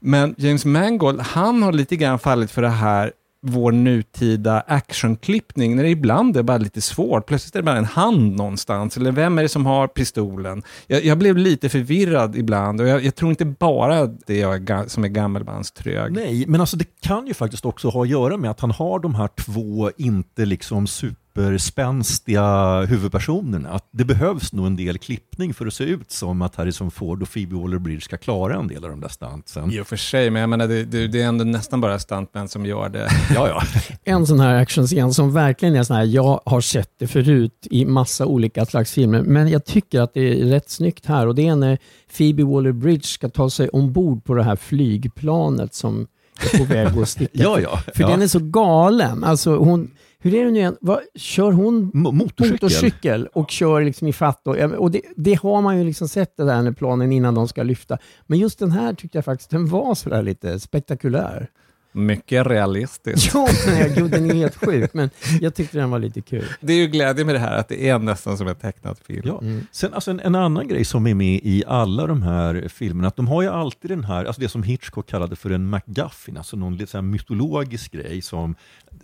Men 0.00 0.34
James 0.38 0.64
Mangold, 0.64 1.20
han 1.20 1.62
har 1.62 1.72
lite 1.72 1.96
grann 1.96 2.18
fallit 2.18 2.50
för 2.50 2.62
det 2.62 2.68
här 2.68 3.12
vår 3.48 3.72
nutida 3.72 4.60
actionklippning, 4.60 5.76
när 5.76 5.82
det 5.82 5.88
ibland 5.88 6.36
är 6.36 6.42
bara 6.42 6.58
lite 6.58 6.80
svårt. 6.80 7.26
Plötsligt 7.26 7.54
är 7.54 7.58
det 7.58 7.64
bara 7.64 7.78
en 7.78 7.84
hand 7.84 8.36
någonstans, 8.36 8.96
eller 8.96 9.12
vem 9.12 9.38
är 9.38 9.42
det 9.42 9.48
som 9.48 9.66
har 9.66 9.88
pistolen? 9.88 10.62
Jag, 10.86 11.04
jag 11.04 11.18
blev 11.18 11.36
lite 11.36 11.68
förvirrad 11.68 12.36
ibland, 12.36 12.80
och 12.80 12.88
jag, 12.88 13.04
jag 13.04 13.14
tror 13.14 13.30
inte 13.30 13.44
bara 13.44 14.06
det 14.06 14.36
jag 14.38 14.70
är 14.70 14.88
som 14.88 15.04
är 15.04 15.08
gammelmanströg. 15.08 16.12
Nej, 16.12 16.44
men 16.48 16.60
alltså 16.60 16.76
det 16.76 17.00
kan 17.00 17.26
ju 17.26 17.34
faktiskt 17.34 17.64
också 17.64 17.88
ha 17.88 18.02
att 18.02 18.08
göra 18.08 18.36
med 18.36 18.50
att 18.50 18.60
han 18.60 18.70
har 18.70 18.98
de 18.98 19.14
här 19.14 19.28
två 19.28 19.90
inte 19.96 20.44
liksom 20.44 20.86
super 20.86 21.25
superspänstiga 21.36 22.80
huvudpersonerna. 22.80 23.68
Att 23.68 23.88
det 23.90 24.04
behövs 24.04 24.52
nog 24.52 24.66
en 24.66 24.76
del 24.76 24.98
klippning 24.98 25.54
för 25.54 25.66
att 25.66 25.74
se 25.74 25.84
ut 25.84 26.10
som 26.10 26.42
att 26.42 26.56
Harrison 26.56 26.90
Ford 26.90 27.22
och 27.22 27.32
Phoebe 27.32 27.56
Waller-Bridge 27.56 28.00
ska 28.00 28.16
klara 28.16 28.54
en 28.54 28.68
del 28.68 28.84
av 28.84 28.90
de 28.90 29.00
där 29.00 29.08
stuntsen. 29.08 29.72
I 29.72 29.80
och 29.80 29.86
för 29.86 29.96
sig, 29.96 30.30
men 30.30 30.40
jag 30.40 30.50
menar, 30.50 30.68
det, 30.68 30.84
det, 30.84 31.08
det 31.08 31.22
är 31.22 31.26
ändå 31.26 31.44
nästan 31.44 31.80
bara 31.80 31.98
stuntmän 31.98 32.48
som 32.48 32.66
gör 32.66 32.88
det. 32.88 33.08
Ja, 33.34 33.48
ja. 33.48 33.62
En 34.04 34.26
sån 34.26 34.40
här 34.40 34.54
actionscen 34.54 35.14
som 35.14 35.32
verkligen 35.32 35.76
är 35.76 35.82
sån 35.82 35.96
här, 35.96 36.04
jag 36.04 36.40
har 36.44 36.60
sett 36.60 36.90
det 36.98 37.06
förut 37.06 37.66
i 37.70 37.84
massa 37.84 38.26
olika 38.26 38.66
slags 38.66 38.92
filmer, 38.92 39.22
men 39.22 39.48
jag 39.48 39.64
tycker 39.64 40.00
att 40.00 40.14
det 40.14 40.42
är 40.42 40.44
rätt 40.44 40.70
snyggt 40.70 41.06
här 41.06 41.26
och 41.26 41.34
det 41.34 41.46
är 41.46 41.56
när 41.56 41.78
Phoebe 42.16 42.42
Waller-Bridge 42.42 43.06
ska 43.06 43.28
ta 43.28 43.50
sig 43.50 43.68
ombord 43.68 44.24
på 44.24 44.34
det 44.34 44.42
här 44.42 44.56
flygplanet 44.56 45.74
som 45.74 46.06
är 46.40 46.58
på 46.58 46.64
väg 46.64 46.98
att 47.02 47.08
sticka. 47.08 47.30
ja, 47.32 47.60
ja. 47.60 47.76
För 47.94 48.02
ja. 48.02 48.08
den 48.08 48.22
är 48.22 48.26
så 48.26 48.38
galen. 48.38 49.24
Alltså 49.24 49.56
hon, 49.56 49.90
hur 50.18 50.34
är 50.34 50.44
det 50.44 50.50
nu 50.50 50.58
igen? 50.58 50.76
Vad, 50.80 51.00
kör 51.14 51.52
hon 51.52 51.92
Mo- 51.92 52.12
motorcykel. 52.12 52.52
motorcykel 52.52 53.26
och 53.32 53.50
kör 53.50 53.84
liksom 53.84 54.08
i 54.08 54.12
fatt? 54.12 54.46
Och, 54.46 54.56
och 54.56 54.90
det, 54.90 55.00
det 55.16 55.34
har 55.34 55.62
man 55.62 55.78
ju 55.78 55.84
liksom 55.84 56.08
sett 56.08 56.36
det 56.36 56.44
där 56.44 56.62
när 56.62 56.72
planen 56.72 57.12
innan 57.12 57.34
de 57.34 57.48
ska 57.48 57.62
lyfta. 57.62 57.98
Men 58.26 58.38
just 58.38 58.58
den 58.58 58.70
här 58.70 58.94
tyckte 58.94 59.18
jag 59.18 59.24
faktiskt 59.24 59.50
den 59.50 59.66
var 59.66 59.94
sådär 59.94 60.22
lite 60.22 60.60
spektakulär. 60.60 61.50
Mycket 61.96 62.46
realistiskt. 62.46 63.34
Ja, 63.34 63.48
men 63.66 63.94
gud, 63.94 64.10
den 64.10 64.30
är 64.30 64.34
helt 64.34 64.56
sjuk, 64.64 64.94
men 64.94 65.10
jag 65.40 65.54
tyckte 65.54 65.78
den 65.78 65.90
var 65.90 65.98
lite 65.98 66.20
kul. 66.20 66.44
Det 66.60 66.72
är 66.72 66.76
ju 66.76 66.86
glädje 66.86 67.24
med 67.24 67.34
det 67.34 67.38
här, 67.38 67.56
att 67.56 67.68
det 67.68 67.88
är 67.88 67.98
nästan 67.98 68.38
som 68.38 68.48
en 68.48 68.54
tecknad 68.54 68.98
film. 69.06 69.22
Ja. 69.24 69.38
Mm. 69.40 69.66
Sen, 69.72 69.94
alltså 69.94 70.10
en, 70.10 70.20
en 70.20 70.34
annan 70.34 70.68
grej 70.68 70.84
som 70.84 71.06
är 71.06 71.14
med 71.14 71.40
i 71.42 71.64
alla 71.66 72.06
de 72.06 72.22
här 72.22 72.68
filmerna, 72.68 73.08
att 73.08 73.16
de 73.16 73.28
har 73.28 73.42
ju 73.42 73.48
alltid 73.48 73.90
den 73.90 74.04
här, 74.04 74.24
alltså 74.24 74.40
det 74.42 74.48
som 74.48 74.62
Hitchcock 74.62 75.06
kallade 75.08 75.36
för 75.36 75.50
en 75.50 75.68
MacGuffin, 75.68 76.36
alltså 76.36 76.56
någon 76.56 76.76
lite 76.76 76.90
så 76.90 76.96
här 76.96 77.02
mytologisk 77.02 77.92
grej 77.92 78.22
som 78.22 78.54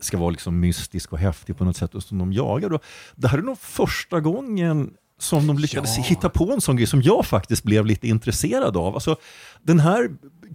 ska 0.00 0.18
vara 0.18 0.30
liksom 0.30 0.60
mystisk 0.60 1.12
och 1.12 1.18
häftig 1.18 1.58
på 1.58 1.64
något 1.64 1.76
sätt 1.76 1.94
och 1.94 2.02
som 2.02 2.18
de 2.18 2.32
jagar. 2.32 2.72
Och 2.72 2.82
det 3.14 3.28
här 3.28 3.38
är 3.38 3.42
nog 3.42 3.58
första 3.58 4.20
gången 4.20 4.90
som 5.18 5.46
de 5.46 5.58
lyckades 5.58 5.96
Ja. 5.98 6.02
hitta 6.02 6.28
på 6.28 6.52
en 6.52 6.60
sån 6.60 6.76
grej 6.76 6.86
som 6.86 7.02
jag 7.02 7.26
faktiskt 7.26 7.62
blev 7.62 7.86
lite 7.86 8.08
intresserad 8.08 8.76
av. 8.76 8.94
Alltså, 8.94 9.16
den 9.62 9.80
här 9.80 10.10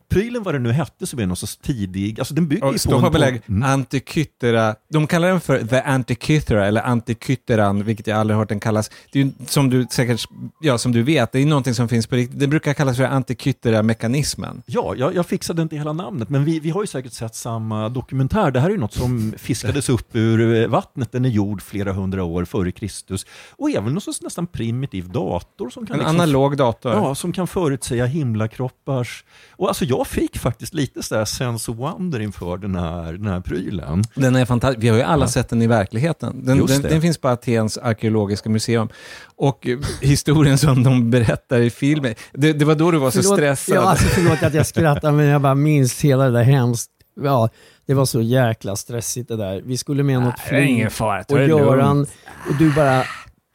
prylen, 0.09 0.43
vad 0.43 0.55
det 0.55 0.59
nu 0.59 0.71
hette, 0.71 1.07
som 1.07 1.19
är 1.19 1.25
någon 1.25 1.35
sorts 1.37 1.57
tidig, 1.57 2.19
alltså 2.19 2.33
den 2.33 2.47
bygger 2.47 2.71
ju 2.71 2.77
på... 2.89 2.95
och 2.95 3.05
en- 3.05 3.11
belägg, 3.11 3.41
Mm. 3.47 3.63
antikyttera. 3.63 4.75
De 4.89 5.07
kallar 5.07 5.27
den 5.27 5.41
för 5.41 5.59
the 5.63 5.75
antikyttera, 5.81 6.67
eller 6.67 6.81
antikytteran, 6.81 7.83
vilket 7.83 8.07
jag 8.07 8.19
aldrig 8.19 8.37
hört 8.37 8.49
den 8.49 8.59
kallas. 8.59 8.89
Det 9.11 9.19
är 9.19 9.23
ju 9.25 9.31
som 9.47 9.69
du 9.69 9.87
säkert, 9.91 10.25
ja 10.61 10.77
som 10.77 10.91
du 10.91 11.03
vet, 11.03 11.31
det 11.31 11.39
är 11.39 11.45
någonting 11.45 11.73
som 11.73 11.89
finns 11.89 12.07
på 12.07 12.15
riktigt. 12.15 12.39
Det 12.39 12.47
brukar 12.47 12.73
kallas 12.73 12.97
för 12.97 13.03
antikyttera-mekanismen. 13.03 14.61
Ja, 14.65 14.95
jag, 14.97 15.15
jag 15.15 15.25
fixade 15.25 15.61
inte 15.61 15.75
hela 15.75 15.93
namnet, 15.93 16.29
men 16.29 16.45
vi, 16.45 16.59
vi 16.59 16.69
har 16.69 16.83
ju 16.83 16.87
säkert 16.87 17.13
sett 17.13 17.35
samma 17.35 17.89
dokumentär. 17.89 18.51
Det 18.51 18.59
här 18.59 18.67
är 18.67 18.71
ju 18.73 18.77
något 18.79 18.93
som 18.93 19.33
fiskades 19.37 19.89
upp 19.89 20.15
ur 20.15 20.61
eh, 20.61 20.67
vattnet. 20.67 21.11
Den 21.11 21.25
är 21.25 21.29
gjord 21.29 21.61
flera 21.61 21.93
hundra 21.93 22.23
år 22.23 22.45
före 22.45 22.71
Kristus. 22.71 23.25
Och 23.51 23.69
även 23.71 23.93
någon 23.93 24.01
sorts 24.01 24.21
nästan 24.21 24.47
primitiv 24.47 25.09
dator 25.09 25.69
som 25.69 25.85
kan, 25.85 25.93
En 25.93 25.99
liksom, 25.99 26.15
analog 26.19 26.57
dator. 26.57 26.91
ja, 26.91 27.15
som 27.15 27.33
kan 27.33 27.47
förutsäga 27.47 28.05
himlakroppars... 28.05 29.23
Och 29.51 29.67
alltså 29.67 29.85
jag 29.85 29.96
fick 30.05 30.37
faktiskt 30.37 30.73
lite 30.73 31.03
sådär 31.03 31.25
sense 31.25 31.71
of 31.71 31.77
wonder 31.77 32.19
inför 32.19 32.57
den 32.57 32.75
här, 32.75 33.13
den 33.13 33.27
här 33.27 33.41
prylen. 33.41 34.03
Den 34.15 34.35
är 34.35 34.45
fantastisk. 34.45 34.83
Vi 34.83 34.89
har 34.89 34.97
ju 34.97 35.03
alla 35.03 35.27
sett 35.27 35.49
den 35.49 35.61
i 35.61 35.67
verkligheten. 35.67 36.45
Den, 36.45 36.65
den, 36.65 36.81
det. 36.81 36.89
den 36.89 37.01
finns 37.01 37.17
på 37.17 37.27
Atens 37.27 37.77
arkeologiska 37.77 38.49
museum. 38.49 38.89
Och 39.35 39.67
historien 40.01 40.57
som 40.57 40.83
de 40.83 41.11
berättar 41.11 41.59
i 41.59 41.69
filmen, 41.69 42.15
det, 42.33 42.53
det 42.53 42.65
var 42.65 42.75
då 42.75 42.91
du 42.91 42.97
var 42.97 43.11
så 43.11 43.21
Förlåt, 43.21 43.37
stressad. 43.37 43.75
Ja, 43.75 43.81
alltså, 43.81 44.07
förlåt 44.07 44.43
att 44.43 44.53
jag 44.53 44.65
skrattar, 44.65 45.11
men 45.11 45.25
jag 45.25 45.41
bara 45.41 45.55
minns 45.55 46.01
hela 46.01 46.23
det 46.23 46.31
där 46.31 46.43
hemskt. 46.43 46.91
Ja, 47.23 47.49
det 47.85 47.93
var 47.93 48.05
så 48.05 48.21
jäkla 48.21 48.75
stressigt 48.75 49.27
det 49.27 49.35
där. 49.35 49.61
Vi 49.65 49.77
skulle 49.77 50.03
med 50.03 50.21
något 50.21 50.35
det 50.49 50.55
är 50.55 50.61
ingen 50.61 50.89
flyg 50.89 50.97
fara, 50.97 51.23
och. 51.29 51.39
Göran 51.39 52.01
och 52.49 52.55
du 52.59 52.73
bara 52.73 53.03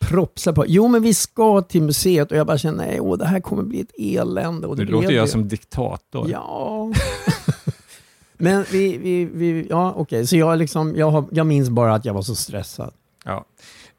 propsar 0.08 0.52
på. 0.52 0.64
Jo, 0.68 0.88
men 0.88 1.02
vi 1.02 1.14
ska 1.14 1.60
till 1.62 1.82
museet 1.82 2.30
och 2.30 2.36
jag 2.36 2.46
bara 2.46 2.58
känner 2.58 2.86
nej, 2.86 3.00
åh, 3.00 3.18
det 3.18 3.26
här 3.26 3.40
kommer 3.40 3.62
bli 3.62 3.80
ett 3.80 3.92
elände. 3.98 4.66
Och 4.66 4.76
det 4.76 4.84
blev 4.84 4.92
låter 5.02 5.10
jag 5.14 5.24
det. 5.26 5.30
som 5.30 5.48
diktator. 5.48 6.30
Ja. 6.30 6.90
men 8.38 8.64
vi, 8.72 8.96
vi, 8.98 9.24
vi 9.24 9.66
ja 9.70 9.94
okej, 9.96 10.26
så 10.26 10.36
jag, 10.36 10.58
liksom, 10.58 10.96
jag, 10.96 11.10
har, 11.10 11.24
jag 11.30 11.46
minns 11.46 11.68
bara 11.70 11.94
att 11.94 12.04
jag 12.04 12.14
var 12.14 12.22
så 12.22 12.34
stressad. 12.34 12.92
Ja. 13.24 13.44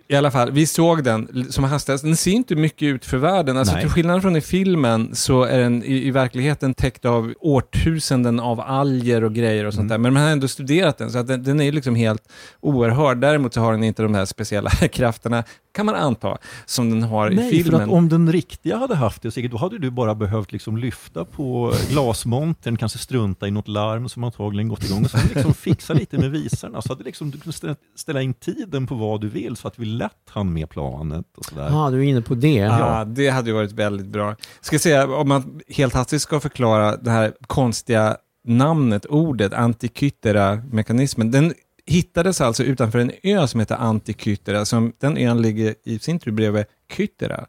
I 0.08 0.16
alla 0.16 0.32
fall, 0.32 0.52
vi 0.52 0.68
såg 0.68 1.04
den 1.04 1.46
som 1.50 1.64
hastigast. 1.64 2.04
Den 2.04 2.16
ser 2.16 2.32
inte 2.32 2.56
mycket 2.56 2.86
ut 2.86 3.06
för 3.06 3.18
världen. 3.18 3.58
Alltså, 3.58 3.74
Nej. 3.74 3.84
till 3.84 3.92
skillnad 3.92 4.22
från 4.22 4.36
i 4.36 4.42
filmen 4.42 5.16
så 5.16 5.44
är 5.44 5.60
den 5.60 5.84
i, 5.84 6.08
i 6.08 6.12
verkligheten 6.12 6.74
täckt 6.74 7.06
av 7.06 7.34
årtusenden 7.40 8.40
av 8.40 8.60
alger 8.60 9.24
och 9.24 9.34
grejer 9.34 9.66
och 9.66 9.74
sånt 9.74 9.80
Mm. 9.82 9.90
där. 9.90 9.98
Men 9.98 10.14
man 10.14 10.24
har 10.24 10.30
ändå 10.30 10.48
studerat 10.48 10.98
den, 10.98 11.12
så 11.12 11.18
att 11.18 11.28
den, 11.28 11.44
den 11.44 11.62
är 11.62 11.72
liksom 11.72 11.96
helt 11.96 12.22
oerhörd. 12.62 13.18
Däremot 13.18 13.54
så 13.54 13.62
har 13.62 13.72
den 13.72 13.84
inte 13.84 14.04
de 14.04 14.16
här 14.16 14.26
speciella 14.26 14.70
krafterna, 14.92 15.44
kan 15.74 15.86
man 15.86 15.96
anta, 15.96 16.38
som 16.66 16.90
den 16.90 17.04
har 17.04 17.32
i 17.32 17.36
Nej, 17.36 17.50
filmen. 17.50 17.72
för 17.72 17.84
att 17.84 17.90
om 17.90 18.10
den 18.10 18.32
riktiga 18.32 18.78
hade 18.78 18.96
haft 18.96 19.22
det, 19.22 19.48
då 19.48 19.58
hade 19.58 19.80
du 19.80 19.90
bara 19.90 20.16
behövt 20.16 20.52
liksom 20.52 20.78
lyfta 20.78 21.26
på 21.26 21.74
glasmontern, 21.90 22.78
kanske 22.78 23.00
strunta 23.00 23.48
i 23.48 23.52
något 23.52 23.68
larm 23.68 24.10
som 24.10 24.24
antagligen 24.24 24.68
gått 24.68 24.84
igång 24.86 25.04
och 25.04 25.12
sen 25.12 25.22
liksom 25.34 25.54
fixa 25.54 25.94
lite 25.94 26.18
med 26.18 26.32
visarna. 26.32 26.82
Så 26.82 26.90
hade 26.90 27.04
liksom, 27.04 27.32
du 27.32 27.38
kunde 27.38 27.76
ställa, 27.96 28.22
in 28.22 28.34
tiden 28.34 28.88
på 28.88 28.96
vad 28.96 29.22
du 29.22 29.30
vill 29.30 29.56
så 29.56 29.68
att 29.68 29.80
vi 29.80 29.86
lätt 29.86 30.30
hann 30.30 30.54
med 30.54 30.70
planet 30.70 31.26
och 31.38 31.46
sådär. 31.46 31.70
Ja, 31.70 31.90
du 31.90 32.00
är 32.00 32.04
inne 32.04 32.22
på 32.22 32.36
det. 32.36 32.54
Ja, 32.54 33.06
det 33.06 33.30
hade 33.30 33.50
ju 33.50 33.56
varit 33.56 33.72
väldigt 33.72 34.08
bra. 34.08 34.36
Ska 34.62 34.80
säga, 34.80 35.16
om 35.16 35.28
man 35.28 35.62
helt 35.68 35.94
hastigt 35.94 36.22
ska 36.22 36.40
förklara 36.40 36.98
det 36.98 37.12
här 37.12 37.34
konstiga 37.48 38.18
namnet, 38.48 39.06
ordet, 39.06 39.54
antikyttera-mekanismen. 39.54 41.32
Den 41.32 41.54
hittades 41.86 42.42
alltså 42.42 42.64
utanför 42.64 43.00
en 43.00 43.12
ö 43.24 43.48
som 43.48 43.60
heter 43.60 43.76
Antikyttera. 43.76 44.66
Som, 44.66 44.94
den 45.00 45.18
ön 45.18 45.42
ligger 45.42 45.76
i 45.84 46.00
sin 46.00 46.20
tur 46.20 46.32
bredvid 46.32 46.66
Kyttera. 46.98 47.46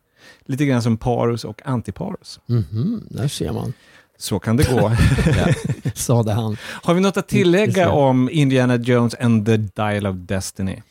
Lite 0.47 0.67
grann 0.67 0.83
som 0.83 0.97
Parus 0.97 1.45
och 1.45 1.63
Antiparus. 1.65 2.41
Mhm, 2.47 3.07
där 3.11 3.29
ser 3.29 3.53
man, 3.53 3.73
Så 4.19 4.39
kan 4.39 4.57
det 4.57 4.71
gå. 4.73 4.93
sade 5.95 6.33
han. 6.33 6.57
Har 6.63 6.95
vi 6.95 7.01
något 7.01 7.17
att 7.17 7.29
tillägga 7.29 7.91
om 7.91 8.31
Indiana 8.33 8.77
Jones 8.77 9.15
and 9.21 9.47
the 9.47 9.57
Dial 9.57 10.07
of 10.07 10.17
Destiny? 10.17 10.83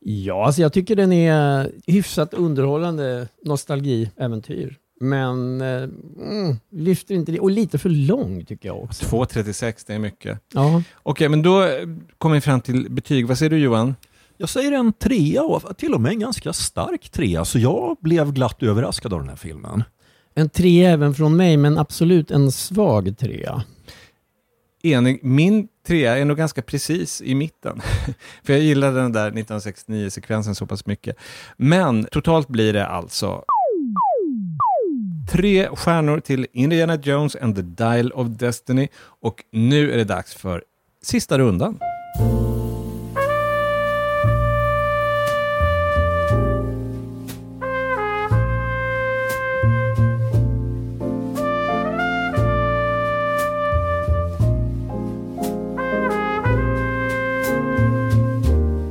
Ja, 0.00 0.46
alltså 0.46 0.62
jag 0.62 0.72
tycker 0.72 0.96
den 0.96 1.12
är 1.12 1.70
hyfsat 1.86 2.34
underhållande 2.34 3.28
nostalgiäventyr. 3.44 4.76
Men 5.00 5.60
eh, 5.60 5.82
mm, 6.20 6.56
lyfter 6.70 7.14
inte 7.14 7.32
det. 7.32 7.40
Och 7.40 7.50
lite 7.50 7.78
för 7.78 7.88
lång 7.88 8.44
tycker 8.44 8.68
jag 8.68 8.82
också. 8.82 9.04
2.36, 9.06 9.84
det 9.86 9.94
är 9.94 9.98
mycket. 9.98 10.40
Ja, 10.54 10.82
Okej, 11.02 11.28
men 11.28 11.42
då 11.42 11.68
kommer 12.18 12.34
vi 12.34 12.40
fram 12.40 12.60
till 12.60 12.90
betyg. 12.90 13.26
Vad 13.26 13.38
säger 13.38 13.50
du 13.50 13.58
Johan? 13.58 13.94
Jag 14.36 14.48
säger 14.48 14.72
en 14.72 14.92
trea, 14.92 15.42
och 15.42 15.76
till 15.76 15.94
och 15.94 16.00
med 16.00 16.12
en 16.12 16.20
ganska 16.20 16.52
stark 16.52 17.08
trea, 17.10 17.44
så 17.44 17.58
jag 17.58 17.96
blev 18.00 18.32
glatt 18.32 18.62
överraskad 18.62 19.12
av 19.12 19.20
den 19.20 19.28
här 19.28 19.36
filmen. 19.36 19.84
en 20.34 20.48
tre 20.48 20.84
även 20.84 21.14
från 21.14 21.36
mig, 21.36 21.56
men 21.56 21.78
absolut 21.78 22.30
en 22.30 22.52
svag 22.52 23.18
trea. 23.18 23.62
enig. 24.82 25.20
Min 25.24 25.68
trea 25.86 26.18
är 26.18 26.24
nog 26.24 26.36
ganska 26.36 26.62
precis 26.62 27.22
i 27.22 27.34
mitten. 27.34 27.80
För 28.44 28.52
jag 28.52 28.62
gillade 28.62 29.00
den 29.00 29.12
där 29.12 29.30
1969-sekvensen 29.30 30.54
så 30.54 30.66
pass 30.66 30.86
mycket. 30.86 31.16
Men 31.56 32.04
totalt 32.04 32.48
blir 32.48 32.72
det 32.72 32.86
alltså 32.86 33.44
tre 35.28 35.68
stjärnor 35.76 36.20
till 36.20 36.46
Indiana 36.52 36.96
Jones 36.96 37.36
and 37.36 37.56
the 37.56 37.62
Dial 37.62 38.12
of 38.12 38.28
Destiny. 38.28 38.88
Och 38.98 39.44
nu 39.52 39.92
är 39.92 39.96
det 39.96 40.04
dags 40.04 40.34
för 40.34 40.64
sista 41.02 41.38
rundan. 41.38 41.78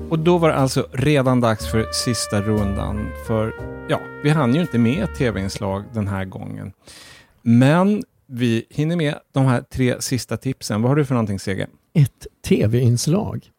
Och 0.09 0.19
då 0.19 0.37
var 0.37 0.49
det 0.49 0.55
alltså 0.55 0.87
redan 0.91 1.41
dags 1.41 1.67
för 1.71 1.91
sista 1.91 2.41
rundan. 2.41 3.09
För 3.27 3.74
ja, 3.89 4.01
vi 4.23 4.29
hann 4.29 4.55
ju 4.55 4.61
inte 4.61 4.77
med 4.77 5.15
tv-inslag 5.15 5.83
den 5.93 6.07
här 6.07 6.25
gången. 6.25 6.73
Men 7.41 8.03
vi 8.25 8.65
hinner 8.69 8.95
med 8.95 9.15
de 9.33 9.45
här 9.45 9.61
tre 9.61 10.01
sista 10.01 10.37
tipsen. 10.37 10.81
Vad 10.81 10.91
har 10.91 10.95
du 10.95 11.05
för 11.05 11.13
någonting 11.13 11.39
Sege? 11.39 11.67
Ett 11.93 12.27
tv-inslag. 12.47 13.51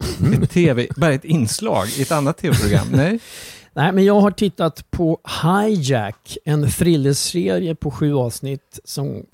Ett 0.43 0.51
TV, 0.51 0.87
bara 0.97 1.13
ett 1.13 1.25
inslag 1.25 1.87
i 1.99 2.03
ett 2.03 2.13
annat 2.13 2.39
tv-program? 2.39 2.87
Nej? 2.93 3.19
Nej, 3.73 3.93
men 3.93 4.05
jag 4.05 4.21
har 4.21 4.31
tittat 4.31 4.91
på 4.91 5.19
Hijack, 5.43 6.37
en 6.45 6.71
thrillerserie 6.71 7.75
på 7.75 7.91
sju 7.91 8.15
avsnitt 8.15 8.81
som 8.85 9.27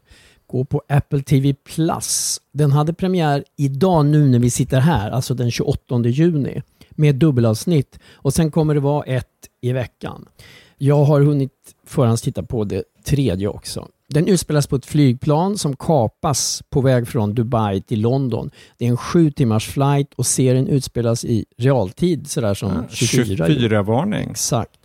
går 0.47 0.65
på 0.65 0.83
Apple 0.89 1.23
TV+. 1.23 1.55
Plus. 1.55 2.41
Den 2.53 2.73
hade 2.73 2.95
premiär 2.95 3.45
idag 3.57 4.07
nu 4.07 4.29
när 4.29 4.39
vi 4.39 4.51
sitter 4.51 4.81
här, 4.81 5.11
alltså 5.11 5.35
den 5.35 5.51
28 5.51 6.01
juni, 6.05 6.63
med 6.91 7.15
dubbelavsnitt. 7.15 7.99
Och 8.13 8.35
sen 8.35 8.51
kommer 8.51 8.75
det 8.75 8.81
vara 8.81 9.05
ett 9.05 9.27
i 9.61 9.73
veckan. 9.73 10.25
Jag 10.85 11.05
har 11.05 11.21
hunnit 11.21 11.75
förhandstitta 11.87 12.43
på 12.43 12.65
det 12.65 12.85
tredje 13.05 13.49
också. 13.49 13.89
Den 14.09 14.29
utspelas 14.29 14.67
på 14.67 14.77
ett 14.77 14.87
flygplan 14.87 15.59
som 15.59 15.77
kapas 15.77 16.63
på 16.71 16.81
väg 16.81 17.09
från 17.09 17.35
Dubai 17.35 17.81
till 17.81 18.01
London. 18.01 18.51
Det 18.79 18.85
är 18.85 18.89
en 18.89 18.97
sju 18.97 19.31
timmars 19.31 19.69
flight 19.69 20.15
och 20.15 20.27
serien 20.27 20.69
utspelas 20.69 21.25
i 21.25 21.45
realtid, 21.59 22.31
sådär 22.31 22.55
som 22.55 22.85
24. 22.91 23.47
24-varning. 23.47 24.31
Exakt. 24.31 24.81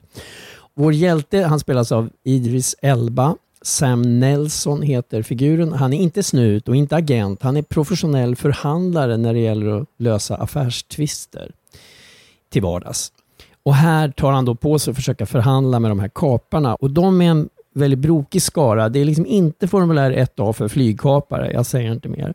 Vår 0.73 0.93
hjälte, 0.93 1.43
han 1.43 1.59
spelas 1.59 1.91
av 1.91 2.09
Idris 2.23 2.75
Elba. 2.81 3.35
Sam 3.61 4.19
Nelson 4.19 4.81
heter 4.81 5.21
figuren. 5.21 5.73
Han 5.73 5.93
är 5.93 5.97
inte 5.97 6.23
snut 6.23 6.69
och 6.69 6.75
inte 6.75 6.95
agent. 6.95 7.41
Han 7.41 7.57
är 7.57 7.61
professionell 7.61 8.35
förhandlare 8.35 9.17
när 9.17 9.33
det 9.33 9.39
gäller 9.39 9.81
att 9.81 9.87
lösa 9.97 10.35
affärstvister 10.35 11.51
till 12.49 12.61
vardags. 12.61 13.11
Och 13.67 13.75
här 13.75 14.09
tar 14.09 14.31
han 14.31 14.45
då 14.45 14.55
på 14.55 14.79
sig 14.79 14.91
att 14.91 14.97
försöka 14.97 15.25
förhandla 15.25 15.79
med 15.79 15.91
de 15.91 15.99
här 15.99 16.11
kaparna 16.15 16.75
och 16.75 16.91
de 16.91 17.21
är 17.21 17.29
en 17.29 17.49
väldigt 17.73 17.99
brokig 17.99 18.41
skara. 18.41 18.89
Det 18.89 18.99
är 18.99 19.05
liksom 19.05 19.25
inte 19.25 19.67
formulär 19.67 20.11
1A 20.11 20.53
för 20.53 20.67
flygkapare, 20.67 21.51
jag 21.51 21.65
säger 21.65 21.91
inte 21.91 22.09
mer. 22.09 22.33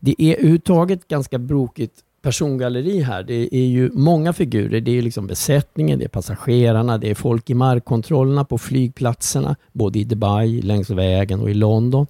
Det 0.00 0.14
är 0.18 0.34
överhuvudtaget 0.34 1.08
ganska 1.08 1.38
brokigt 1.38 1.92
persongalleri 2.22 3.00
här. 3.00 3.22
Det 3.22 3.56
är 3.56 3.66
ju 3.66 3.90
många 3.92 4.32
figurer. 4.32 4.80
Det 4.80 4.98
är 4.98 5.02
liksom 5.02 5.26
besättningen, 5.26 5.98
det 5.98 6.04
är 6.04 6.08
passagerarna, 6.08 6.98
det 6.98 7.10
är 7.10 7.14
folk 7.14 7.50
i 7.50 7.54
markkontrollerna 7.54 8.44
på 8.44 8.58
flygplatserna, 8.58 9.56
både 9.72 9.98
i 9.98 10.04
Dubai, 10.04 10.62
längs 10.62 10.90
vägen 10.90 11.40
och 11.40 11.50
i 11.50 11.54
London. 11.54 12.06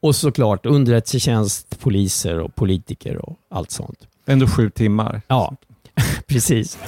Och 0.00 0.16
såklart 0.16 0.66
underrättelsetjänst, 0.66 1.80
poliser 1.80 2.38
och 2.40 2.54
politiker 2.54 3.28
och 3.28 3.36
allt 3.50 3.70
sånt. 3.70 3.98
Ändå 4.26 4.46
sju 4.46 4.70
timmar. 4.70 5.22
Ja, 5.28 5.56
precis. 6.26 6.78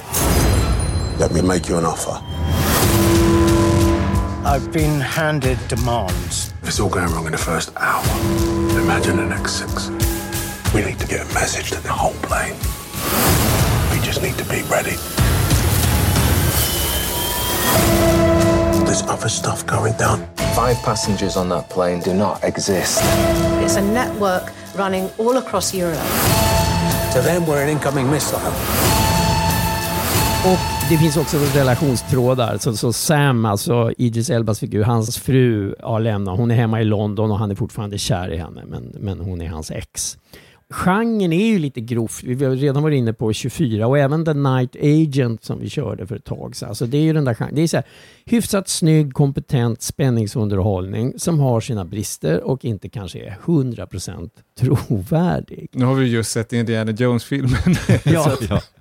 Let 1.19 1.31
me 1.31 1.41
make 1.41 1.67
you 1.67 1.79
an 1.79 1.85
offer. 1.85 2.21
I've 4.45 4.71
been 4.71 4.99
handed 4.99 5.57
demands. 5.67 6.53
It's 6.61 6.79
all 6.79 6.89
going 6.89 7.11
wrong 7.11 7.25
in 7.25 7.31
the 7.31 7.39
first 7.39 7.71
hour. 7.75 8.05
Imagine 8.79 9.17
the 9.17 9.25
next 9.25 9.53
six. 9.53 9.89
We 10.75 10.85
need 10.85 10.99
to 10.99 11.07
get 11.07 11.21
a 11.27 11.33
message 11.33 11.71
to 11.71 11.81
the 11.81 11.91
whole 11.91 12.13
plane. 12.21 12.53
We 13.91 14.05
just 14.05 14.21
need 14.21 14.37
to 14.37 14.45
be 14.45 14.61
ready. 14.69 14.95
There's 18.85 19.01
other 19.03 19.29
stuff 19.29 19.65
going 19.65 19.97
down. 19.97 20.27
five 20.53 20.77
passengers 20.83 21.35
on 21.35 21.49
that 21.49 21.67
plane 21.69 21.99
do 21.99 22.13
not 22.13 22.43
exist. 22.43 23.01
It's 23.63 23.75
a 23.75 23.81
network 23.81 24.51
running 24.75 25.09
all 25.17 25.37
across 25.37 25.73
Europe. 25.73 25.97
To 27.13 27.21
them, 27.21 27.47
we're 27.47 27.63
an 27.63 27.69
incoming 27.69 28.07
missile. 28.09 28.39
Och 30.45 30.76
det 30.89 30.97
finns 30.97 31.17
också 31.17 31.37
relationstrådar. 31.55 32.57
Så, 32.57 32.77
så 32.77 32.93
Sam, 32.93 33.45
alltså 33.45 33.91
Idris 33.97 34.29
Elbas 34.29 34.59
figur, 34.59 34.83
hans 34.83 35.17
fru 35.17 35.75
har 35.79 35.99
lämnat. 35.99 36.37
Hon 36.37 36.51
är 36.51 36.55
hemma 36.55 36.81
i 36.81 36.83
London 36.83 37.31
och 37.31 37.39
han 37.39 37.51
är 37.51 37.55
fortfarande 37.55 37.97
kär 37.97 38.33
i 38.33 38.37
henne, 38.37 38.63
men, 38.65 38.95
men 38.99 39.19
hon 39.19 39.41
är 39.41 39.47
hans 39.49 39.71
ex. 39.71 40.17
Genren 40.69 41.33
är 41.33 41.47
ju 41.47 41.59
lite 41.59 41.81
grov. 41.81 42.11
Vi 42.23 42.45
har 42.45 42.55
redan 42.55 42.83
varit 42.83 42.97
inne 42.97 43.13
på 43.13 43.33
24 43.33 43.87
och 43.87 43.97
även 43.97 44.25
The 44.25 44.33
Night 44.33 44.75
Agent 44.75 45.43
som 45.43 45.59
vi 45.59 45.69
körde 45.69 46.07
för 46.07 46.15
ett 46.15 46.25
tag 46.25 46.55
sedan. 46.55 46.69
Alltså 46.69 46.85
det 46.85 46.97
är 46.97 47.01
ju 47.01 47.13
den 47.13 47.25
där 47.25 47.33
genren. 47.33 47.55
Det 47.55 47.61
är 47.61 47.67
så 47.67 47.77
här, 47.77 47.85
hyfsat 48.25 48.69
snygg, 48.69 49.13
kompetent 49.13 49.81
spänningsunderhållning 49.81 51.13
som 51.17 51.39
har 51.39 51.61
sina 51.61 51.85
brister 51.85 52.43
och 52.43 52.65
inte 52.65 52.89
kanske 52.89 53.19
är 53.19 53.37
100% 53.45 54.29
trovärdig. 54.59 55.69
Nu 55.71 55.85
har 55.85 55.95
vi 55.95 56.05
just 56.05 56.31
sett 56.31 56.53
Indiana 56.53 56.91
Jones-filmen. 56.91 57.75
Ja. 58.03 58.37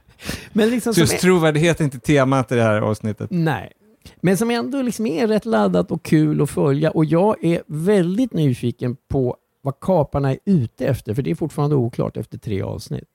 Men 0.52 0.70
liksom 0.70 0.94
Så 0.94 1.00
just 1.00 1.12
är- 1.14 1.18
trovärdighet 1.18 1.80
är 1.80 1.84
inte 1.84 1.98
temat 1.98 2.52
i 2.52 2.54
det 2.54 2.62
här 2.62 2.80
avsnittet. 2.80 3.30
Nej. 3.30 3.72
Men 4.20 4.36
som 4.36 4.50
ändå 4.50 4.82
liksom 4.82 5.06
är 5.06 5.26
rätt 5.26 5.44
laddat 5.44 5.90
och 5.90 6.02
kul 6.02 6.42
att 6.42 6.50
följa. 6.50 6.90
Och 6.90 7.04
jag 7.04 7.44
är 7.44 7.62
väldigt 7.66 8.32
nyfiken 8.32 8.96
på 9.08 9.36
vad 9.62 9.80
kaparna 9.80 10.30
är 10.32 10.38
ute 10.44 10.86
efter, 10.86 11.14
för 11.14 11.22
det 11.22 11.30
är 11.30 11.34
fortfarande 11.34 11.76
oklart 11.76 12.16
efter 12.16 12.38
tre 12.38 12.62
avsnitt. 12.62 13.08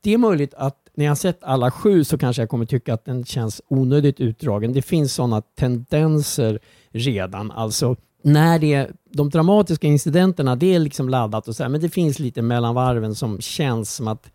Det 0.00 0.14
är 0.14 0.18
möjligt 0.18 0.54
att 0.54 0.76
när 0.94 1.04
jag 1.04 1.10
har 1.10 1.16
sett 1.16 1.44
alla 1.44 1.70
sju 1.70 2.04
så 2.04 2.18
kanske 2.18 2.42
jag 2.42 2.48
kommer 2.48 2.64
tycka 2.66 2.94
att 2.94 3.04
den 3.04 3.24
känns 3.24 3.62
onödigt 3.68 4.20
utdragen. 4.20 4.72
Det 4.72 4.82
finns 4.82 5.14
sådana 5.14 5.42
tendenser 5.42 6.58
redan. 6.90 7.50
Alltså 7.50 7.96
när 8.22 8.58
det 8.58 8.74
är 8.74 8.92
de 9.12 9.30
dramatiska 9.30 9.86
incidenterna, 9.86 10.56
det 10.56 10.74
är 10.74 10.78
liksom 10.78 11.08
laddat 11.08 11.48
och 11.48 11.56
så 11.56 11.62
här, 11.62 11.70
men 11.70 11.80
det 11.80 11.88
finns 11.88 12.18
lite 12.18 12.42
mellan 12.42 12.74
varven 12.74 13.14
som 13.14 13.40
känns 13.40 13.94
som 13.94 14.08
att 14.08 14.30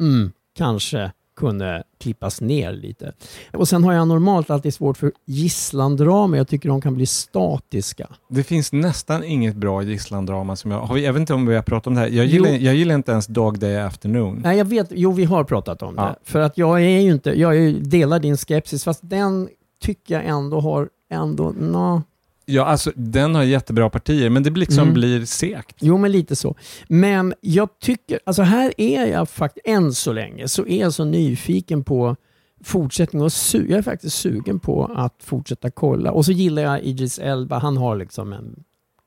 mm, 0.00 0.32
kanske 0.56 1.12
kunde 1.36 1.82
klippas 2.00 2.40
ner 2.40 2.72
lite. 2.72 3.12
Och 3.52 3.68
sen 3.68 3.84
har 3.84 3.92
jag 3.92 4.08
normalt 4.08 4.50
alltid 4.50 4.74
svårt 4.74 4.96
för 4.96 5.12
gisslandrama. 5.26 6.36
Jag 6.36 6.48
tycker 6.48 6.68
de 6.68 6.80
kan 6.80 6.94
bli 6.94 7.06
statiska. 7.06 8.06
Det 8.30 8.42
finns 8.42 8.72
nästan 8.72 9.24
inget 9.24 9.56
bra 9.56 9.82
gisslandrama 9.82 10.56
som 10.56 10.70
jag... 10.70 10.80
Har 10.80 10.94
vi, 10.94 11.04
jag 11.04 11.12
vet 11.12 11.20
inte 11.20 11.34
om 11.34 11.46
vi 11.46 11.54
har 11.54 11.62
pratat 11.62 11.86
om 11.86 11.94
det 11.94 12.00
här. 12.00 12.08
Jag 12.08 12.26
gillar, 12.26 12.50
Jo. 12.50 12.56
jag 12.56 12.74
gillar 12.74 12.94
inte 12.94 13.12
ens 13.12 13.26
Dog 13.26 13.58
Day 13.58 13.76
Afternoon. 13.76 14.40
Nej, 14.44 14.58
jag 14.58 14.64
vet. 14.64 14.88
Jo, 14.90 15.12
vi 15.12 15.24
har 15.24 15.44
pratat 15.44 15.82
om 15.82 15.94
Ja. 15.96 16.02
det. 16.04 16.14
För 16.30 16.40
att 16.40 16.58
jag 16.58 16.76
är 16.84 17.00
ju 17.00 17.12
inte... 17.12 17.30
Jag 17.40 17.82
delar 17.82 18.18
din 18.18 18.36
skepsis, 18.36 18.84
fast 18.84 19.00
den 19.02 19.48
tycker 19.82 20.14
jag 20.14 20.24
ändå 20.26 20.60
har... 20.60 20.88
Ändå, 21.10 21.54
nå. 21.60 22.02
Ja, 22.48 22.64
alltså 22.64 22.92
den 22.96 23.34
har 23.34 23.42
jättebra 23.42 23.90
partier, 23.90 24.30
men 24.30 24.42
det 24.42 24.50
blir 24.50 24.60
liksom 24.60 24.82
Mm. 24.82 24.94
blir 24.94 25.24
segt. 25.24 25.76
Jo, 25.80 25.96
men 25.98 26.12
lite 26.12 26.36
så. 26.36 26.54
Men 26.88 27.34
jag 27.40 27.68
tycker... 27.80 28.20
Alltså 28.26 28.42
här 28.42 28.72
är 28.76 29.06
jag 29.06 29.28
faktiskt... 29.28 29.66
Än 29.66 29.92
så 29.92 30.12
länge 30.12 30.48
så 30.48 30.66
är 30.66 30.80
jag 30.80 30.92
så 30.92 31.04
nyfiken 31.04 31.84
på 31.84 32.16
fortsättning 32.64 33.22
och 33.22 33.28
su- 33.28 33.66
jag 33.70 33.78
är 33.78 33.82
faktiskt 33.82 34.16
sugen 34.16 34.58
på 34.60 34.90
att 34.96 35.14
fortsätta 35.22 35.70
kolla. 35.70 36.12
Och 36.12 36.24
så 36.24 36.32
gillar 36.32 36.62
jag 36.62 36.82
Idris 36.82 37.18
Elba. 37.18 37.58
Han 37.58 37.76
har 37.76 37.96
liksom 37.96 38.32
en 38.32 38.54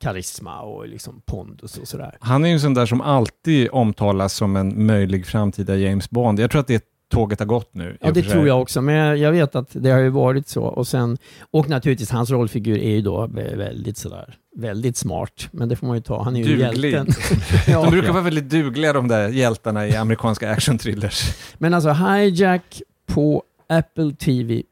karisma 0.00 0.60
och 0.60 0.88
liksom 0.88 1.22
pondus 1.26 1.76
och 1.78 1.88
sådär. 1.88 2.16
Han 2.20 2.44
är 2.44 2.48
ju 2.48 2.54
en 2.54 2.60
sån 2.60 2.74
där 2.74 2.86
som 2.86 3.00
alltid 3.00 3.68
omtalas 3.72 4.34
som 4.34 4.56
en 4.56 4.86
möjlig 4.86 5.26
framtida 5.26 5.76
James 5.76 6.10
Bond. 6.10 6.40
Jag 6.40 6.50
tror 6.50 6.60
att 6.60 6.66
det 6.66 6.84
tåget 7.10 7.38
har 7.38 7.46
gått 7.46 7.74
nu. 7.74 7.96
Ja, 8.00 8.10
det 8.10 8.22
tror 8.22 8.46
jag 8.46 8.60
också. 8.62 8.80
Men 8.82 9.20
jag, 9.20 9.32
vet 9.32 9.54
att 9.54 9.68
det 9.72 9.90
har 9.90 9.98
ju 9.98 10.08
varit 10.08 10.48
så. 10.48 10.62
Och, 10.62 10.86
sen, 10.88 11.18
och 11.50 11.68
naturligtvis, 11.68 12.10
hans 12.10 12.30
rollfigur 12.30 12.78
är 12.78 12.90
ju 12.90 13.02
då 13.02 13.26
vä- 13.26 13.56
väldigt 13.56 13.96
sådär, 13.96 14.34
väldigt 14.56 14.96
smart. 14.96 15.48
Men 15.52 15.68
det 15.68 15.76
får 15.76 15.86
man 15.86 15.96
ju 15.96 16.02
ta. 16.02 16.22
Han 16.22 16.36
är 16.36 16.40
ju 16.40 16.56
Duglig. 16.56 16.90
hjälten. 16.92 17.14
De 17.66 17.72
ja. 17.72 17.90
brukar 17.90 18.12
vara 18.12 18.22
väldigt 18.22 18.50
dugliga 18.50 18.92
de 18.92 19.08
där 19.08 19.28
hjältarna 19.28 19.86
i 19.86 19.96
amerikanska 19.96 20.50
actionthrillers. 20.50 21.34
Men 21.58 21.74
alltså, 21.74 21.90
Hijack 21.92 22.82
på 23.06 23.42
Apple 23.68 24.12
TV+. 24.12 24.62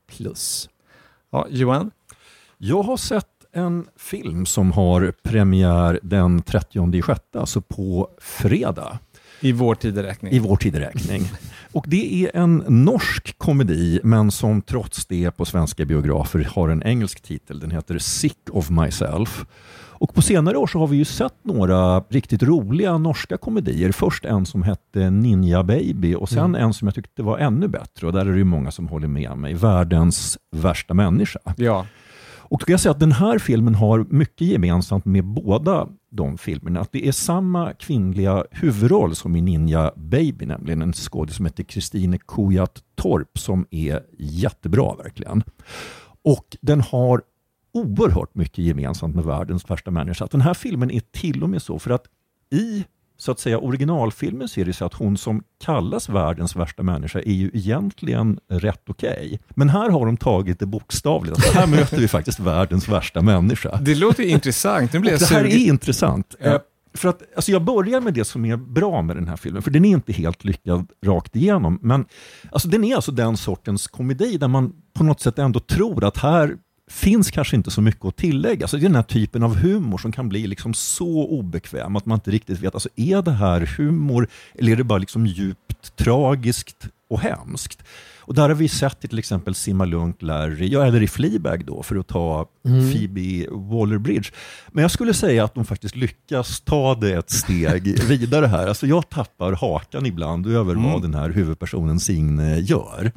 Ja, 1.30 1.46
Johan? 1.50 1.90
Jag 2.58 2.82
har 2.82 2.96
sett 2.96 3.26
en 3.52 3.86
film 3.96 4.46
som 4.46 4.72
har 4.72 5.12
premiär 5.22 6.00
den 6.02 6.42
30 6.42 7.02
6, 7.06 7.20
alltså 7.34 7.60
på 7.60 8.08
fredag. 8.20 8.98
I 9.40 9.52
vår 9.52 9.74
tideräkning. 9.74 10.32
I 10.32 10.38
vår 10.38 10.56
tideräkning. 10.56 11.22
Och 11.78 11.84
det 11.88 12.24
är 12.24 12.36
en 12.36 12.64
norsk 12.68 13.38
komedi, 13.38 14.00
men 14.04 14.30
som 14.30 14.62
trots 14.62 15.06
det 15.06 15.30
på 15.30 15.44
svenska 15.44 15.84
biografer 15.84 16.48
har 16.54 16.68
en 16.68 16.82
engelsk 16.82 17.22
titel. 17.22 17.60
Den 17.60 17.70
heter 17.70 17.98
Sick 17.98 18.38
of 18.50 18.70
Myself. 18.70 19.44
Och 19.88 20.14
på 20.14 20.22
senare 20.22 20.56
år 20.56 20.66
så 20.66 20.78
har 20.78 20.86
vi 20.86 20.96
ju 20.96 21.04
sett 21.04 21.44
några 21.44 22.00
riktigt 22.00 22.42
roliga 22.42 22.98
norska 22.98 23.36
komedier. 23.36 23.92
Först 23.92 24.24
en 24.24 24.46
som 24.46 24.62
hette 24.62 25.10
Ninja 25.10 25.62
Baby 25.62 26.14
och 26.14 26.28
sen 26.28 26.54
en 26.54 26.74
som 26.74 26.88
jag 26.88 26.94
tyckte 26.94 27.22
var 27.22 27.38
ännu 27.38 27.68
bättre. 27.68 28.06
Och 28.06 28.12
där 28.12 28.26
är 28.26 28.32
det 28.32 28.38
ju 28.38 28.44
många 28.44 28.70
som 28.70 28.88
håller 28.88 29.08
med 29.08 29.36
mig. 29.36 29.54
Världens 29.54 30.38
värsta 30.56 30.94
människa. 30.94 31.40
Ja. 31.56 31.86
Och 32.36 32.58
då 32.58 32.62
ska 32.62 32.72
jag 32.72 32.80
säga 32.80 32.92
att 32.92 33.00
den 33.00 33.12
här 33.12 33.38
filmen 33.38 33.74
har 33.74 34.06
mycket 34.10 34.46
gemensamt 34.46 35.04
med 35.04 35.24
båda 35.24 35.88
de 36.10 36.38
filmerna. 36.38 36.80
Att 36.80 36.92
det 36.92 37.08
är 37.08 37.12
samma 37.12 37.72
kvinnliga 37.72 38.44
huvudroll 38.50 39.16
som 39.16 39.36
i 39.36 39.40
Ninja 39.40 39.92
Baby, 39.96 40.46
nämligen 40.46 40.82
en 40.82 40.92
skådis 40.92 41.36
som 41.36 41.46
heter 41.46 41.64
Kristine 41.64 42.18
Kujat 42.18 42.82
Torp 42.94 43.38
som 43.38 43.66
är 43.70 44.02
jättebra 44.18 44.94
verkligen. 44.94 45.42
Och 46.22 46.56
den 46.60 46.80
har 46.80 47.22
oerhört 47.72 48.34
mycket 48.34 48.58
gemensamt 48.58 49.14
med 49.14 49.24
världens 49.24 49.70
värsta 49.70 49.90
människa. 49.90 50.24
Att 50.24 50.30
den 50.30 50.40
här 50.40 50.54
filmen 50.54 50.90
är 50.90 51.00
till 51.00 51.42
och 51.42 51.50
med 51.50 51.62
så 51.62 51.78
för 51.78 51.90
att 51.90 52.06
i 52.50 52.84
så 53.20 53.32
att 53.32 53.40
säga 53.40 53.58
originalfilmen 53.58 54.48
så 54.48 54.60
är 54.60 54.64
det 54.64 54.72
så 54.72 54.84
att 54.84 54.94
hon 54.94 55.16
som 55.16 55.42
kallas 55.64 56.08
världens 56.08 56.56
värsta 56.56 56.82
människa 56.82 57.18
är 57.18 57.32
ju 57.32 57.50
egentligen 57.54 58.38
rätt 58.50 58.82
okej. 58.88 59.40
Men 59.50 59.68
här 59.68 59.90
har 59.90 60.06
de 60.06 60.16
tagit 60.16 60.58
det 60.60 60.66
bokstavligt. 60.66 61.36
Alltså 61.36 61.52
här 61.58 61.66
möter 61.66 61.96
vi 61.96 62.08
faktiskt 62.08 62.40
världens 62.40 62.88
värsta 62.88 63.22
människa. 63.22 63.76
Det 63.80 63.94
låter 63.94 64.22
ju 64.22 64.28
intressant. 64.28 64.92
Nu 64.92 64.98
blir 64.98 65.10
jag 65.10 65.20
det 65.20 65.26
här 65.26 65.44
är 65.44 65.56
intressant. 65.56 66.34
Ja. 66.40 66.46
Eh, 66.46 66.60
För 66.94 67.08
att, 67.08 67.22
alltså 67.36 67.52
jag 67.52 67.64
börjar 67.64 68.00
med 68.00 68.14
det 68.14 68.24
som 68.24 68.44
är 68.44 68.56
bra 68.56 69.02
med 69.02 69.16
den 69.16 69.28
här 69.28 69.36
filmen, 69.36 69.62
för 69.62 69.70
den 69.70 69.84
är 69.84 69.90
inte 69.90 70.12
helt 70.12 70.44
lyckad 70.44 70.90
rakt 71.06 71.36
igenom. 71.36 71.78
Men 71.82 72.04
alltså 72.52 72.68
den 72.68 72.84
är 72.84 72.94
alltså 72.96 73.12
den 73.12 73.36
sortens 73.36 73.86
komedi 73.86 74.36
där 74.36 74.48
man 74.48 74.72
på 74.94 75.04
något 75.04 75.20
sätt 75.20 75.38
ändå 75.38 75.60
tror 75.60 76.04
att 76.04 76.16
här 76.16 76.56
finns 76.90 77.30
kanske 77.30 77.56
inte 77.56 77.70
så 77.70 77.80
mycket 77.82 78.04
att 78.04 78.16
tillägga. 78.16 78.64
Alltså 78.64 78.76
det 78.76 78.82
är 78.82 78.88
den 78.88 78.94
här 78.96 79.02
typen 79.02 79.42
av 79.42 79.56
humor 79.56 79.98
som 79.98 80.12
kan 80.12 80.28
bli 80.28 80.46
liksom 80.46 80.74
så 80.74 81.26
obekväm 81.28 81.96
att 81.96 82.06
man 82.06 82.16
inte 82.16 82.30
riktigt 82.30 82.60
vet, 82.60 82.74
alltså 82.74 82.88
är 82.96 83.22
det 83.22 83.32
här 83.32 83.60
humor 83.76 84.28
eller 84.54 84.72
är 84.72 84.76
det 84.76 84.84
bara 84.84 84.98
liksom 84.98 85.26
djupt 85.26 85.96
tragiskt 85.96 86.88
och 87.10 87.20
hemskt? 87.20 87.82
Och 88.20 88.34
där 88.34 88.48
har 88.48 88.54
vi 88.56 88.68
sett 88.68 89.04
i 89.04 89.08
till 89.08 89.18
exempel 89.18 89.54
Simma 89.54 89.84
Lugnt, 89.84 90.22
Larry, 90.22 90.68
ja, 90.68 90.86
eller 90.86 91.02
i 91.02 91.08
Fleabag 91.08 91.64
då, 91.64 91.82
för 91.82 91.96
att 91.96 92.06
ta 92.08 92.48
Mm. 92.66 92.92
Phoebe 92.92 93.46
Waller-Bridge. 93.50 94.32
Men 94.68 94.82
jag 94.82 94.90
skulle 94.90 95.14
säga 95.14 95.44
att 95.44 95.54
de 95.54 95.64
faktiskt 95.64 95.96
lyckas 95.96 96.60
ta 96.60 96.94
det 96.94 97.12
ett 97.12 97.30
steg 97.30 98.00
vidare 98.08 98.46
här. 98.46 98.66
Alltså 98.66 98.86
jag 98.86 99.08
tappar 99.08 99.52
hakan 99.52 100.06
ibland 100.06 100.46
över 100.46 100.72
Mm. 100.72 100.84
vad 100.92 101.02
den 101.02 101.14
här 101.14 101.30
huvudpersonen 101.30 102.00
Signe 102.00 102.58
gör. 102.58 103.12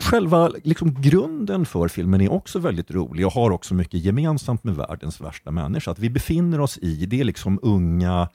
Själva 0.00 0.48
liksom, 0.48 1.02
grunden 1.02 1.66
för 1.66 1.88
filmen 1.88 2.20
är 2.20 2.32
också 2.32 2.58
väldigt 2.58 2.90
rolig 2.90 3.26
och 3.26 3.32
har 3.32 3.50
också 3.50 3.74
mycket 3.74 4.00
gemensamt 4.00 4.64
med 4.64 4.76
världens 4.76 5.20
värsta 5.20 5.50
människa. 5.50 5.90
Att 5.90 5.98
vi 5.98 6.10
befinner 6.10 6.60
oss 6.60 6.78
i, 6.78 7.06
det 7.06 7.20
är 7.20 7.24
liksom 7.24 7.58
unga, 7.62 8.28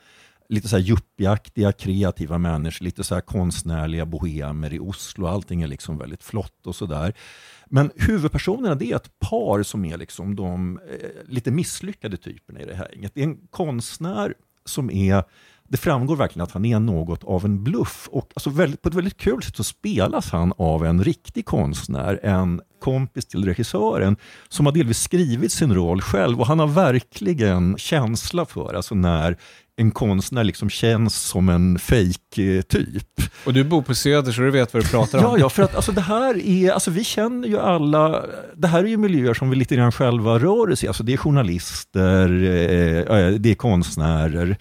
lite 0.49 0.67
så 0.67 0.77
här 0.77 0.83
yuppieaktiga, 0.83 1.71
kreativa 1.71 2.37
människor, 2.37 2.85
lite 2.85 3.03
så 3.03 3.15
här 3.15 3.21
konstnärliga 3.21 4.05
bohemer 4.05 4.73
i 4.73 4.79
Oslo. 4.79 5.27
Allting 5.27 5.61
är 5.61 5.67
liksom 5.67 5.97
väldigt 5.97 6.23
flott 6.23 6.67
och 6.67 6.75
sådär. 6.75 7.13
Men 7.65 7.91
huvudpersonerna 7.95 8.75
det 8.75 8.91
är 8.91 8.95
ett 8.95 9.19
par 9.19 9.63
som 9.63 9.85
är 9.85 9.97
liksom 9.97 10.35
de 10.35 10.79
eh, 10.89 11.09
lite 11.27 11.51
misslyckade 11.51 12.17
typerna 12.17 12.61
i 12.61 12.65
det 12.65 12.75
här 12.75 12.91
gänget. 12.93 13.11
Det 13.15 13.21
är 13.21 13.25
en 13.25 13.47
konstnär 13.49 14.33
som 14.65 14.91
är 14.91 15.23
det 15.71 15.77
framgår 15.77 16.15
verkligen 16.15 16.43
att 16.43 16.51
han 16.51 16.65
är 16.65 16.79
något 16.79 17.23
av 17.23 17.45
en 17.45 17.63
bluff 17.63 18.09
och 18.11 18.31
alltså 18.33 18.49
väldigt, 18.49 18.81
på 18.81 18.89
ett 18.89 18.95
väldigt 18.95 19.17
kul 19.17 19.43
sätt 19.43 19.55
så 19.55 19.63
spelas 19.63 20.31
han 20.31 20.53
av 20.57 20.85
en 20.85 21.03
riktig 21.03 21.45
konstnär, 21.45 22.19
en 22.23 22.61
kompis 22.81 23.25
till 23.25 23.45
regissören 23.45 24.17
som 24.49 24.65
har 24.65 24.73
delvis 24.73 25.01
skrivit 25.01 25.51
sin 25.51 25.73
roll 25.73 26.01
själv 26.01 26.39
och 26.39 26.47
han 26.47 26.59
har 26.59 26.67
verkligen 26.67 27.77
känsla 27.77 28.45
för 28.45 28.73
alltså 28.73 28.95
när 28.95 29.37
en 29.75 29.91
konstnär 29.91 30.43
liksom 30.43 30.69
känns 30.69 31.15
som 31.15 31.49
en 31.49 31.79
fake-typ. 31.79 33.21
Och 33.45 33.53
du 33.53 33.63
bor 33.63 33.81
på 33.81 33.95
Söder 33.95 34.31
så 34.31 34.41
du 34.41 34.51
vet 34.51 34.73
vad 34.73 34.83
du 34.83 34.89
pratar 34.89 35.19
om. 35.19 35.23
Ja, 35.23 35.37
ja, 35.37 35.49
för 35.49 35.63
att 35.63 35.75
alltså, 35.75 35.91
det 35.91 36.01
här 36.01 36.45
är, 36.45 36.71
alltså, 36.71 36.91
vi 36.91 37.03
känner 37.03 37.47
ju 37.47 37.59
alla, 37.59 38.25
det 38.55 38.67
här 38.67 38.83
är 38.83 38.87
ju 38.87 38.97
miljöer 38.97 39.33
som 39.33 39.49
vi 39.49 39.55
lite 39.55 39.75
grann 39.75 39.91
själva 39.91 40.39
rör 40.39 40.71
oss 40.71 40.83
i. 40.83 40.87
Alltså, 40.87 41.03
det 41.03 41.13
är 41.13 41.17
journalister, 41.17 42.43
eh, 42.43 43.17
eh, 43.17 43.33
det 43.33 43.51
är 43.51 43.55
konstnärer. 43.55 44.57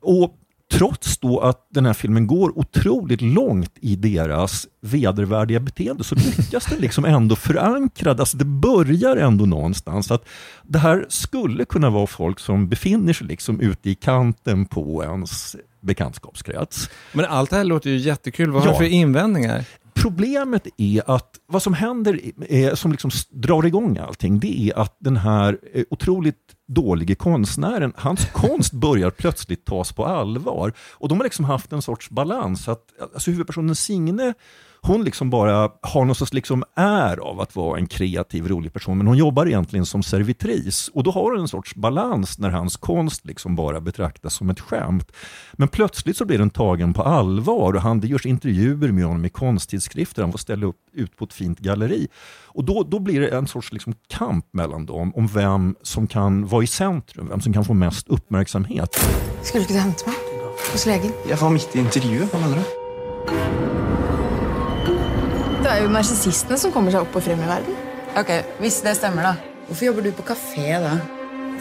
Och 0.00 0.34
trots 0.78 1.18
då 1.18 1.40
att 1.40 1.66
den 1.70 1.86
här 1.86 1.92
filmen 1.92 2.26
går 2.26 2.58
otroligt 2.58 3.20
långt 3.20 3.72
i 3.80 3.96
deras 3.96 4.66
vedervärdiga 4.80 5.60
beteende 5.60 6.04
så 6.04 6.14
lyckas 6.14 6.64
den 6.66 6.78
liksom 6.78 7.04
ändå 7.04 7.36
förankra, 7.36 8.10
alltså 8.10 8.36
det 8.36 8.44
börjar 8.44 9.16
ändå 9.16 9.46
någonstans. 9.46 10.10
Att 10.10 10.24
det 10.62 10.78
här 10.78 11.06
skulle 11.08 11.64
kunna 11.64 11.90
vara 11.90 12.06
folk 12.06 12.40
som 12.40 12.68
befinner 12.68 13.12
sig 13.12 13.26
liksom 13.26 13.60
ute 13.60 13.90
i 13.90 13.94
kanten 13.94 14.66
på 14.66 15.02
ens 15.04 15.56
bekantskapskrets. 15.80 16.90
Men 17.12 17.24
allt 17.24 17.50
det 17.50 17.56
här 17.56 17.64
låter 17.64 17.90
ju 17.90 17.96
jättekul. 17.96 18.50
Vad 18.50 18.62
har 18.62 18.68
Ja. 18.68 18.72
du 18.72 18.78
för 18.78 18.92
invändningar? 18.92 19.64
Problemet 19.94 20.66
är 20.76 21.10
att 21.10 21.40
vad 21.46 21.62
som 21.62 21.74
händer, 21.74 22.20
är, 22.48 22.74
som 22.74 22.90
liksom 22.90 23.10
drar 23.30 23.66
igång 23.66 23.98
allting, 23.98 24.40
det 24.40 24.60
är 24.60 24.78
att 24.78 24.96
den 24.98 25.16
här 25.16 25.58
eh, 25.72 25.84
otroligt 25.90 26.54
dålige 26.68 27.14
konstnären, 27.14 27.92
hans 27.96 28.26
konst 28.32 28.72
börjar 28.72 29.10
plötsligt 29.10 29.64
tas 29.64 29.92
på 29.92 30.06
allvar. 30.06 30.72
Och 30.78 31.08
de 31.08 31.18
har 31.18 31.24
liksom 31.24 31.44
haft 31.44 31.72
en 31.72 31.82
sorts 31.82 32.10
balans. 32.10 32.68
Att, 32.68 32.84
alltså 33.14 33.30
huvudpersonen 33.30 33.74
Signe, 33.74 34.34
hon 34.86 35.04
liksom 35.04 35.30
bara 35.30 35.70
har 35.80 36.04
någon 36.04 36.14
sorts 36.14 36.32
liksom 36.32 36.64
är 36.74 37.16
av 37.16 37.40
att 37.40 37.56
vara 37.56 37.78
en 37.78 37.86
kreativ, 37.86 38.48
rolig 38.48 38.72
person, 38.72 38.98
men 38.98 39.06
hon 39.06 39.16
jobbar 39.16 39.46
egentligen 39.46 39.86
som 39.86 40.02
servitris. 40.02 40.90
Och 40.94 41.02
då 41.02 41.10
har 41.10 41.30
hon 41.30 41.40
en 41.40 41.48
sorts 41.48 41.74
balans 41.74 42.38
när 42.38 42.50
hans 42.50 42.76
konst 42.76 43.26
liksom 43.26 43.56
bara 43.56 43.80
betraktas 43.80 44.34
som 44.34 44.50
ett 44.50 44.60
skämt. 44.60 45.12
Men 45.52 45.68
plötsligt 45.68 46.16
så 46.16 46.24
blir 46.24 46.38
den 46.38 46.50
tagen 46.50 46.94
på 46.94 47.02
allvar 47.02 47.72
och 47.72 47.82
han, 47.82 48.00
det 48.00 48.06
görs 48.06 48.26
intervjuer 48.26 48.92
med 48.92 49.04
honom 49.04 49.24
i 49.24 49.28
konsttidskrifter, 49.28 50.22
han 50.22 50.32
får 50.32 50.38
ställa 50.38 50.66
upp 50.66 50.80
ut 50.92 51.16
på 51.16 51.24
ett 51.24 51.32
fint 51.32 51.58
galleri. 51.58 52.08
Och 52.44 52.64
då, 52.64 52.82
då 52.82 52.98
blir 52.98 53.20
det 53.20 53.28
en 53.28 53.46
sorts 53.46 53.72
liksom 53.72 53.94
kamp 54.08 54.46
mellan 54.52 54.86
dem 54.86 55.14
om 55.14 55.26
vem 55.26 55.76
som 55.82 56.06
kan 56.06 56.46
vara 56.46 56.62
i 56.62 56.66
centrum, 56.66 57.28
vem 57.28 57.40
som 57.40 57.52
kan 57.52 57.64
få 57.64 57.74
mest 57.74 58.08
uppmärksamhet. 58.08 59.00
Skulle 59.42 59.64
du 59.64 59.68
ikke 59.68 59.80
hente 59.80 60.08
meg? 60.08 60.16
Hos 60.72 60.86
legen? 60.86 61.12
Jeg 61.28 61.40
var 61.40 61.50
midt 61.50 61.76
i 61.76 61.82
intervjuet. 61.82 62.30
Hva 62.30 62.40
mener 62.40 62.62
du? 62.62 63.63
Er 65.74 65.80
jo 65.82 65.88
narsissistene 65.90 66.54
som 66.60 66.70
kommer 66.70 66.92
seg 66.94 67.02
opp 67.02 67.16
og 67.18 67.22
frem 67.26 67.40
i 67.42 67.46
verden. 67.48 67.74
Ok, 68.14 68.28
Hvis 68.62 68.76
det 68.84 68.92
stemmer, 68.94 69.24
da. 69.26 69.32
Hvorfor 69.66 69.88
jobber 69.88 70.04
du 70.06 70.12
på 70.14 70.22
kafé 70.28 70.76
da? 70.78 70.92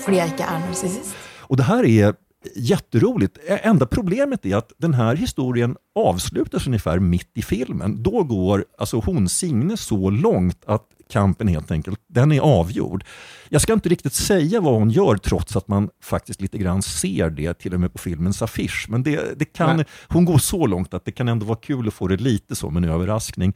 Fordi 0.04 0.20
jeg 0.20 0.34
ikke 0.36 0.46
er 0.46 0.60
narsissist. 0.68 1.16
Och 1.50 1.58
det 1.58 1.64
här 1.64 1.86
är 1.86 2.14
jätteroligt. 2.56 3.38
Enda 3.48 3.86
problemet 3.86 4.46
är 4.46 4.56
att 4.56 4.72
den 4.78 4.94
här 4.94 5.16
historien 5.16 5.78
avslutas 5.96 6.68
ungefär 6.68 7.00
mitt 7.00 7.38
i 7.38 7.42
filmen. 7.42 8.04
Då 8.04 8.24
går 8.24 8.66
alltså 8.78 9.00
hon 9.00 9.30
Signe 9.30 9.78
så 9.78 10.10
långt 10.10 10.64
att 10.66 10.86
kampen 11.10 11.48
helt 11.48 11.72
enkelt, 11.72 12.00
den 12.08 12.32
är 12.32 12.40
avgjord. 12.40 13.04
Jag 13.50 13.62
ska 13.62 13.74
inte 13.74 13.90
riktigt 13.90 14.14
säga 14.14 14.62
vad 14.62 14.74
hon 14.74 14.90
gör 14.90 15.18
trots 15.18 15.56
att 15.56 15.68
man 15.68 15.90
faktiskt 16.04 16.42
lite 16.42 16.58
grann 16.58 16.82
ser 16.82 17.30
det 17.30 17.54
till 17.54 17.74
och 17.74 17.80
med 17.80 17.94
på 17.94 17.98
filmens 17.98 18.42
affisch. 18.42 18.86
Men 18.90 19.04
det, 19.04 19.40
det 19.40 19.46
kan, 19.46 19.78
Nej. 19.78 19.86
hon 20.08 20.26
går 20.26 20.38
så 20.38 20.68
långt 20.68 20.94
att 20.94 21.06
det 21.06 21.12
kan 21.12 21.28
ändå 21.28 21.46
vara 21.46 21.60
kul 21.60 21.88
att 21.88 21.94
få 21.94 22.08
det 22.08 22.18
lite 22.18 22.56
som 22.56 22.78
en 22.78 22.84
överraskning. 22.84 23.54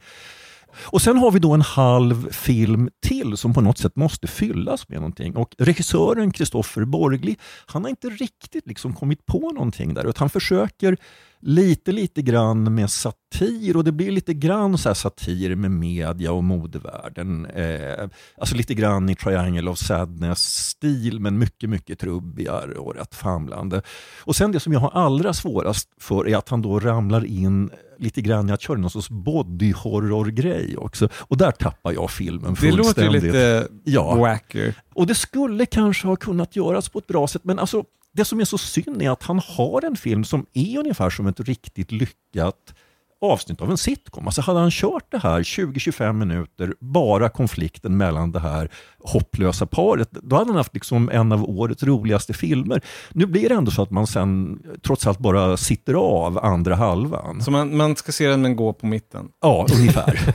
Och 0.76 1.02
sen 1.02 1.16
har 1.16 1.30
vi 1.30 1.38
då 1.38 1.54
en 1.54 1.62
halv 1.62 2.30
film 2.30 2.90
till 3.06 3.36
som 3.36 3.54
på 3.54 3.60
något 3.60 3.78
sätt 3.78 3.96
måste 3.96 4.26
fyllas 4.26 4.88
med 4.88 4.98
någonting. 4.98 5.36
Och 5.36 5.54
regissören 5.58 6.30
Kristoffer 6.32 6.84
Borgli, 6.84 7.36
han 7.66 7.82
har 7.82 7.88
inte 7.90 8.08
riktigt 8.08 8.66
liksom 8.66 8.94
kommit 8.94 9.26
på 9.26 9.52
någonting 9.52 9.94
där. 9.94 10.06
Utan 10.06 10.20
han 10.20 10.30
försöker 10.30 10.96
lite, 11.40 11.92
lite 11.92 12.22
grann 12.22 12.74
med 12.74 12.90
satir 12.90 13.76
och 13.76 13.84
det 13.84 13.92
blir 13.92 14.10
lite 14.10 14.34
grann 14.34 14.78
så 14.78 14.94
satir 14.94 15.54
med 15.54 15.70
media 15.70 16.32
och 16.32 16.44
modevärlden. 16.44 17.46
Eh, 17.46 18.08
alltså 18.38 18.54
lite 18.56 18.74
grann 18.74 19.08
i 19.08 19.14
Triangle 19.14 19.70
of 19.70 19.78
Sadness-stil 19.78 21.20
men 21.20 21.38
mycket, 21.38 21.70
mycket 21.70 21.98
trubbigare 21.98 22.74
och 22.74 22.94
rätt 22.94 23.14
famlande. 23.14 23.82
Och 24.24 24.36
sen 24.36 24.52
det 24.52 24.60
som 24.60 24.72
jag 24.72 24.80
har 24.80 24.90
allra 24.90 25.32
svårast 25.32 25.88
för 26.00 26.28
är 26.28 26.36
att 26.36 26.48
han 26.48 26.62
då 26.62 26.78
ramlar 26.80 27.24
in 27.24 27.70
lite 27.98 28.20
grann 28.22 28.48
i 28.48 28.52
att 28.52 28.60
köra 28.62 28.78
någon 28.78 28.90
sorts 28.90 29.10
body 29.10 29.72
horror-grej 29.72 30.76
också. 30.76 31.08
Och 31.14 31.36
där 31.36 31.50
tappar 31.50 31.92
jag 31.92 32.10
filmen 32.10 32.56
Det 32.60 32.70
låter 32.70 32.78
ju 32.78 32.84
fullständigt. 32.84 33.22
lite 33.22 33.68
Ja. 33.84 34.14
wacker. 34.16 34.74
Och 34.94 35.06
det 35.06 35.14
skulle 35.14 35.66
kanske 35.66 36.06
ha 36.08 36.16
kunnat 36.16 36.56
göras 36.56 36.88
på 36.88 36.98
ett 36.98 37.06
bra 37.06 37.26
sätt, 37.28 37.44
men 37.44 37.58
alltså 37.58 37.84
det 38.18 38.24
som 38.24 38.40
är 38.40 38.44
så 38.44 38.58
synd 38.58 39.02
är 39.02 39.10
att 39.10 39.22
han 39.22 39.40
har 39.44 39.84
en 39.84 39.96
film 39.96 40.24
som 40.24 40.46
är 40.52 40.78
ungefär 40.78 41.10
som 41.10 41.26
ett 41.26 41.40
riktigt 41.40 41.92
lyckat 41.92 42.74
avsnitt 43.20 43.60
av 43.60 43.70
en 43.70 43.78
sitcom. 43.78 44.26
Alltså 44.26 44.40
hade 44.40 44.58
han 44.58 44.70
kört 44.70 45.10
det 45.10 45.18
här 45.18 45.42
20-25 45.42 46.12
minuter, 46.12 46.74
bara 46.80 47.28
konflikten 47.28 47.96
mellan 47.96 48.32
det 48.32 48.40
här 48.40 48.70
hopplösa 48.98 49.66
paret, 49.66 50.10
då 50.10 50.36
hade 50.36 50.50
han 50.50 50.56
haft 50.56 50.74
liksom 50.74 51.10
en 51.12 51.32
av 51.32 51.44
årets 51.44 51.82
roligaste 51.82 52.32
filmer. 52.34 52.80
Nu 53.12 53.26
blir 53.26 53.48
det 53.48 53.54
ändå 53.54 53.70
så 53.70 53.82
att 53.82 53.90
man 53.90 54.06
sen 54.06 54.62
trots 54.82 55.06
allt 55.06 55.18
bara 55.18 55.56
sitter 55.56 55.94
av 55.94 56.38
andra 56.44 56.74
halvan. 56.74 57.42
Så 57.42 57.50
man, 57.50 57.76
man 57.76 57.96
ska 57.96 58.12
se 58.12 58.28
den 58.28 58.42
men 58.42 58.56
gå 58.56 58.72
på 58.72 58.86
mitten. 58.86 59.28
Ja, 59.40 59.66
ungefär. 59.74 60.34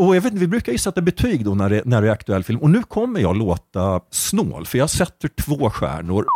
Och 0.00 0.16
jag 0.16 0.20
vet, 0.20 0.32
inte, 0.32 0.40
vi 0.40 0.48
brukar 0.48 0.72
ju 0.72 0.78
sätta 0.78 1.00
betyg 1.00 1.44
då 1.44 1.54
när 1.54 1.70
det, 1.70 1.82
när 1.84 2.02
det 2.02 2.08
är 2.08 2.12
aktuell 2.12 2.44
film 2.44 2.60
och 2.60 2.70
nu 2.70 2.82
kommer 2.82 3.20
jag 3.20 3.36
låta 3.36 4.00
snål 4.10 4.66
för 4.66 4.78
jag 4.78 4.90
sätter 4.90 5.28
två 5.28 5.70
stjärnor. 5.70 6.26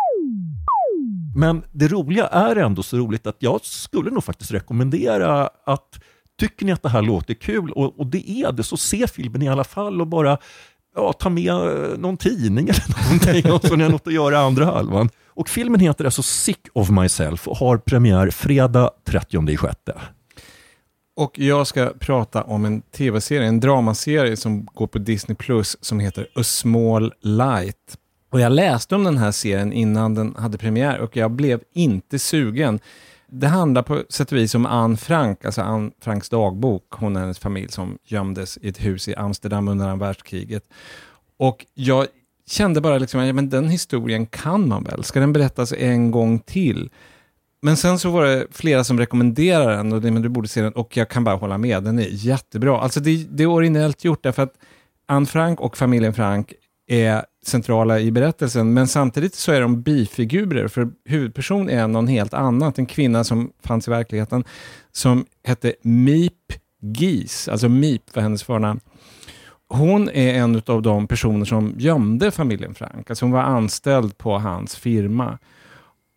Men 1.37 1.63
det 1.73 1.89
roliga 1.89 2.27
är 2.27 2.57
ändå 2.57 2.83
så 2.83 2.97
roligt 2.97 3.27
att 3.27 3.37
jag 3.39 3.61
skulle 3.63 4.11
nog 4.11 4.25
faktiskt 4.25 4.51
rekommendera 4.51 5.49
att 5.67 5.89
tycker 6.41 6.67
ni 6.67 6.73
att 6.73 6.83
det 6.83 6.89
här 6.89 7.03
låter 7.03 7.35
kul 7.35 7.71
och, 7.71 8.01
och 8.01 8.07
det 8.07 8.31
är 8.31 8.53
det 8.53 8.63
så 8.63 8.77
se 8.77 9.07
filmen 9.07 9.43
i 9.43 9.49
alla 9.49 9.65
fall 9.65 10.01
och 10.01 10.07
bara 10.07 10.39
ja, 10.97 11.13
ta 11.13 11.29
med 11.29 11.53
eh, 11.53 11.99
någon 11.99 12.17
tidning 12.17 12.69
eller 12.69 13.05
någonting 13.05 13.53
och 13.53 13.67
så 13.67 13.77
ni 13.77 13.83
har 13.83 13.91
något 13.91 14.07
att 14.07 14.13
göra 14.13 14.39
andra 14.39 14.65
halvan. 14.65 15.09
Och 15.27 15.49
filmen 15.49 15.81
heter 15.81 16.05
alltså 16.05 16.23
Sick 16.23 16.67
of 16.73 16.91
Myself 16.91 17.49
och 17.49 17.57
har 17.57 17.77
premiär 17.77 18.31
fredag 18.31 18.91
30 19.07 19.37
juni. 19.37 19.57
Och 21.17 21.39
jag 21.39 21.67
ska 21.67 21.93
prata 21.99 22.43
om 22.43 22.65
en 22.65 22.83
tv-serie, 22.83 23.49
en 23.49 23.61
dramaserie 23.61 24.37
som 24.37 24.65
går 24.65 24.87
på 24.87 24.99
Disney 24.99 25.37
Plus 25.37 25.77
som 25.81 26.01
heter 26.01 26.27
A 26.35 26.43
Small 26.43 27.13
Light. 27.21 27.99
Och 28.31 28.41
jag 28.41 28.53
läste 28.53 28.95
om 28.95 29.05
den 29.05 29.19
här 29.19 29.33
serien 29.33 29.73
innan 29.73 30.15
den 30.15 30.35
hade 30.39 30.59
premiär 30.59 30.99
och 30.99 31.17
jag 31.17 31.31
blev 31.31 31.61
inte 31.73 32.19
sugen. 32.19 32.81
Det 33.27 33.47
handlar 33.47 33.83
på 33.83 34.03
sätt 34.09 34.33
och 34.33 34.39
vis 34.39 34.55
om 34.55 34.67
Anne 34.67 34.97
Frank, 34.97 35.45
alltså 35.45 35.63
Anne 35.63 35.91
Franks 36.01 36.29
dagbok, 36.29 36.87
hon 36.91 37.17
och 37.17 37.23
hennes 37.23 37.39
familj 37.39 37.69
som 37.69 37.99
gömdes 38.05 38.59
i 38.63 38.69
ett 38.69 38.85
hus 38.85 39.09
i 39.09 39.15
Amsterdam 39.15 39.69
under 39.69 39.89
andra 39.89 40.07
världskriget. 40.07 40.65
Och 41.37 41.67
jag 41.75 42.07
kände 42.47 42.81
bara 42.81 42.99
liksom, 42.99 43.21
ja, 43.21 43.33
men 43.33 43.49
den 43.49 43.69
historien 43.69 44.27
kan 44.27 44.69
man 44.69 44.85
väl? 44.85 45.05
Ska 45.05 45.21
den 45.21 45.33
berättas 45.33 45.73
en 45.73 46.11
gång 46.11 46.39
till? 46.39 46.91
Men 47.65 47.77
sen 47.77 47.99
så 47.99 48.11
var 48.11 48.25
det 48.25 48.47
flera 48.51 48.85
som 48.85 48.99
rekommenderade 48.99 49.77
den 49.77 49.93
och 49.93 50.01
det, 50.01 50.11
men 50.11 50.23
du 50.23 50.29
borde 50.29 50.49
se 50.49 50.63
den 50.63 50.73
och 50.73 50.97
jag 50.97 51.09
kan 51.09 51.25
bara 51.25 51.37
hålla 51.37 51.59
med, 51.59 51.83
den 51.83 51.99
är 51.99 52.09
jättebra. 52.11 52.81
Alltså 52.81 53.01
det, 53.01 53.27
det 53.31 53.43
är 53.43 53.47
originellt 53.47 54.05
gjort 54.05 54.23
därför 54.23 54.43
att 54.43 54.55
Anne 55.07 55.27
Frank 55.27 55.61
och 55.61 55.77
familjen 55.77 56.15
Frank 56.15 56.53
är 56.87 57.25
centrala 57.47 58.01
i 58.01 58.11
berättelsen, 58.11 58.75
men 58.75 58.89
samtidigt 58.89 59.35
så 59.35 59.53
är 59.53 59.61
de 59.61 59.83
bifigurer, 59.83 60.69
för 60.69 60.89
huvudperson 61.05 61.71
är 61.71 61.89
någon 61.89 62.07
helt 62.07 62.35
annat, 62.35 62.79
en 62.79 62.87
kvinna 62.87 63.25
som 63.25 63.53
fanns 63.63 63.89
i 63.89 63.91
verkligheten, 63.91 64.45
som 64.93 65.27
hette 65.45 65.75
Meep 65.83 66.53
Geese, 66.83 67.53
alltså 67.53 67.69
Meep 67.69 68.15
var 68.15 68.23
hennes 68.23 68.43
förnamn. 68.43 68.81
Hon 69.69 70.09
är 70.09 70.35
en 70.35 70.63
av 70.67 70.83
de 70.83 71.07
personer 71.07 71.45
som 71.45 71.75
gömde 71.79 72.31
familjen 72.31 72.75
Frank, 72.75 73.11
alltså 73.11 73.25
hon 73.25 73.33
var 73.33 73.43
anställd 73.43 74.19
på 74.19 74.39
hans 74.39 74.77
firma. 74.77 75.39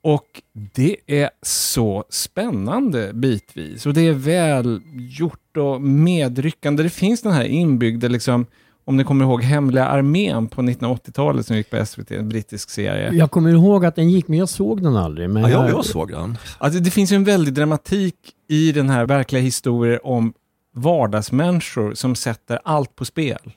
Och 0.02 0.42
det 0.54 0.96
är 1.08 1.30
så 1.42 2.04
spännande 2.10 3.12
bitvis 3.14 3.86
och 3.86 3.94
det 3.94 4.02
är 4.02 4.14
väl 4.14 4.82
gjort 4.96 5.58
och 5.58 5.82
medryckande. 5.82 6.84
Det 6.84 6.90
finns 6.90 7.22
den 7.22 7.32
här 7.32 7.44
inbyggda, 7.44 8.08
liksom, 8.08 8.46
om 8.86 8.98
ni 8.98 9.04
kommer 9.04 9.26
ihåg 9.26 9.44
Hemliga 9.44 9.86
armén 9.86 10.48
på 10.48 10.62
1980-talet 10.62 11.48
som 11.48 11.58
gick 11.58 11.70
på 11.70 11.86
SVT, 11.86 12.12
en 12.12 12.30
brittisk 12.30 12.70
serie. 12.70 13.14
Jag 13.14 13.32
kommer 13.32 13.50
ihåg 13.50 13.86
att 13.86 13.96
den 13.96 14.10
gick, 14.10 14.28
men 14.28 14.40
jag 14.40 14.50
såg 14.50 14.84
den 14.84 14.96
aldrig. 14.96 15.30
Men 15.30 15.44
Ja, 15.44 15.50
jag, 15.50 15.70
jag 15.70 15.86
såg 15.86 16.12
den. 16.12 16.38
Alltså, 16.58 16.80
det 16.80 16.92
finns 16.92 17.12
ju 17.12 17.16
en 17.16 17.24
väldig 17.24 17.54
dramatik 17.54 18.16
i 18.48 18.72
den 18.72 18.90
här 18.90 19.06
verkliga 19.06 19.42
historien 19.42 20.00
om 20.04 20.34
vardagsmänniskor 20.76 21.94
som 21.94 22.16
sätter 22.16 22.60
allt 22.64 22.96
på 22.96 23.06
spel. 23.06 23.52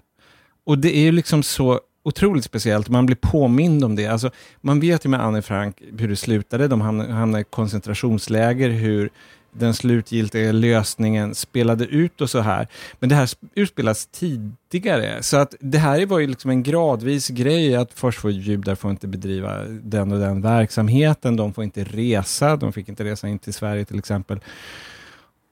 Och 0.67 0.79
det 0.79 0.97
är 0.97 1.01
ju 1.01 1.13
liksom 1.13 1.43
så 1.43 1.81
otroligt 2.03 2.45
speciellt, 2.45 2.89
man 2.89 3.07
blir 3.07 3.17
påmind 3.17 3.85
om 3.85 3.97
det. 3.97 4.07
Alltså, 4.07 4.31
man 4.61 4.81
vet 4.81 5.05
ju 5.05 5.09
med 5.09 5.21
Anne 5.21 5.43
Frank 5.43 5.83
hur 5.99 6.09
det 6.09 6.17
slutade, 6.17 6.69
de 6.69 6.81
hamnade, 6.81 7.41
i 7.41 7.45
koncentrationsläger, 7.45 8.71
hur 8.71 9.11
den 9.53 9.75
slutgiltiga 9.75 10.53
lösningen 10.53 11.35
spelade 11.35 11.85
ut 11.85 12.21
och 12.21 12.31
så 12.31 12.41
här. 12.41 12.69
Men 12.99 13.09
det 13.09 13.15
här 13.15 13.31
utspelas 13.55 14.07
tidigare, 14.07 15.23
så 15.23 15.37
att 15.37 15.55
det 15.61 15.79
här 15.79 16.07
var 16.07 16.19
ju 16.19 16.27
liksom 16.27 16.51
en 16.51 16.63
gradvis 16.63 17.29
grej 17.29 17.77
att 17.77 17.93
först 17.93 18.19
får 18.19 18.31
judar 18.31 18.75
får 18.75 18.91
inte 18.91 19.09
bedriva 19.09 19.65
den 19.65 20.13
och 20.13 20.19
den 20.19 20.43
verksamheten, 20.43 21.37
de 21.37 21.53
får 21.53 21.65
inte 21.65 21.85
resa, 21.85 22.57
de 22.57 22.73
fick 22.73 22.89
inte 22.89 23.05
resa 23.05 23.29
in 23.29 23.39
till 23.39 23.55
Sverige 23.55 23.85
till 23.85 23.99
exempel. 23.99 24.41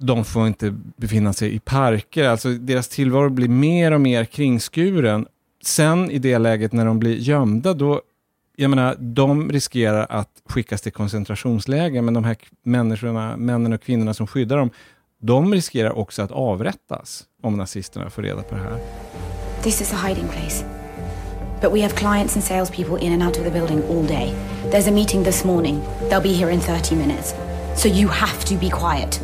De 0.01 0.25
får 0.25 0.47
inte 0.47 0.75
befinna 0.97 1.33
sig 1.33 1.55
i 1.55 1.59
parker, 1.59 2.29
alltså 2.29 2.49
deras 2.49 2.89
tillvaro 2.89 3.31
blir 3.31 3.49
mer 3.49 3.93
och 3.93 4.01
mer 4.01 4.25
kringskuren. 4.25 5.27
Sen 5.63 6.11
i 6.11 6.19
det 6.19 6.39
läget 6.39 6.73
när 6.73 6.85
de 6.85 6.99
blir 6.99 7.17
gömda, 7.17 7.75
då 7.75 8.01
jag 8.61 8.71
menar, 8.71 8.97
de 8.99 9.53
riskerar 9.53 10.07
att 10.11 10.31
skickas 10.45 10.81
till 10.81 10.93
koncentrationsläger, 10.93 12.03
men 12.03 12.15
de 12.15 12.25
här 12.25 12.37
människorna, 12.63 13.37
männen 13.37 13.73
och 13.73 13.83
kvinnorna 13.83 14.15
som 14.15 14.27
skyddar 14.27 14.57
dem, 14.57 14.71
de 15.21 15.53
riskerar 15.53 15.99
också 15.99 16.23
att 16.23 16.31
avrättas 16.31 17.25
om 17.43 17.57
nazisterna 17.57 18.11
får 18.11 18.23
reda 18.23 18.43
på 18.43 18.55
det 18.55 18.61
här. 18.61 18.79
This 19.63 19.81
is 19.81 19.93
a 19.93 19.97
hiding 20.07 20.29
place. 20.29 20.65
But 21.61 21.73
we 21.73 21.83
have 21.83 21.95
clients 21.95 22.37
and 22.37 22.45
salespeople 22.45 23.07
in 23.07 23.13
and 23.13 23.23
out 23.23 23.39
of 23.39 23.45
the 23.45 23.51
building 23.51 23.83
all 23.91 24.07
day. 24.07 24.35
There's 24.71 24.89
a 24.89 24.93
meeting 24.93 25.25
this 25.25 25.45
morning. 25.45 25.81
They'll 26.09 26.23
be 26.23 26.33
here 26.33 26.53
in 26.53 26.61
30 26.61 26.95
minutes. 26.95 27.35
So 27.77 27.89
you 27.89 28.09
have 28.09 28.45
to 28.45 28.55
be 28.55 28.71
quiet. 28.71 29.21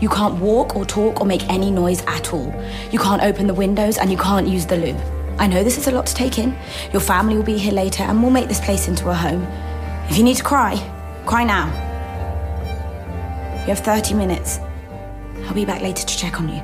You 0.00 0.08
can't 0.08 0.40
walk 0.40 0.76
or 0.76 0.84
talk 0.84 1.20
or 1.20 1.26
make 1.26 1.42
any 1.48 1.70
noise 1.70 2.02
at 2.06 2.32
all. 2.32 2.52
You 2.92 2.98
can't 2.98 3.22
open 3.22 3.46
the 3.46 3.54
windows 3.54 3.98
and 3.98 4.10
you 4.10 4.16
can't 4.16 4.48
use 4.48 4.66
the 4.66 4.76
loo. 4.76 5.19
I 5.40 5.46
know 5.46 5.64
this 5.64 5.78
is 5.78 5.88
a 5.88 5.90
lot 5.90 6.06
to 6.06 6.14
take 6.14 6.38
in. 6.38 6.54
Your 6.92 7.00
family 7.00 7.34
will 7.36 7.46
be 7.46 7.56
here 7.56 7.72
later 7.72 8.02
and 8.02 8.22
we'll 8.22 8.32
make 8.32 8.48
this 8.48 8.60
place 8.60 8.88
into 8.88 9.08
a 9.08 9.14
home. 9.14 9.46
If 10.10 10.18
you 10.18 10.24
need 10.24 10.36
to 10.36 10.44
cry, 10.44 10.76
cry 11.26 11.44
now. 11.44 11.66
You 13.62 13.74
have 13.74 14.00
30 14.02 14.14
minutes. 14.14 14.60
I'll 15.46 15.54
be 15.54 15.64
back 15.64 15.80
later 15.80 16.02
to 16.02 16.14
check 16.18 16.40
on 16.40 16.48
you. 16.48 16.60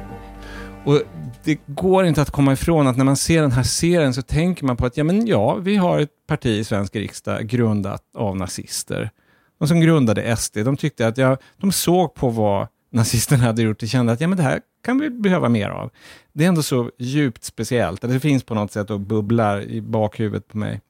Och 0.85 1.03
det 1.45 1.59
går 1.66 2.05
inte 2.07 2.22
att 2.22 2.31
komma 2.31 2.53
ifrån 2.53 2.87
att 2.87 2.97
när 2.97 3.05
man 3.05 3.16
ser 3.16 3.43
den 3.43 3.53
här 3.53 3.62
serien 3.62 4.14
så 4.14 4.22
tänker 4.22 4.64
man 4.64 4.77
på 4.77 4.87
att 4.87 4.97
ja, 4.97 5.05
men 5.05 5.27
ja, 5.27 5.55
vi 5.55 5.77
har 5.77 5.99
ett 5.99 6.27
parti 6.27 6.47
i 6.47 6.64
svensk 6.64 6.97
riksdag 6.97 7.47
grundat 7.47 8.03
av 8.14 8.37
nazister. 8.37 9.11
De 9.59 9.68
som 9.68 9.81
grundade 9.81 10.37
SD, 10.37 10.59
de 10.59 10.77
tyckte 10.77 11.07
att 11.07 11.18
ja, 11.18 11.37
de 11.57 11.72
såg 11.72 12.14
på 12.14 12.29
vad 12.29 12.66
nazisterna 12.93 13.45
hade 13.45 13.62
gjort 13.62 13.83
och 13.83 13.89
kände 13.89 14.12
att 14.12 14.20
ja, 14.20 14.29
men 14.29 14.37
det 14.37 14.45
här 14.45 14.61
kan 14.87 14.99
vi 14.99 15.11
behöva 15.11 15.49
mer 15.49 15.68
av. 15.68 15.91
Det 16.32 16.45
är 16.45 16.49
ändå 16.49 16.62
så 16.62 16.91
djupt 16.99 17.45
speciellt, 17.45 18.01
det 18.01 18.20
finns 18.20 18.45
på 18.45 18.55
något 18.55 18.72
sätt 18.72 18.91
och 18.91 19.01
bubblar 19.01 19.62
i 19.62 19.80
bakhuvudet 19.80 20.49
på 20.49 20.59
mig. 20.59 20.80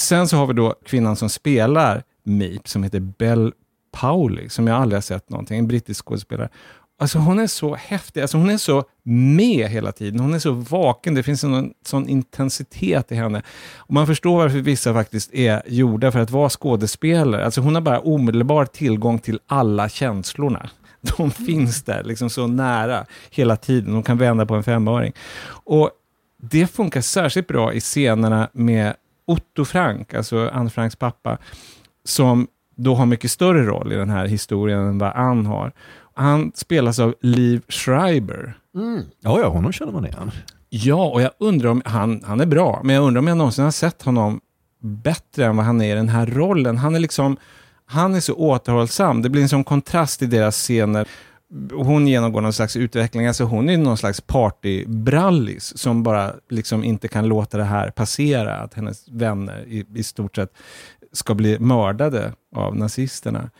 Sen 0.00 0.28
så 0.28 0.36
har 0.36 0.46
vi 0.46 0.54
då 0.54 0.74
kvinnan 0.84 1.16
som 1.16 1.28
spelar 1.28 2.02
Meep, 2.22 2.68
som 2.68 2.82
heter 2.82 3.00
Bell 3.00 3.52
Powley, 3.92 4.48
som 4.48 4.66
jag 4.66 4.76
aldrig 4.76 4.96
har 4.96 5.02
sett 5.02 5.30
någonting, 5.30 5.58
en 5.58 5.68
brittisk 5.68 6.04
skådespelare. 6.04 6.48
Alltså 7.00 7.18
hon 7.18 7.38
är 7.38 7.46
så 7.46 7.74
häftig, 7.74 8.20
alltså 8.20 8.38
hon 8.38 8.50
är 8.50 8.56
så 8.56 8.84
med 9.02 9.68
hela 9.68 9.92
tiden, 9.92 10.20
hon 10.20 10.34
är 10.34 10.38
så 10.38 10.52
vaken, 10.52 11.14
det 11.14 11.22
finns 11.22 11.44
en 11.44 11.74
sån 11.84 12.08
intensitet 12.08 13.12
i 13.12 13.14
henne. 13.14 13.42
Och 13.76 13.94
man 13.94 14.06
förstår 14.06 14.36
varför 14.36 14.58
vissa 14.58 14.94
faktiskt 14.94 15.34
är 15.34 15.62
gjorda 15.66 16.12
för 16.12 16.18
att 16.18 16.30
vara 16.30 16.48
skådespelare. 16.48 17.44
Alltså 17.44 17.60
hon 17.60 17.74
har 17.74 17.82
bara 17.82 18.00
omedelbar 18.00 18.64
tillgång 18.64 19.18
till 19.18 19.40
alla 19.46 19.88
känslorna. 19.88 20.70
De 21.16 21.30
finns 21.30 21.82
där, 21.82 22.04
liksom 22.04 22.30
så 22.30 22.46
nära 22.46 23.06
hela 23.30 23.56
tiden. 23.56 23.92
De 23.92 24.02
kan 24.02 24.18
vända 24.18 24.46
på 24.46 24.54
en 24.54 24.62
femöring. 24.64 25.12
Och 25.48 25.90
det 26.42 26.66
funkar 26.66 27.00
särskilt 27.00 27.46
bra 27.46 27.72
i 27.72 27.80
scenerna 27.80 28.48
med 28.52 28.94
Otto 29.26 29.64
Frank, 29.64 30.14
alltså 30.14 30.48
Anne 30.52 30.70
Franks 30.70 30.96
pappa, 30.96 31.38
som 32.04 32.46
då 32.76 32.94
har 32.94 33.06
mycket 33.06 33.30
större 33.30 33.64
roll 33.64 33.92
i 33.92 33.96
den 33.96 34.10
här 34.10 34.26
historien 34.26 34.80
än 34.80 34.98
vad 34.98 35.12
Anne 35.12 35.48
har. 35.48 35.72
Han 36.14 36.52
spelas 36.54 36.98
av 36.98 37.14
Liv 37.20 37.62
Schreiber. 37.68 38.58
Mm. 38.74 39.02
Ja, 39.20 39.40
ja, 39.40 39.48
honom 39.48 39.72
känner 39.72 39.92
man 39.92 40.06
igen. 40.06 40.30
Ja, 40.68 41.08
och 41.08 41.22
jag 41.22 41.30
undrar 41.38 41.70
om, 41.70 41.82
han, 41.84 42.22
han 42.24 42.40
är 42.40 42.46
bra, 42.46 42.80
men 42.84 42.94
jag 42.94 43.04
undrar 43.04 43.18
om 43.18 43.26
jag 43.26 43.36
någonsin 43.36 43.64
har 43.64 43.70
sett 43.70 44.02
honom 44.02 44.40
bättre 44.80 45.44
än 45.44 45.56
vad 45.56 45.66
han 45.66 45.80
är 45.80 45.92
i 45.92 45.96
den 45.96 46.08
här 46.08 46.26
rollen. 46.26 46.76
Han 46.76 46.94
är 46.94 47.00
liksom, 47.00 47.36
han 47.90 48.14
är 48.14 48.20
så 48.20 48.34
återhållsam. 48.34 49.22
Det 49.22 49.28
blir 49.28 49.42
en 49.42 49.48
sån 49.48 49.64
kontrast 49.64 50.22
i 50.22 50.26
deras 50.26 50.56
scener. 50.56 51.08
Hon 51.72 52.08
genomgår 52.08 52.40
någon 52.40 52.52
slags 52.52 52.76
utveckling, 52.76 53.26
alltså 53.26 53.44
hon 53.44 53.68
är 53.68 53.76
någon 53.76 53.96
slags 53.96 54.20
partybrallis 54.20 55.78
som 55.78 56.02
bara 56.02 56.32
liksom 56.48 56.84
inte 56.84 57.08
kan 57.08 57.28
låta 57.28 57.58
det 57.58 57.64
här 57.64 57.90
passera, 57.90 58.56
att 58.56 58.74
hennes 58.74 59.08
vänner 59.08 59.64
i, 59.68 59.84
i 59.94 60.02
stort 60.02 60.36
sett 60.36 60.52
ska 61.12 61.34
bli 61.34 61.58
mördade 61.58 62.32
av 62.56 62.76
nazisterna. 62.76 63.50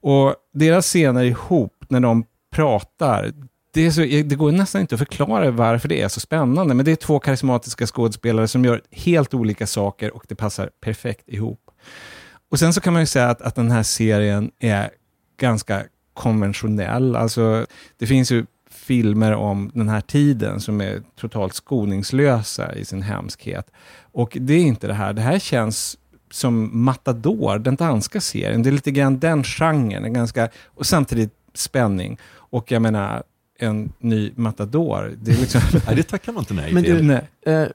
Och 0.00 0.34
deras 0.54 0.86
scener 0.86 1.24
ihop, 1.24 1.84
när 1.88 2.00
de 2.00 2.24
pratar, 2.52 3.32
det, 3.72 3.92
så, 3.92 4.00
det, 4.00 4.36
går 4.36 4.52
nästan 4.52 4.80
inte 4.80 4.94
att 4.94 4.98
förklara 4.98 5.50
varför 5.50 5.88
det 5.88 6.02
är 6.02 6.08
så 6.08 6.20
spännande, 6.20 6.74
men 6.74 6.84
det 6.84 6.92
är 6.92 6.96
två 6.96 7.18
karismatiska 7.18 7.86
skådespelare 7.86 8.48
som 8.48 8.64
gör 8.64 8.82
helt 8.90 9.34
olika 9.34 9.66
saker 9.66 10.16
och 10.16 10.24
det 10.28 10.34
passar 10.34 10.70
perfekt 10.80 11.28
ihop. 11.28 11.70
Och 12.54 12.58
Sen 12.58 12.72
så 12.72 12.80
kan 12.80 12.92
man 12.92 13.02
ju 13.02 13.06
säga 13.06 13.28
att, 13.28 13.42
att 13.42 13.54
den 13.54 13.70
här 13.70 13.82
serien 13.82 14.50
är 14.58 14.90
ganska 15.36 15.84
konventionell. 16.12 17.16
Alltså, 17.16 17.66
det 17.98 18.06
finns 18.06 18.32
ju 18.32 18.46
filmer 18.70 19.32
om 19.32 19.70
den 19.74 19.88
här 19.88 20.00
tiden 20.00 20.60
som 20.60 20.80
är 20.80 21.02
totalt 21.16 21.54
skoningslösa 21.54 22.74
i 22.74 22.84
sin 22.84 23.02
hemskhet. 23.02 23.70
Och 24.12 24.36
det 24.40 24.54
är 24.54 24.62
inte 24.62 24.86
det 24.86 24.94
här. 24.94 25.12
Det 25.12 25.22
här 25.22 25.38
känns 25.38 25.98
som 26.30 26.70
Matador, 26.84 27.58
den 27.58 27.76
danska 27.76 28.20
serien. 28.20 28.62
Det 28.62 28.70
är 28.70 28.72
lite 28.72 28.90
grann 28.90 29.18
den 29.18 29.44
genren, 29.44 30.04
en 30.04 30.12
ganska, 30.12 30.48
och 30.66 30.86
samtidigt 30.86 31.32
spänning. 31.54 32.18
Och 32.32 32.72
jag 32.72 32.82
menar, 32.82 33.22
en 33.58 33.92
ny 33.98 34.32
Matador. 34.36 35.14
Det, 35.22 35.32
är 35.32 35.36
liksom... 35.36 35.60
nej, 35.86 35.96
det 35.96 36.02
tackar 36.02 36.32
man 36.32 36.40
inte 36.40 36.54
nej 36.54 36.72
Men 36.72 36.84
till. 36.84 36.94
Du, 36.94 37.02
nej. 37.02 37.54
Eh, 37.56 37.68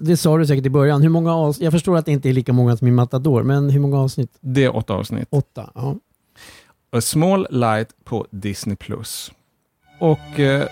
det 0.00 0.16
sa 0.16 0.38
du 0.38 0.46
säkert 0.46 0.66
i 0.66 0.70
början. 0.70 1.02
Hur 1.02 1.08
många 1.08 1.34
avsnitt? 1.34 1.64
Jag 1.64 1.72
förstår 1.72 1.96
att 1.96 2.06
det 2.06 2.12
inte 2.12 2.28
är 2.28 2.32
lika 2.32 2.52
många 2.52 2.76
som 2.76 2.88
i 2.88 2.90
Matador, 2.90 3.42
men 3.42 3.70
hur 3.70 3.80
många 3.80 3.98
avsnitt? 4.00 4.30
Det 4.40 4.64
är 4.64 4.76
åtta 4.76 4.94
avsnitt. 4.94 5.28
Åtta, 5.30 5.70
ja. 5.74 5.96
A 6.92 7.00
Small 7.00 7.46
Light 7.50 7.88
på 8.04 8.26
Disney+. 8.30 8.76
Och 10.00 10.40
eh, 10.40 10.64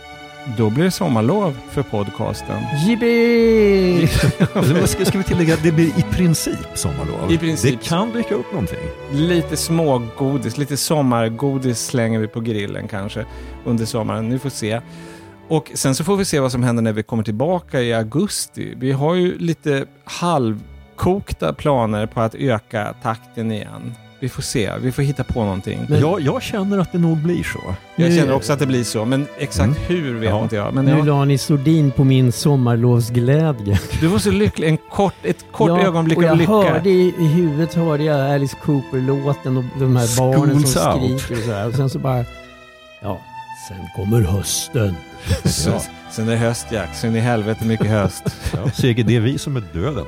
då 0.58 0.70
blir 0.70 0.84
det 0.84 0.90
sommarlov 0.90 1.58
för 1.70 1.82
podcasten. 1.82 2.62
Jippi! 2.86 4.06
ska, 4.86 5.04
ska 5.04 5.18
vi 5.18 5.24
tillägga 5.24 5.54
att 5.54 5.62
det 5.62 5.72
blir 5.72 5.86
i 5.86 6.02
princip 6.12 6.68
sommarlov? 6.74 7.32
I 7.32 7.38
princip. 7.38 7.80
Det 7.80 7.88
kan 7.88 8.12
dyka 8.12 8.34
upp 8.34 8.52
någonting. 8.52 8.78
Lite 9.12 9.56
smågodis, 9.56 10.58
lite 10.58 10.76
sommargodis 10.76 11.86
slänger 11.86 12.18
vi 12.18 12.28
på 12.28 12.40
grillen 12.40 12.88
kanske 12.88 13.26
under 13.64 13.84
sommaren. 13.84 14.28
Ni 14.28 14.38
får 14.38 14.50
se. 14.50 14.80
Och 15.48 15.70
sen 15.74 15.94
så 15.94 16.04
får 16.04 16.16
vi 16.16 16.24
se 16.24 16.40
vad 16.40 16.52
som 16.52 16.62
händer 16.62 16.82
när 16.82 16.92
vi 16.92 17.02
kommer 17.02 17.22
tillbaka 17.22 17.80
i 17.80 17.94
augusti. 17.94 18.74
Vi 18.76 18.92
har 18.92 19.14
ju 19.14 19.38
lite 19.38 19.86
halvkokta 20.04 21.52
planer 21.52 22.06
på 22.06 22.20
att 22.20 22.34
öka 22.34 22.94
takten 23.02 23.52
igen. 23.52 23.94
Vi 24.20 24.28
får 24.28 24.42
se, 24.42 24.72
vi 24.80 24.92
får 24.92 25.02
hitta 25.02 25.24
på 25.24 25.44
någonting. 25.44 25.80
Men 25.88 26.00
jag, 26.00 26.20
jag 26.20 26.42
känner 26.42 26.78
att 26.78 26.92
det 26.92 26.98
nog 26.98 27.16
blir 27.16 27.42
så. 27.42 27.58
Jag 27.96 28.10
nu, 28.10 28.16
känner 28.16 28.32
också 28.32 28.52
att 28.52 28.58
det 28.58 28.66
blir 28.66 28.84
så, 28.84 29.04
men 29.04 29.26
exakt 29.38 29.90
mm. 29.90 30.02
hur 30.02 30.14
vet 30.14 30.30
ja. 30.30 30.42
inte 30.42 30.56
jag. 30.56 30.74
Men 30.74 30.84
nu 30.84 30.90
ja. 30.98 31.04
la 31.04 31.24
ni 31.24 31.38
sordin 31.38 31.90
på 31.90 32.04
min 32.04 32.32
sommarlovsglädje. 32.32 33.80
Du 34.00 34.06
var 34.06 34.18
så 34.18 34.30
lycklig, 34.30 34.68
en 34.68 34.76
kort, 34.76 35.14
ett 35.22 35.44
kort 35.52 35.68
ja, 35.68 35.80
ögonblick 35.80 36.18
av 36.18 36.36
lycka. 36.36 36.52
Hörde 36.52 36.90
i, 36.90 37.14
I 37.18 37.26
huvudet 37.26 37.74
hörde 37.74 38.04
jag 38.04 38.34
Alice 38.34 38.56
Cooper-låten 38.64 39.56
och 39.56 39.64
de 39.78 39.96
här 39.96 40.18
barnen 40.18 40.66
som 40.66 41.02
out. 41.02 41.20
skriker 41.20 41.38
och 41.38 41.44
så 41.44 41.52
här. 41.52 41.68
Och 41.68 41.74
sen 41.74 41.90
så 41.90 41.98
bara, 41.98 42.24
ja, 43.02 43.20
sen 43.68 43.88
kommer 43.96 44.20
hösten. 44.20 44.96
Så, 45.44 45.80
sen 46.10 46.28
är 46.28 46.32
det 46.32 46.38
höst 46.38 46.66
Jack, 46.70 46.94
sen 46.94 47.16
är 47.16 47.20
helvete 47.20 47.64
mycket 47.64 47.90
höst. 47.90 48.22
ja, 48.52 48.70
säkert 48.70 49.06
det 49.06 49.16
är 49.16 49.20
vi 49.20 49.38
som 49.38 49.56
är 49.56 49.62
döden. 49.72 50.06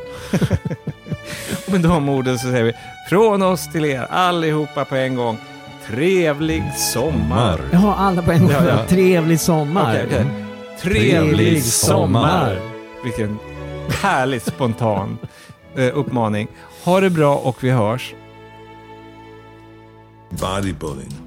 och 1.66 1.72
med 1.72 1.80
de 1.80 2.08
orden 2.08 2.38
så 2.38 2.46
säger 2.50 2.64
vi 2.64 2.72
från 3.08 3.42
oss 3.42 3.72
till 3.72 3.84
er 3.84 4.06
allihopa 4.10 4.84
på 4.84 4.96
en 4.96 5.14
gång. 5.14 5.38
Trevlig 5.86 6.72
sommar. 6.76 7.60
Jaha, 7.72 7.94
alla 7.94 8.22
på 8.22 8.32
en 8.32 8.40
gång. 8.40 8.50
Ja, 8.50 8.68
ja. 8.68 8.86
Trevlig 8.86 9.40
sommar. 9.40 9.94
Okay, 9.94 10.06
okay. 10.06 10.24
Trevlig, 10.80 11.10
Trevlig 11.10 11.64
sommar. 11.64 12.60
Vilken 13.04 13.38
härligt 14.02 14.46
spontan 14.46 15.18
eh, 15.76 15.98
uppmaning. 15.98 16.48
Ha 16.84 17.00
det 17.00 17.10
bra 17.10 17.36
och 17.36 17.64
vi 17.64 17.70
hörs. 17.70 18.14
Bodybuilding 20.30 21.25